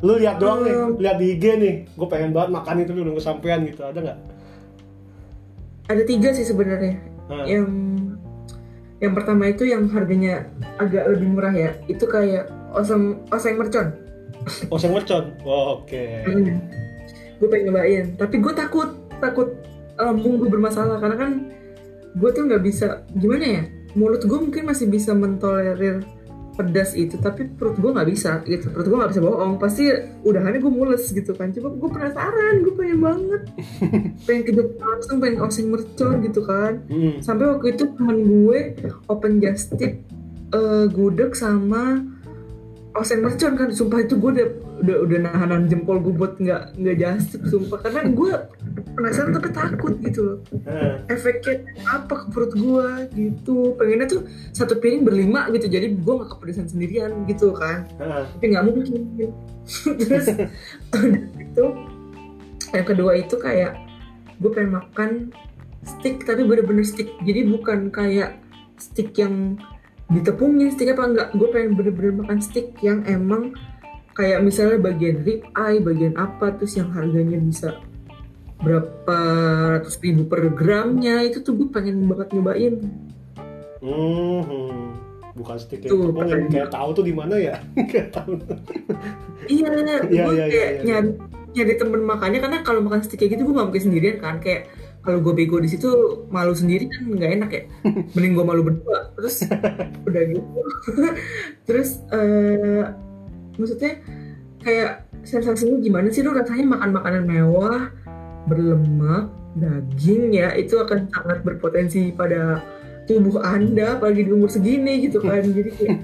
Lu 0.00 0.16
lihat 0.16 0.40
doang 0.40 0.64
nih, 0.64 0.74
lihat 0.96 1.16
di 1.20 1.26
IG 1.36 1.44
nih, 1.60 1.74
gue 1.92 2.08
pengen 2.08 2.32
banget 2.32 2.50
makan 2.56 2.80
itu 2.80 2.92
belum 2.96 3.16
kesampaian 3.18 3.60
gitu. 3.68 3.84
Ada 3.84 3.98
nggak? 4.00 4.18
Ada 5.88 6.02
tiga 6.08 6.28
sih 6.32 6.46
sebenarnya. 6.48 6.96
Nah. 7.28 7.44
Yang 7.44 7.66
yang 8.98 9.12
pertama 9.14 9.46
itu 9.46 9.62
yang 9.62 9.86
harganya 9.92 10.48
agak 10.80 11.04
lebih 11.12 11.28
murah 11.30 11.52
ya. 11.52 11.76
Itu 11.86 12.08
kayak 12.08 12.48
oseng 12.72 13.22
oseng 13.28 13.60
mercon. 13.60 13.92
Oseng 14.74 14.92
mercon. 14.94 15.34
Oh, 15.44 15.82
Oke. 15.82 16.24
Hmm. 16.24 16.62
Gue 17.38 17.48
pengen 17.52 17.72
nyobain. 17.72 18.04
Tapi 18.16 18.36
gue 18.40 18.52
takut 18.56 18.96
takut 19.20 19.48
lambung 19.98 20.38
gue 20.40 20.48
bermasalah 20.48 21.02
karena 21.02 21.16
kan 21.18 21.30
gue 22.16 22.30
tuh 22.32 22.48
nggak 22.48 22.62
bisa 22.64 23.04
gimana 23.12 23.44
ya. 23.44 23.62
Mulut 23.96 24.24
gue 24.24 24.38
mungkin 24.38 24.68
masih 24.68 24.88
bisa 24.88 25.12
mentolerir 25.12 26.04
pedas 26.58 26.90
itu 26.98 27.14
tapi 27.22 27.46
perut 27.46 27.78
gue 27.78 27.90
nggak 27.94 28.08
bisa 28.10 28.42
gitu. 28.42 28.74
Perut 28.74 28.90
gue 28.90 28.98
nggak 28.98 29.12
bisa 29.14 29.22
bohong. 29.22 29.62
Pasti 29.62 29.86
udahannya 30.26 30.58
gue 30.58 30.72
mules 30.74 31.06
gitu 31.06 31.30
kan. 31.38 31.54
Coba 31.54 31.68
gue 31.70 31.90
penasaran 31.94 32.54
gue 32.66 32.74
pengen 32.74 32.98
banget. 32.98 33.42
Pengen 34.26 34.42
ke 34.42 34.52
Jepang 34.52 34.98
langsung 34.98 35.22
pengen 35.22 35.38
oseng 35.46 35.70
mercon 35.70 36.18
gitu 36.26 36.42
kan. 36.42 36.82
Hmm. 36.90 37.22
sampai 37.22 37.46
waktu 37.46 37.78
itu 37.78 37.84
temen 37.94 38.18
gue 38.26 38.60
open 39.06 39.38
just 39.38 39.78
tip 39.78 40.02
eh, 40.50 40.84
gudeg 40.90 41.32
sama 41.38 42.02
oseng 42.98 43.22
mercon 43.22 43.54
kan 43.54 43.70
sumpah 43.70 44.02
itu 44.02 44.18
gue 44.18 44.30
udah 44.34 44.48
udah 44.78 44.96
udah 45.06 45.18
nahanan 45.26 45.66
jempol 45.66 45.98
gue 45.98 46.14
buat 46.14 46.38
nggak 46.38 46.78
nggak 46.78 46.96
just 46.98 47.34
tip 47.34 47.42
sumpah. 47.46 47.78
Karena 47.82 48.06
gue 48.10 48.32
penasaran 48.94 49.30
tapi 49.34 49.48
takut 49.54 49.94
gitu 50.02 50.20
loh. 50.22 50.38
Nah, 50.66 51.02
efeknya 51.10 51.66
apa 51.86 52.14
ke 52.14 52.26
perut 52.34 52.52
gue 52.54 52.88
gitu. 53.14 53.74
Pengennya 53.78 54.06
tuh 54.06 54.20
satu 54.54 54.78
piring 54.78 55.06
berlima 55.06 55.46
gitu 55.54 55.66
jadi 55.70 55.94
gue 55.94 56.14
nggak 56.18 56.30
kepedesan 56.34 56.66
sendirian 56.66 57.24
gitu 57.26 57.54
kan. 57.54 57.86
Nah. 57.98 58.26
tapi 58.26 58.44
nggak 58.50 58.64
mungkin. 58.66 59.30
Terus 60.00 60.26
itu 61.38 61.64
yang 62.74 62.86
kedua 62.86 63.12
itu 63.16 63.34
kayak 63.40 63.78
gue 64.38 64.50
pengen 64.54 64.78
makan 64.78 65.10
stick 65.86 66.26
tapi 66.26 66.44
bener-bener 66.44 66.84
stick. 66.84 67.10
Jadi 67.22 67.46
bukan 67.46 67.88
kayak 67.94 68.38
stick 68.78 69.14
yang 69.18 69.58
ditepungin 70.08 70.72
stick 70.72 70.88
apa 70.88 71.04
enggak 71.04 71.28
gue 71.36 71.48
pengen 71.52 71.76
bener-bener 71.76 72.12
makan 72.24 72.40
stick 72.40 72.72
yang 72.80 73.04
emang 73.04 73.52
kayak 74.16 74.40
misalnya 74.40 74.80
bagian 74.80 75.20
rib 75.22 75.44
eye 75.52 75.78
bagian 75.78 76.16
apa 76.16 76.56
terus 76.56 76.74
yang 76.80 76.88
harganya 76.90 77.36
bisa 77.36 77.76
berapa 78.58 79.18
ratus 79.78 80.00
ribu 80.02 80.26
per 80.26 80.50
gramnya 80.50 81.22
itu 81.22 81.44
tuh 81.44 81.54
gue 81.54 81.68
pengen 81.70 82.08
banget 82.08 82.34
nyobain 82.34 82.74
Hmm, 83.78 84.98
bukan 85.38 85.54
stick 85.54 85.86
yang 85.86 85.90
Tuh, 85.94 86.10
tepung 86.10 86.26
yang 86.26 86.50
kayak 86.50 86.70
tahu 86.74 86.88
tuh 86.98 87.04
di 87.06 87.14
mana 87.14 87.38
ya? 87.38 87.62
Kayak 87.90 88.10
tahu. 88.10 88.34
Iya, 89.46 89.70
Iya, 89.70 89.96
gue 90.02 90.34
iya, 90.34 90.44
kayak 90.50 90.50
iya, 90.50 90.66
iya. 90.66 90.82
nyari 90.82 91.10
nyari 91.54 91.74
temen 91.78 92.02
makannya 92.02 92.38
karena 92.42 92.58
kalau 92.66 92.82
makan 92.82 93.06
stick 93.06 93.22
kayak 93.22 93.38
gitu 93.38 93.46
gue 93.46 93.54
gak 93.54 93.68
mungkin 93.70 93.84
sendirian 93.86 94.18
kan 94.18 94.42
kayak 94.42 94.66
kalau 95.08 95.24
gue 95.24 95.32
bego 95.32 95.56
di 95.56 95.72
situ 95.72 95.88
malu 96.28 96.52
sendiri 96.52 96.84
kan 96.92 97.08
nggak 97.08 97.32
enak 97.40 97.50
ya. 97.56 97.62
Mending 98.12 98.32
gue 98.36 98.44
malu 98.44 98.60
berdua. 98.60 99.08
Terus 99.16 99.48
udah 100.04 100.22
gitu. 100.28 100.60
Terus 101.66 102.04
eh 102.12 102.84
maksudnya 103.56 104.04
kayak 104.60 105.08
sensasinya 105.24 105.80
gimana 105.80 106.12
sih? 106.12 106.20
Lu 106.20 106.36
rasanya 106.36 106.76
makan 106.76 106.90
makanan 106.92 107.22
mewah 107.24 107.88
berlemak 108.44 109.32
daging 109.56 110.36
ya 110.36 110.52
itu 110.52 110.76
akan 110.76 111.08
sangat 111.08 111.40
berpotensi 111.40 112.12
pada 112.12 112.60
tubuh 113.08 113.40
anda 113.40 113.96
apalagi 113.96 114.28
di 114.28 114.30
umur 114.36 114.52
segini 114.52 115.08
gitu 115.08 115.24
kan. 115.24 115.40
Jadi 115.56 115.70
kayak 115.72 115.98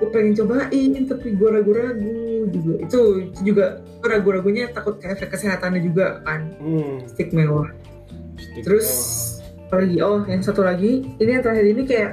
gue 0.00 0.08
pengen 0.08 0.32
cobain 0.40 1.04
tapi 1.04 1.36
gue 1.36 1.48
ragu-ragu 1.52 2.48
juga. 2.48 2.74
Itu, 2.80 3.00
itu 3.28 3.40
juga 3.52 3.84
ragu-ragunya 4.00 4.72
takut 4.72 4.96
ke 4.96 5.12
efek 5.12 5.36
kesehatannya 5.36 5.84
juga 5.84 6.24
kan. 6.24 6.56
Hmm, 6.64 7.04
stick 7.04 7.36
mewah 7.36 7.68
terus 8.62 8.88
lagi 9.72 9.98
oh 10.00 10.22
yang 10.26 10.42
satu 10.42 10.62
lagi 10.62 11.02
ini 11.18 11.30
yang 11.36 11.42
terakhir 11.42 11.66
ini 11.66 11.82
kayak 11.82 12.12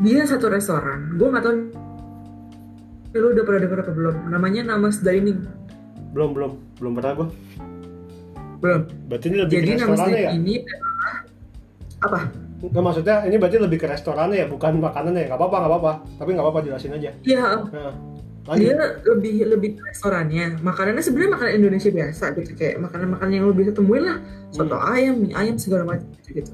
dia 0.00 0.24
satu 0.24 0.48
restoran 0.48 1.18
gue 1.18 1.28
nggak 1.28 1.44
tahu 1.44 1.54
lu 3.18 3.34
udah 3.34 3.44
pernah 3.44 3.60
denger 3.66 3.78
apa 3.82 3.92
belum 3.92 4.16
namanya 4.30 4.62
Namas 4.74 5.02
Dining 5.02 5.42
belum 6.12 6.32
belum 6.32 6.52
belum 6.80 6.92
pernah 6.96 7.12
gua. 7.14 7.28
belum 8.58 8.80
Berarti 9.06 9.26
ini 9.30 9.36
lebih 9.44 9.54
jadi 9.54 9.68
ke 9.70 9.74
Namas 9.78 9.98
restorannya 10.02 10.18
ya? 10.18 10.30
Ini 10.34 10.54
apa 12.02 12.20
Nggak, 12.58 12.82
maksudnya 12.82 13.16
ini 13.30 13.36
berarti 13.38 13.56
lebih 13.62 13.78
ke 13.78 13.86
restorannya 13.86 14.36
ya, 14.42 14.46
bukan 14.50 14.82
makanannya 14.82 15.22
ya? 15.22 15.26
Nggak 15.30 15.38
apa-apa, 15.38 15.56
nggak 15.62 15.70
apa-apa. 15.70 15.92
Tapi 16.18 16.30
nggak 16.34 16.42
apa-apa 16.42 16.60
jelasin 16.66 16.90
aja. 16.98 17.10
ya 17.22 17.42
Nah, 17.70 17.92
Lagi. 18.48 18.64
dia 18.64 18.72
lebih 19.04 19.34
lebih 19.44 19.70
restorannya. 19.84 20.56
Makanannya 20.64 21.04
sebenarnya 21.04 21.32
makanan 21.36 21.52
Indonesia 21.60 21.90
biasa 21.92 22.24
gitu. 22.34 22.50
Kayak 22.56 22.76
makanan 22.80 23.08
makanan 23.12 23.32
yang 23.36 23.44
lo 23.44 23.52
bisa 23.52 23.70
temuin 23.76 24.08
lah. 24.08 24.18
Soto 24.50 24.74
Hmm. 24.74 24.92
ayam 24.96 25.14
mie 25.20 25.36
ayam 25.36 25.60
segala 25.60 25.84
macam 25.84 26.08
gitu, 26.24 26.40
gitu. 26.40 26.52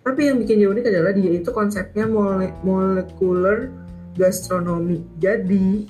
Tapi 0.00 0.20
yang 0.24 0.36
bikin 0.40 0.56
dia 0.60 0.68
unik 0.68 0.84
adalah 0.88 1.12
dia 1.12 1.30
itu 1.32 1.48
konsepnya 1.48 2.04
mole- 2.04 2.52
molecular 2.60 3.68
gastronomy 4.14 5.02
jadi 5.16 5.84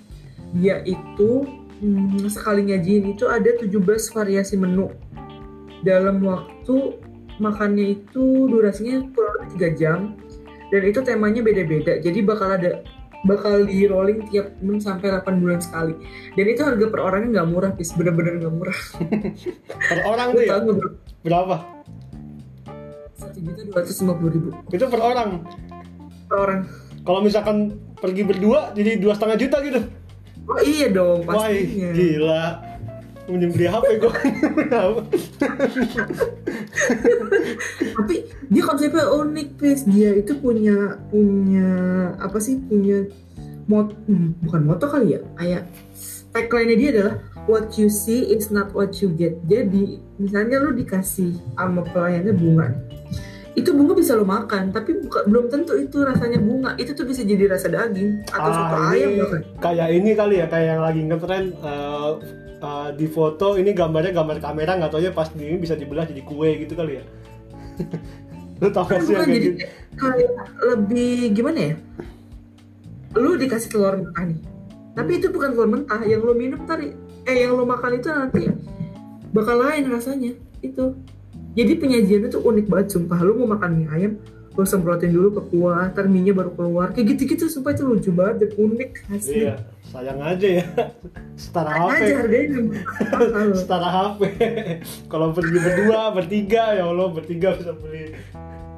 dia 0.55 0.81
itu 0.83 1.45
hmm, 1.79 2.31
sekali 2.31 2.65
nyajiin 2.65 3.15
itu 3.15 3.27
ada 3.27 3.51
17 3.59 4.11
variasi 4.11 4.55
menu. 4.55 4.91
Dalam 5.83 6.23
waktu 6.23 6.97
makannya 7.37 8.01
itu 8.01 8.47
durasinya 8.49 9.03
kurang 9.13 9.35
lebih 9.43 9.51
3 9.59 9.71
jam. 9.75 10.01
Dan 10.73 10.83
itu 10.91 11.03
temanya 11.05 11.45
beda-beda. 11.45 12.01
Jadi 12.01 12.19
bakal 12.25 12.57
ada 12.57 12.83
bakal 13.25 13.65
di 13.65 13.89
rolling 13.89 14.29
tiap 14.29 14.53
6 14.61 14.85
sampai 14.85 15.09
8 15.21 15.41
bulan 15.43 15.61
sekali. 15.61 15.97
Dan 16.37 16.45
itu 16.49 16.61
harga 16.61 16.87
per 16.93 17.01
orangnya 17.01 17.41
nggak 17.41 17.49
murah 17.49 17.71
bis 17.73 17.91
bener-bener 17.97 18.41
nggak 18.41 18.55
murah. 18.55 18.79
Per 19.91 19.99
orang 20.05 20.29
tuh 20.37 20.43
ya? 20.45 20.61
berapa? 21.25 21.57
Satu 23.17 23.39
juta 23.41 23.61
dua 23.65 23.77
ratus 23.81 23.97
lima 24.05 24.15
puluh 24.21 24.31
ribu. 24.37 24.49
Itu 24.69 24.85
per 24.93 25.01
orang? 25.01 25.41
Per 26.29 26.37
orang. 26.37 26.61
Kalau 27.05 27.21
misalkan 27.25 27.81
pergi 27.97 28.23
berdua 28.27 28.77
jadi 28.77 29.01
dua 29.01 29.17
setengah 29.17 29.37
juta 29.41 29.57
gitu? 29.65 29.81
Oh 30.45 30.61
iya 30.61 30.93
dong 30.93 31.25
wah 31.25 31.49
pastinya. 31.49 31.89
gila 31.97 32.45
mending 33.25 33.53
beli 33.57 33.67
HP 33.67 33.87
gue 33.99 34.13
tapi 37.95 38.15
dia 38.53 38.63
konsepnya 38.63 39.05
unik 39.09 39.49
bis 39.57 39.83
dia 39.89 40.11
itu 40.13 40.37
punya 40.39 41.01
punya 41.09 41.71
apa 42.21 42.39
sih? 42.39 42.61
Punya 42.61 43.09
mot 43.65 43.97
hmm, 44.07 44.45
bukan 44.45 44.63
moto 44.65 44.87
kali 44.91 45.17
ya? 45.17 45.21
Kayak 45.41 45.63
tagline 46.35 46.77
dia 46.77 46.91
adalah 46.93 47.15
what 47.49 47.73
you 47.81 47.89
see 47.89 48.29
is 48.29 48.53
not 48.53 48.71
what 48.77 49.01
you 49.01 49.09
get. 49.15 49.41
Jadi 49.49 49.99
misalnya 50.21 50.61
lu 50.61 50.77
dikasih 50.77 51.35
sama 51.57 51.83
pelayannya 51.87 52.35
bunga 52.35 52.69
itu 53.55 53.71
bunga 53.71 53.95
bisa 53.95 54.19
lo 54.19 54.27
makan 54.27 54.75
tapi 54.75 54.99
buka- 54.99 55.31
belum 55.31 55.47
tentu 55.47 55.79
itu 55.79 56.03
rasanya 56.03 56.43
bunga. 56.43 56.75
Itu 56.75 56.91
tuh 56.99 57.07
bisa 57.07 57.23
jadi 57.23 57.47
rasa 57.47 57.71
daging 57.71 58.27
atau 58.27 58.51
soto 58.51 58.75
Ah, 58.75 58.91
ayam 58.91 59.15
ini 59.15 59.21
bahkan 59.23 59.41
kayak 59.63 59.89
ini 59.95 60.11
kali 60.19 60.35
ya 60.43 60.47
kayak 60.51 60.67
yang 60.75 60.83
lagi 60.83 61.01
ngetren 61.07 61.45
eh, 61.55 62.11
eh, 62.65 62.89
di 62.97 63.07
foto 63.07 63.61
ini 63.61 63.77
gambarnya 63.77 64.17
gambar 64.17 64.41
kamera 64.41 64.73
nggak 64.81 64.91
tau 64.91 65.03
ya 65.05 65.13
pas 65.13 65.29
di 65.29 65.45
ini 65.45 65.61
bisa 65.61 65.77
dibelah 65.77 66.09
jadi 66.09 66.25
kue 66.25 66.51
gitu 66.65 66.73
kali 66.73 66.99
ya. 66.99 67.05
Lu 68.63 68.71
tau 68.71 68.87
gak 68.87 69.03
sih 69.05 69.13
jadi 69.13 69.39
gitu? 69.51 69.59
kayak 69.99 70.33
lebih 70.73 71.35
gimana 71.37 71.59
ya? 71.61 71.75
Lu 73.19 73.37
dikasih 73.37 73.69
telur 73.69 73.99
mentah 73.99 74.25
nih. 74.25 74.41
Tapi 74.95 75.11
itu 75.19 75.27
bukan 75.29 75.53
telur 75.53 75.69
mentah 75.69 76.01
yang 76.07 76.23
lu 76.23 76.33
minum 76.39 76.63
tadi 76.63 76.95
eh 77.27 77.37
yang 77.45 77.59
lu 77.59 77.67
makan 77.67 77.99
itu 77.99 78.09
nanti 78.09 78.47
bakal 79.35 79.59
lain 79.59 79.91
rasanya 79.91 80.33
itu. 80.63 80.95
Jadi 81.55 81.73
penyajiannya 81.79 82.29
tuh 82.31 82.43
unik 82.43 82.67
banget 82.67 82.87
sumpah. 82.95 83.19
Lu 83.23 83.39
mau 83.39 83.55
makan 83.55 83.71
mie 83.79 83.91
ayam 83.91 84.13
lu 84.55 84.63
semprotin 84.63 85.11
dulu 85.11 85.29
ke 85.39 85.43
kuah 85.51 85.91
ntar 85.91 86.07
baru 86.07 86.51
keluar. 86.55 86.95
Kayak 86.95 87.19
gitu-gitu 87.19 87.51
sumpah 87.51 87.75
itu 87.75 87.83
lucu 87.83 88.11
banget 88.15 88.47
dan 88.47 88.51
unik. 88.55 88.91
Asli. 89.11 89.51
Iya 89.51 89.55
sayang 89.95 90.19
aja 90.19 90.49
ya. 90.59 90.67
Setara 91.39 91.71
HP 91.71 91.91
aja 92.03 92.15
harganya 92.19 92.59
setara 93.55 93.89
HP 93.95 94.21
kalau 95.07 95.31
pergi 95.31 95.59
berdua 95.63 96.11
bertiga 96.11 96.75
ya 96.75 96.85
Allah 96.91 97.15
bertiga 97.15 97.55
bisa 97.55 97.73
beli. 97.79 98.11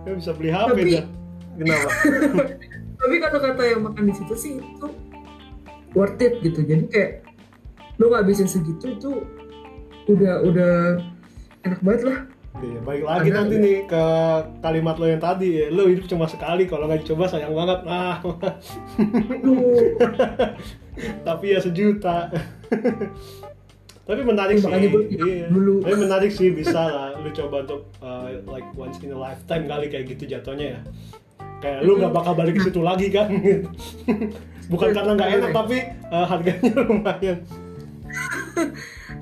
Ya 0.05 0.13
bisa 0.13 0.31
beli 0.37 0.51
HP 0.53 0.69
Tapi- 0.77 0.93
dah 0.93 1.05
kenapa? 1.57 1.89
Tapi 3.01 3.15
kalau 3.21 3.39
kata 3.45 3.63
yang 3.65 3.81
makan 3.89 4.05
di 4.09 4.15
situ 4.17 4.35
sih 4.37 4.53
itu 4.61 4.89
worth 5.97 6.21
it 6.21 6.37
gitu. 6.45 6.61
Jadi 6.61 6.85
kayak 6.93 7.11
lu 7.97 8.13
ngabisin 8.13 8.49
segitu 8.49 9.01
tuh 9.01 9.25
udah 10.13 10.45
udah 10.45 10.75
enak 11.65 11.81
banget 11.81 12.03
lah 12.13 12.19
Iya, 12.57 12.81
balik 12.81 13.05
lagi 13.05 13.29
Ada- 13.29 13.37
nanti 13.37 13.55
nih 13.61 13.77
ke 13.85 14.05
kalimat 14.59 14.97
lo 14.97 15.05
yang 15.05 15.21
tadi 15.21 15.49
ya. 15.55 15.67
Lo 15.69 15.85
hidup 15.85 16.09
cuma 16.09 16.25
sekali, 16.25 16.65
kalau 16.65 16.89
nggak 16.89 17.05
dicoba 17.05 17.29
sayang 17.29 17.53
banget. 17.53 17.85
Ah, 17.85 18.17
Aduh, 19.29 19.93
tapi 21.29 21.53
ya 21.53 21.61
sejuta. 21.61 22.33
tapi 24.03 24.21
menarik 24.23 24.57
sih. 24.57 24.71
Iya. 24.71 25.51
dulu. 25.51 25.85
Tapi 25.85 25.97
menarik 25.99 26.31
sih 26.31 26.49
bisa 26.51 26.81
lah. 26.81 27.09
Lu 27.19 27.29
coba 27.31 27.61
untuk 27.61 27.83
uh, 27.99 28.33
like 28.47 28.67
once 28.73 28.97
in 29.01 29.13
a 29.13 29.19
lifetime 29.19 29.67
kali 29.67 29.87
kayak 29.87 30.09
gitu 30.09 30.25
jatuhnya 30.27 30.79
ya. 30.79 30.81
Kayak 31.59 31.85
lu 31.85 32.01
nggak 32.01 32.15
bakal 32.15 32.33
balik 32.33 32.57
ke 32.57 32.65
situ 32.65 32.81
lagi 32.89 33.13
kan. 33.13 33.29
Bukan 34.73 34.89
karena 34.91 35.13
nggak 35.13 35.31
enak 35.37 35.51
tapi 35.53 35.77
uh, 36.09 36.25
harganya 36.25 36.73
lumayan. 36.81 37.39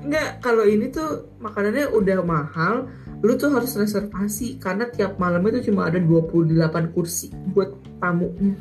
Enggak, 0.05 0.37
kalau 0.37 0.63
ini 0.63 0.87
tuh 0.87 1.33
makanannya 1.41 1.89
udah 1.89 2.21
mahal, 2.21 2.85
lu 3.25 3.33
tuh 3.41 3.49
harus 3.49 3.73
reservasi 3.73 4.61
karena 4.61 4.85
tiap 4.93 5.17
malamnya 5.17 5.57
tuh 5.57 5.73
cuma 5.73 5.89
ada 5.89 5.97
28 5.97 6.93
kursi 6.93 7.33
buat 7.57 7.73
tamunya. 7.97 8.53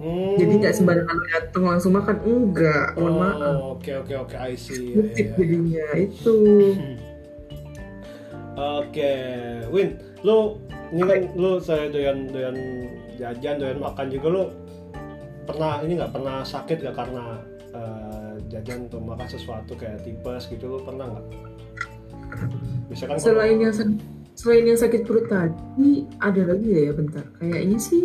Hmm. 0.00 0.38
Jadi 0.38 0.52
nggak 0.64 0.74
sembarangan 0.78 1.16
lu 1.18 1.26
dateng 1.28 1.64
langsung 1.66 1.92
makan, 1.92 2.16
enggak, 2.24 2.96
mohon 2.96 3.14
maaf. 3.20 3.36
Oh, 3.42 3.76
oke 3.76 3.92
oke 4.00 4.14
oke, 4.16 4.36
I 4.38 4.54
see. 4.56 4.94
Iya, 4.94 4.96
Bukti 4.96 5.20
iya. 5.20 5.30
jadinya 5.36 5.86
itu. 5.98 6.36
Oke, 8.60 9.12
Win, 9.68 10.00
lu 10.24 10.56
ini 10.90 11.02
kan 11.04 11.20
lu 11.36 11.60
saya 11.60 11.92
doyan 11.92 12.32
doyan 12.32 12.56
jajan, 13.20 13.60
doyan 13.60 13.78
makan 13.78 14.06
juga 14.08 14.26
lu 14.32 14.42
pernah 15.44 15.82
ini 15.84 15.98
nggak 16.00 16.12
pernah 16.14 16.46
sakit 16.46 16.76
nggak 16.80 16.96
karena 16.96 17.24
eh, 17.76 18.32
jajan 18.48 18.88
atau 18.88 19.00
makan 19.02 19.28
sesuatu 19.28 19.76
kayak 19.76 20.00
tipes 20.06 20.48
gitu 20.48 20.64
lu 20.64 20.78
pernah 20.80 21.12
nggak? 21.12 21.49
Misalkan 22.88 23.16
kalau- 23.16 23.22
Selain 23.22 23.56
yang 23.56 23.74
selain 24.34 24.64
yang 24.64 24.78
sakit 24.78 25.04
perut 25.04 25.26
tadi, 25.26 25.90
ada 26.16 26.42
lagi 26.46 26.68
ya, 26.68 26.80
ya 26.88 26.92
bentar. 26.92 27.24
Kayaknya 27.36 27.78
sih 27.78 28.04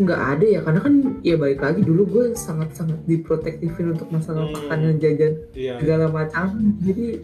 nggak 0.00 0.20
ada 0.32 0.46
ya, 0.48 0.60
karena 0.64 0.80
kan 0.80 0.94
ya 1.20 1.36
balik 1.36 1.60
lagi 1.60 1.84
dulu 1.84 2.02
gue 2.08 2.24
sangat-sangat 2.32 3.04
diprotektifin 3.04 3.92
untuk 3.92 4.08
masalah 4.08 4.48
Hmm. 4.48 4.56
makanan 4.56 4.96
jajan 4.96 5.34
iya, 5.52 5.76
segala 5.76 6.08
macam. 6.08 6.46
Jadi 6.80 7.20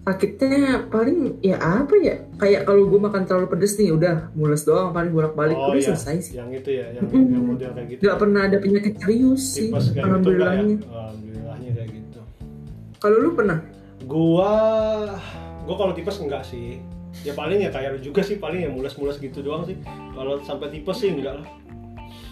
sakitnya 0.00 0.88
paling 0.88 1.38
ya 1.38 1.60
apa 1.60 1.92
ya? 2.00 2.24
Kayak 2.34 2.64
kalau 2.64 2.88
gue 2.88 2.96
makan 2.98 3.28
terlalu 3.28 3.52
pedes 3.52 3.76
nih, 3.76 3.92
udah 3.92 4.32
mules 4.32 4.64
doang 4.64 4.90
paling 4.90 5.12
bolak-balik 5.12 5.54
Oh, 5.54 5.70
udah 5.70 5.76
iya. 5.76 5.92
selesai 5.92 6.16
sih. 6.24 6.34
yang 6.34 6.48
itu 6.50 6.70
ya, 6.72 6.88
yang, 6.96 7.04
yang 7.12 7.44
model 7.44 7.70
kayak 7.70 7.86
gitu. 7.86 8.00
Nggak 8.00 8.16
pernah 8.16 8.40
ada 8.48 8.56
penyakit 8.56 8.94
serius 8.96 9.42
sih, 9.44 9.68
gitu 9.68 9.92
ya? 9.92 10.02
alhamdulillahnya. 10.02 10.76
Alhamdulillahnya 10.80 11.70
kayak 11.76 11.90
gitu. 11.92 12.18
Kalau 12.96 13.16
lu 13.18 13.30
pernah? 13.36 13.60
Gua, 14.10 14.52
gua 15.62 15.76
kalau 15.76 15.92
tipes 15.94 16.18
enggak 16.18 16.42
sih. 16.42 16.82
Ya 17.22 17.30
paling 17.32 17.58
ya 17.58 17.70
kayak 17.70 18.02
juga 18.02 18.20
sih 18.20 18.36
paling 18.36 18.60
ya 18.60 18.68
mules-mules 18.68 19.16
gitu 19.16 19.38
doang 19.40 19.62
sih. 19.62 19.78
Kalau 20.10 20.42
sampai 20.42 20.66
tipes 20.68 20.98
sih 20.98 21.10
enggak 21.12 21.38
lah. 21.38 21.46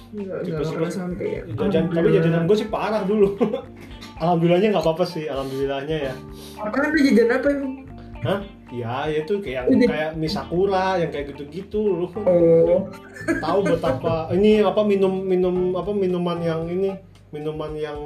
Enggak, 0.09 0.39
enggak 0.43 0.59
pernah 0.65 0.81
gua- 0.81 0.99
sampai 0.99 1.27
ya. 1.29 1.43
jajan 1.55 1.85
tapi 1.87 2.09
jajanan 2.11 2.43
gue 2.43 2.57
sih 2.57 2.67
parah 2.67 3.05
dulu 3.05 3.37
alhamdulillahnya 4.19 4.73
nggak 4.73 4.81
apa-apa 4.81 5.05
sih 5.05 5.29
alhamdulillahnya 5.29 5.97
ya 6.03 6.15
Apaan 6.57 6.89
tuh 6.89 7.01
jajan 7.05 7.29
apa 7.29 7.49
emang? 7.53 7.73
Hah? 8.19 8.41
ya 8.69 8.95
itu 9.07 9.37
kayak 9.39 9.69
Udah. 9.69 9.85
kayak 9.87 10.11
mie 10.17 10.29
sakura 10.29 10.97
yang 10.97 11.09
kayak 11.09 11.29
gitu-gitu 11.31 11.81
lu 11.95 12.07
Oh, 12.19 12.89
tahu 13.45 13.59
betapa 13.67 14.33
ini 14.33 14.61
apa 14.61 14.81
minum 14.83 15.13
minum 15.13 15.73
apa 15.73 15.93
minuman 15.93 16.41
yang 16.41 16.65
ini 16.65 16.97
minuman 17.29 17.73
yang 17.73 18.01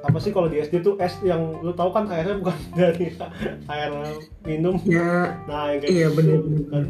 apa 0.00 0.18
sih 0.18 0.30
kalau 0.30 0.46
di 0.46 0.58
SD 0.58 0.80
tuh 0.80 0.94
es 0.96 1.18
yang 1.20 1.58
lu 1.58 1.72
tahu 1.72 1.90
kan 1.90 2.06
airnya 2.06 2.36
bukan 2.36 2.54
dari 2.78 3.10
air 3.66 3.90
minum? 4.42 4.78
Ya 4.84 5.34
nah 5.44 5.68
yang 5.68 5.80
kayak 5.80 5.90
Iya, 5.90 6.06
gitu 6.06 6.16
bener-bener. 6.16 6.64
kan. 6.68 6.84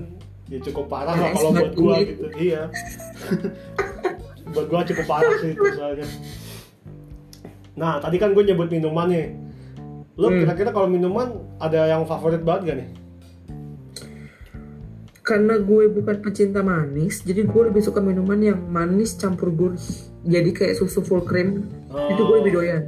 ya 0.47 0.59
cukup 0.63 0.85
parah 0.87 1.13
lah 1.13 1.29
kalau 1.31 1.51
buat 1.53 1.73
gua 1.75 1.95
gitu. 1.99 2.09
gitu. 2.11 2.27
Iya. 2.39 2.63
Buat 4.49 4.67
gua 4.67 4.81
cukup 4.83 5.07
parah 5.07 5.35
sih 5.39 5.51
itu 5.51 5.65
soalnya. 5.73 6.07
Nah 7.75 7.97
tadi 7.97 8.17
kan 8.17 8.33
gue 8.33 8.43
nyebut 8.43 8.69
minuman 8.69 9.07
nih. 9.07 9.27
Lo 10.15 10.29
Hmm. 10.29 10.41
kira-kira 10.41 10.71
kalau 10.71 10.87
minuman 10.87 11.31
ada 11.57 11.87
yang 11.87 12.03
favorit 12.03 12.43
banget 12.43 12.63
gak 12.67 12.77
nih 12.77 12.89
karena 15.29 15.61
gue 15.61 15.93
bukan 15.93 16.25
pecinta 16.25 16.65
manis, 16.65 17.21
jadi 17.21 17.45
gue 17.45 17.63
lebih 17.69 17.85
suka 17.85 18.01
minuman 18.01 18.41
yang 18.41 18.57
manis 18.65 19.13
campur 19.13 19.53
gurih. 19.53 19.85
Jadi 20.25 20.57
kayak 20.57 20.81
susu 20.81 21.05
full 21.05 21.21
cream, 21.21 21.69
itu 22.09 22.23
gue 22.25 22.37
lebih 22.41 22.55
doyan. 22.57 22.85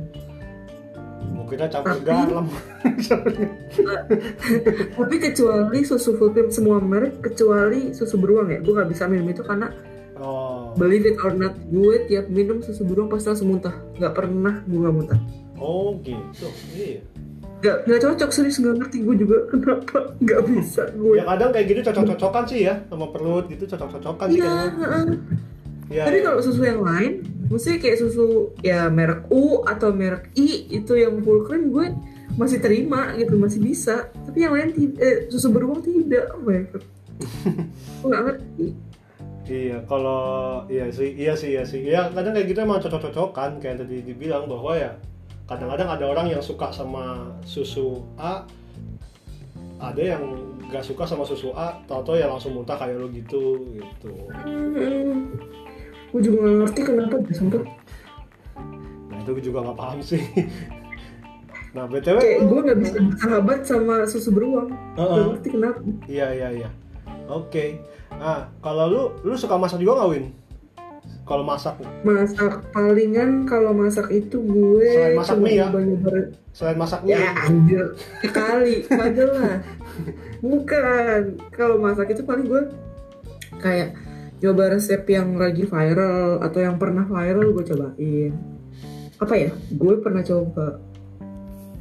kita 1.50 1.66
campur 1.66 1.98
Tapi- 1.98 2.06
garam 2.06 2.46
Tapi 4.94 5.16
kecuali 5.18 5.78
susu 5.82 6.14
full 6.14 6.30
cream 6.30 6.48
semua 6.48 6.78
merek, 6.78 7.20
kecuali 7.20 7.90
susu 7.90 8.16
beruang 8.16 8.54
ya, 8.54 8.62
gue 8.62 8.70
nggak 8.70 8.88
bisa 8.88 9.10
minum 9.10 9.26
itu 9.28 9.42
karena 9.42 9.74
oh 10.22 10.72
believe 10.78 11.10
it 11.10 11.18
or 11.20 11.34
not, 11.34 11.58
gue 11.68 12.06
tiap 12.06 12.30
minum 12.30 12.62
susu 12.62 12.86
beruang 12.86 13.10
pasti 13.10 13.34
langsung 13.34 13.50
muntah. 13.50 13.74
Nggak 13.98 14.14
pernah 14.14 14.62
gue 14.62 14.78
nggak 14.78 14.94
muntah. 14.94 15.20
oh 15.60 15.92
gitu 16.00 16.48
iya 16.72 17.04
Nggak 17.60 17.76
nggak 17.84 18.00
cocok 18.00 18.30
serius 18.32 18.56
nggak 18.60 18.76
ngerti 18.80 18.96
gue 19.04 19.14
juga 19.20 19.36
kenapa 19.52 19.98
nggak 20.16 20.40
bisa 20.48 20.82
gue. 20.96 21.20
ya 21.20 21.24
kadang 21.28 21.50
kayak 21.52 21.66
gitu 21.68 21.80
cocok-cocokan 21.92 22.44
sih 22.48 22.60
ya 22.64 22.74
sama 22.88 23.06
perut 23.12 23.44
gitu 23.52 23.64
cocok-cocokan 23.68 24.26
sih 24.32 24.40
Iya, 24.40 24.48
kadang 24.48 24.72
heeh. 24.80 25.04
Iya, 25.90 26.02
tapi 26.06 26.18
iya. 26.22 26.24
kalau 26.30 26.40
susu 26.40 26.62
yang 26.64 26.82
lain 26.86 27.12
Mesti 27.50 27.82
kayak 27.82 27.98
susu 27.98 28.54
ya 28.62 28.86
merek 28.86 29.26
U 29.26 29.66
atau 29.66 29.90
merek 29.90 30.30
I 30.38 30.70
itu 30.70 30.94
yang 30.94 31.18
full 31.18 31.42
cream 31.42 31.74
gue 31.74 31.90
masih 32.38 32.62
terima 32.62 33.10
gitu 33.18 33.34
masih 33.34 33.58
bisa 33.58 34.06
tapi 34.22 34.46
yang 34.46 34.54
lain 34.54 34.70
tidak 34.70 35.02
eh, 35.02 35.18
susu 35.26 35.50
beruang 35.50 35.82
tidak 35.82 36.30
oh 36.30 36.46
my 36.46 36.62
god 36.70 36.84
gue 38.00 38.06
nggak 38.06 38.22
ngerti 38.24 38.68
Iya, 39.50 39.82
kalau 39.90 40.62
iya 40.70 40.86
sih, 40.94 41.10
iya 41.18 41.34
sih, 41.34 41.58
iya 41.58 41.66
sih. 41.66 41.82
Ya 41.82 42.06
kadang 42.14 42.38
kayak 42.38 42.54
gitu 42.54 42.62
emang 42.62 42.78
cocok-cocokan 42.78 43.58
kayak 43.58 43.82
tadi 43.82 43.98
dibilang 44.06 44.46
bahwa 44.46 44.78
ya 44.78 44.94
kadang-kadang 45.50 45.88
ada 45.90 46.04
orang 46.06 46.26
yang 46.30 46.38
suka 46.38 46.70
sama 46.70 47.26
susu 47.42 48.06
A, 48.14 48.46
ada 49.82 49.98
yang 49.98 50.22
gak 50.70 50.86
suka 50.86 51.02
sama 51.02 51.26
susu 51.26 51.50
A, 51.58 51.74
tau-tau 51.90 52.14
ya 52.14 52.30
langsung 52.30 52.54
muntah 52.54 52.78
kayak 52.78 53.02
lo 53.02 53.10
gitu, 53.10 53.66
gitu. 53.74 54.14
gue 56.10 56.20
juga 56.22 56.38
nggak 56.42 56.56
ngerti 56.62 56.80
kenapa 56.86 57.14
dia 57.22 57.34
sempet 57.34 57.62
Nah 59.10 59.16
itu 59.22 59.30
gue 59.30 59.44
juga 59.46 59.58
nggak 59.62 59.78
paham 59.78 59.98
sih. 60.02 60.22
Nah 61.70 61.86
btw, 61.86 62.18
kayak 62.18 62.50
gue 62.50 62.60
nggak 62.66 62.80
bisa 62.82 62.98
bersahabat 62.98 63.60
sama 63.62 64.02
susu 64.02 64.34
beruang 64.34 64.74
Heeh. 64.98 65.06
Gak 65.06 65.26
ngerti 65.30 65.48
kenapa 65.54 65.78
iya 66.10 66.26
iya 66.34 66.48
iya. 66.50 66.70
Oke. 67.30 67.78
Nah 68.10 68.50
kalau 68.58 68.90
lu, 68.90 69.02
lu 69.22 69.38
suka 69.38 69.54
masak 69.54 69.78
juga 69.78 70.02
nggak 70.02 70.10
Win? 70.10 70.34
Kalau 71.30 71.46
masak, 71.46 71.78
masak. 72.02 72.58
Palingan 72.74 73.46
kalau 73.46 73.70
masak 73.70 74.10
itu 74.10 74.42
gue 74.42 74.90
Selain 74.90 75.14
masak 75.14 75.38
mie 75.38 75.62
ya? 75.62 75.70
selain 76.50 76.74
masak 76.74 77.00
mie, 77.06 77.14
ya 77.14 77.30
anjir. 77.46 77.86
Sekali. 78.18 78.82
Kagak 78.90 79.30
lah. 79.30 79.62
Bukan. 80.42 81.20
Kalau 81.54 81.78
masak 81.78 82.18
itu 82.18 82.26
paling 82.26 82.50
gue 82.50 82.62
kayak 83.62 83.94
coba 84.42 84.74
resep 84.74 85.06
yang 85.06 85.38
lagi 85.38 85.70
viral 85.70 86.42
atau 86.42 86.58
yang 86.58 86.82
pernah 86.82 87.06
viral 87.06 87.54
gue 87.54 87.62
cobain. 87.62 88.32
Apa 89.22 89.34
ya? 89.38 89.54
Gue 89.70 90.02
pernah 90.02 90.26
coba. 90.26 90.82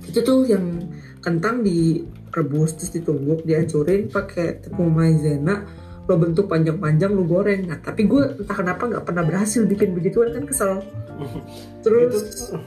Itu 0.05 0.21
tuh 0.21 0.45
yang 0.45 0.93
kentang 1.25 1.65
direbus 1.65 2.77
terus 2.77 2.93
ditumbuk 2.93 3.49
dihancurin 3.49 4.13
pakai 4.13 4.61
tepung 4.61 4.93
maizena 4.93 5.65
lo 6.09 6.17
bentuk 6.17 6.49
panjang-panjang 6.49 7.11
lo 7.11 7.21
goreng 7.21 7.69
nah 7.69 7.77
tapi 7.77 8.03
gue 8.03 8.35
entah 8.35 8.55
kenapa 8.55 8.83
nggak 8.83 9.05
pernah 9.05 9.21
berhasil 9.21 9.61
bikin 9.63 9.93
begituan 9.93 10.33
kan 10.33 10.43
kesel 10.43 10.81
terus 11.85 12.13
itu 12.17 12.57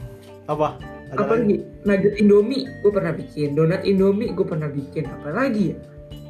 apa? 0.45 0.79
Ada 1.11 1.19
apa 1.21 1.33
lagi? 1.37 1.59
nugget 1.83 2.13
indomie 2.17 2.63
gue 2.79 2.89
pernah 2.89 3.11
bikin 3.11 3.53
donat 3.53 3.83
indomie 3.83 4.31
gue 4.31 4.43
pernah 4.43 4.67
bikin 4.67 5.05
apa 5.05 5.29
lagi 5.29 5.65
ya 5.69 5.79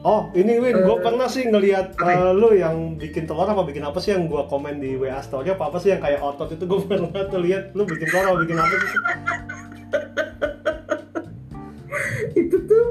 Oh, 0.04 0.28
ini 0.36 0.60
Win, 0.60 0.76
gue 0.76 0.84
Eh, 0.84 1.00
pernah 1.00 1.32
sih 1.32 1.48
ngelihat 1.48 1.96
ya? 1.96 2.28
eh, 2.28 2.36
lu 2.36 2.52
yang 2.52 3.00
bikin 3.00 3.24
telur 3.24 3.48
apa 3.48 3.64
bikin 3.64 3.80
apa 3.82 3.96
sih 3.98 4.12
yang 4.12 4.28
gue 4.28 4.44
komen 4.52 4.76
di 4.78 5.00
WA 5.00 5.16
story 5.18 5.48
apa 5.48 5.72
apa 5.72 5.80
sih 5.80 5.96
yang 5.96 6.04
kayak 6.04 6.20
otot 6.20 6.52
itu 6.52 6.60
gue 6.60 6.76
pernah 6.92 7.24
tuh 7.24 7.40
lihat 7.40 7.72
lu 7.72 7.88
bikin 7.88 8.12
telur 8.12 8.26
apa 8.28 8.38
bikin 8.38 8.58
apa 8.58 8.76
sih? 8.76 8.92
itu 12.36 12.58
tuh 12.66 12.86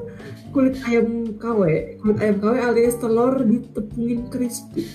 kulit 0.52 0.76
ayam 0.84 1.32
KW 1.40 1.60
kulit 1.98 2.18
ayam 2.20 2.36
KW 2.38 2.54
alias 2.60 2.96
telur 3.00 3.40
ditepungin 3.40 4.28
crispy 4.28 4.84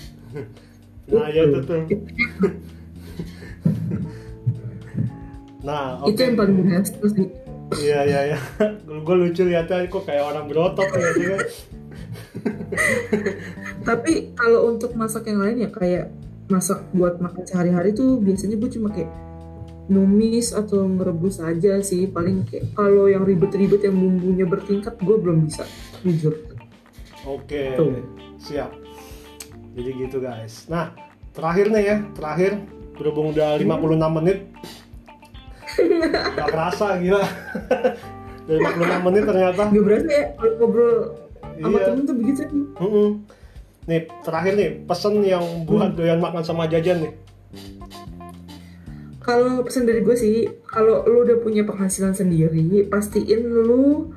Nah, 1.08 1.24
ya 1.32 1.48
itu 1.48 1.64
tuh. 1.64 1.88
Nah, 5.64 6.00
oke. 6.04 6.12
itu 6.14 6.20
yang 6.22 6.36
paling 6.36 6.56
berhasil 6.64 7.02
sih 7.12 7.28
Iya, 7.68 8.00
iya, 8.08 8.20
iya. 8.32 8.38
gue 8.88 9.14
lucu 9.16 9.44
lihatnya 9.44 9.92
kok 9.92 10.08
kayak 10.08 10.24
orang 10.24 10.48
berotot 10.48 10.88
ya 10.88 11.08
sih. 11.12 11.28
tapi 13.88 14.32
kalau 14.32 14.72
untuk 14.72 14.96
masak 14.96 15.28
yang 15.28 15.44
lain 15.44 15.64
ya 15.64 15.68
kayak 15.68 16.08
masak 16.48 16.80
buat 16.96 17.20
makan 17.20 17.44
sehari-hari 17.44 17.92
tuh 17.92 18.16
biasanya 18.24 18.56
gue 18.56 18.70
cuma 18.72 18.88
kayak 18.88 19.12
numis 19.88 20.52
atau 20.52 20.84
merebus 20.84 21.40
aja 21.40 21.80
sih 21.80 22.04
paling 22.04 22.44
kayak 22.44 22.72
kalau 22.72 23.04
yang 23.04 23.24
ribet-ribet 23.24 23.82
yang 23.82 23.96
bumbunya 23.96 24.44
bertingkat 24.44 24.94
gue 24.96 25.16
belum 25.16 25.44
bisa 25.44 25.64
jujur 26.00 26.36
Oke, 27.24 27.76
Tuh. 27.76 27.92
siap. 28.40 28.72
Jadi 29.76 29.90
gitu 30.00 30.16
guys. 30.18 30.64
Nah, 30.64 30.96
terakhir 31.30 31.68
nih 31.68 31.84
ya, 31.84 31.96
terakhir 32.12 32.56
berhubung 32.96 33.36
udah 33.36 33.60
56 33.60 34.16
menit. 34.16 34.38
Gak 36.34 36.48
kerasa 36.48 36.96
gila. 36.96 37.20
Dari 38.48 38.58
56 38.58 39.06
menit 39.06 39.22
ternyata. 39.22 39.62
gak 39.68 39.84
berasa 39.84 40.08
ya 40.08 40.24
kalau 40.34 40.52
ngobrol 40.56 40.94
sama 41.58 41.74
Iya. 41.74 41.84
temen 41.84 42.02
tuh 42.02 42.16
begitu 42.16 42.40
nih 42.46 42.64
Mm-mm. 42.78 43.08
Nih, 43.84 44.00
terakhir 44.20 44.52
nih, 44.54 44.70
pesen 44.84 45.14
yang 45.20 45.44
buat 45.64 45.92
doyan 45.92 46.20
makan 46.20 46.42
sama 46.42 46.64
jajan 46.64 47.02
nih. 47.02 47.12
Kalau 49.28 49.60
pesan 49.60 49.84
dari 49.84 50.00
gue 50.00 50.16
sih, 50.16 50.48
kalau 50.64 51.04
lu 51.04 51.28
udah 51.28 51.36
punya 51.44 51.60
penghasilan 51.60 52.16
sendiri, 52.16 52.88
pastiin 52.88 53.44
lu 53.44 54.08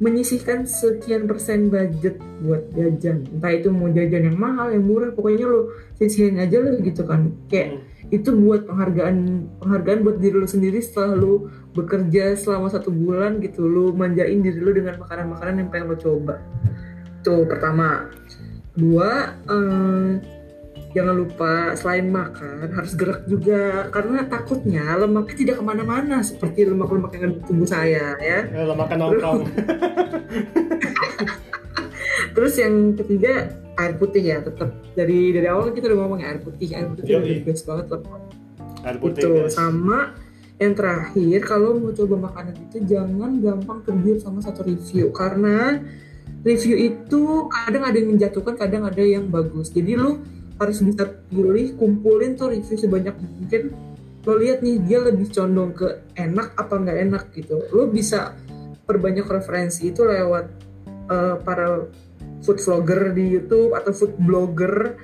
menyisihkan 0.00 0.64
sekian 0.64 1.28
persen 1.28 1.68
budget 1.68 2.16
buat 2.40 2.72
jajan. 2.72 3.28
Entah 3.28 3.52
itu 3.52 3.68
mau 3.68 3.92
jajan 3.92 4.32
yang 4.32 4.40
mahal, 4.40 4.72
yang 4.72 4.88
murah, 4.88 5.12
pokoknya 5.12 5.44
lu 5.44 5.68
sisihin 6.00 6.40
aja 6.40 6.64
lah 6.64 6.80
gitu 6.80 7.04
kan. 7.04 7.36
Kayak 7.52 7.84
itu 8.08 8.32
buat 8.32 8.64
penghargaan 8.64 9.16
penghargaan 9.60 10.00
buat 10.00 10.16
diri 10.16 10.32
lu 10.32 10.48
sendiri 10.48 10.80
setelah 10.80 11.12
lu 11.12 11.52
bekerja 11.76 12.32
selama 12.32 12.72
satu 12.72 12.88
bulan 12.88 13.44
gitu. 13.44 13.68
Lu 13.68 13.92
manjain 13.92 14.40
diri 14.40 14.64
lu 14.64 14.72
dengan 14.72 14.96
makanan-makanan 14.96 15.60
yang 15.60 15.68
pengen 15.68 15.92
lu 15.92 15.96
coba. 16.00 16.40
Tuh 17.20 17.44
pertama. 17.44 18.08
Dua, 18.74 19.28
eh, 19.44 20.10
jangan 20.94 21.14
lupa 21.18 21.74
selain 21.74 22.06
makan 22.08 22.70
harus 22.70 22.94
gerak 22.94 23.26
juga. 23.26 23.90
Karena 23.90 24.24
takutnya 24.24 24.94
lemaknya 24.94 25.34
tidak 25.34 25.56
ke 25.60 25.64
mana-mana 25.66 26.22
seperti 26.22 26.70
lemak-lemak 26.70 27.10
yang 27.18 27.22
ada 27.28 27.34
di 27.34 27.42
tubuh 27.42 27.68
saya 27.68 28.14
ya. 28.22 28.38
Eh, 28.46 28.62
lo 28.62 28.78
makan 28.78 28.96
nongkrong. 29.02 29.40
terus 32.34 32.54
yang 32.58 32.94
ketiga 32.94 33.50
air 33.74 33.98
putih 33.98 34.22
ya. 34.22 34.38
Tetap 34.40 34.70
dari 34.94 35.34
dari 35.34 35.46
awal 35.50 35.74
kita 35.74 35.90
udah 35.90 35.98
ngomong 36.06 36.18
ya 36.22 36.30
air 36.30 36.40
putih. 36.40 36.68
Air 36.72 36.86
putih 36.94 37.02
itu 37.02 37.10
Yoi. 37.10 37.18
udah 37.18 37.34
the 37.34 37.44
best 37.44 37.64
banget 37.66 37.86
loh. 37.90 38.00
Air 38.86 38.96
putih, 39.02 39.20
itu 39.20 39.30
guys. 39.34 39.52
sama 39.52 39.98
yang 40.54 40.72
terakhir 40.78 41.38
kalau 41.42 41.82
mau 41.82 41.90
coba 41.90 42.30
makanan 42.30 42.54
itu 42.70 42.78
jangan 42.86 43.42
gampang 43.42 43.82
tergiur 43.82 44.22
sama 44.22 44.38
satu 44.38 44.62
review. 44.62 45.10
Karena 45.10 45.82
review 46.46 46.78
itu 46.78 47.50
kadang 47.50 47.82
ada 47.82 47.96
yang 47.98 48.14
menjatuhkan 48.14 48.54
kadang 48.54 48.86
ada 48.86 49.02
yang 49.02 49.26
bagus. 49.26 49.74
Jadi 49.74 49.98
lu 49.98 50.22
harus 50.54 50.78
bisa 50.80 51.04
pilih 51.28 51.74
kumpulin 51.74 52.38
tuh 52.38 52.54
review 52.54 52.78
sebanyak 52.78 53.14
mungkin 53.18 53.74
lo 54.24 54.40
lihat 54.40 54.64
nih 54.64 54.80
dia 54.80 55.04
lebih 55.04 55.28
condong 55.28 55.74
ke 55.74 55.88
enak 56.16 56.56
apa 56.56 56.74
nggak 56.78 56.98
enak 57.10 57.24
gitu 57.34 57.60
lo 57.74 57.90
bisa 57.90 58.32
perbanyak 58.86 59.26
referensi 59.26 59.90
itu 59.90 60.06
lewat 60.06 60.46
eh, 61.10 61.36
para 61.42 61.84
food 62.40 62.60
vlogger 62.60 63.12
di 63.12 63.34
YouTube 63.34 63.74
atau 63.76 63.92
food 63.92 64.14
blogger 64.16 64.96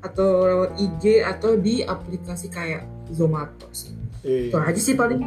atau 0.00 0.28
lewat 0.44 0.70
IG 0.80 1.22
atau 1.22 1.56
di 1.56 1.80
aplikasi 1.80 2.50
kayak 2.50 2.84
Zomato 3.12 3.68
sih 3.70 3.92
Iya. 4.24 4.48
itu 4.48 4.56
aja 4.56 4.80
sih 4.80 4.96
paling 4.96 5.20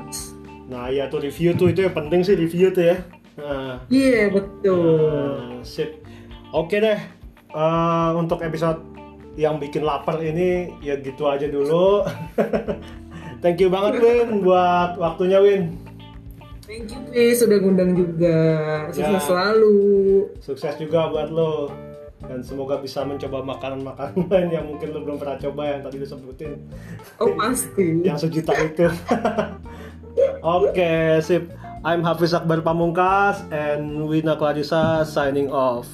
Nah, 0.68 0.92
ya 0.92 1.08
tuh 1.08 1.24
review 1.24 1.56
tuh 1.56 1.72
itu 1.72 1.80
yang 1.86 1.96
penting 1.96 2.28
sih 2.28 2.36
review 2.36 2.76
tuh 2.76 2.92
ya. 2.92 2.98
Nah, 3.40 3.80
iya 3.88 4.28
betul 4.28 5.00
Nah, 5.40 5.64
sip. 5.64 6.04
Oke 6.52 6.84
deh. 6.84 7.00
Eh, 7.48 8.10
untuk 8.20 8.44
episode 8.44 8.84
yang 9.38 9.62
bikin 9.62 9.86
lapar 9.86 10.18
ini 10.20 10.74
ya 10.82 10.98
gitu 10.98 11.30
aja 11.30 11.46
dulu. 11.46 12.02
Thank 13.44 13.62
you 13.62 13.70
banget 13.70 14.02
Win 14.02 14.42
buat 14.42 14.98
waktunya 14.98 15.38
Win. 15.38 15.78
thank 16.66 16.90
you 16.90 17.00
Pi 17.08 17.32
sudah 17.32 17.62
ngundang 17.62 17.96
juga 17.96 18.36
sukses 18.90 19.14
Ya. 19.14 19.22
selalu 19.24 19.78
Sukses 20.42 20.74
juga 20.76 21.08
buat 21.08 21.30
lo. 21.30 21.70
Dan 22.18 22.42
semoga 22.42 22.82
bisa 22.82 23.06
mencoba 23.06 23.46
makanan-makanan 23.46 24.50
yang 24.58 24.66
mungkin 24.66 24.90
lo 24.90 25.00
belum 25.00 25.16
pernah 25.16 25.38
coba 25.38 25.70
yang 25.70 25.82
tadi 25.86 25.96
lo 25.96 26.08
sebutin. 26.10 26.58
oh 27.22 27.30
pasti 27.38 27.86
Yang 28.10 28.26
sejuta 28.26 28.58
itu. 28.58 28.90
Oke, 30.42 31.22
sip. 31.22 31.46
I'm 31.86 32.02
Hafiz 32.02 32.34
Akbar 32.34 32.60
Pamungkas 32.60 33.46
and 33.48 34.10
Wina 34.10 34.34
Clarissa 34.34 35.06
signing 35.06 35.48
off. 35.48 35.86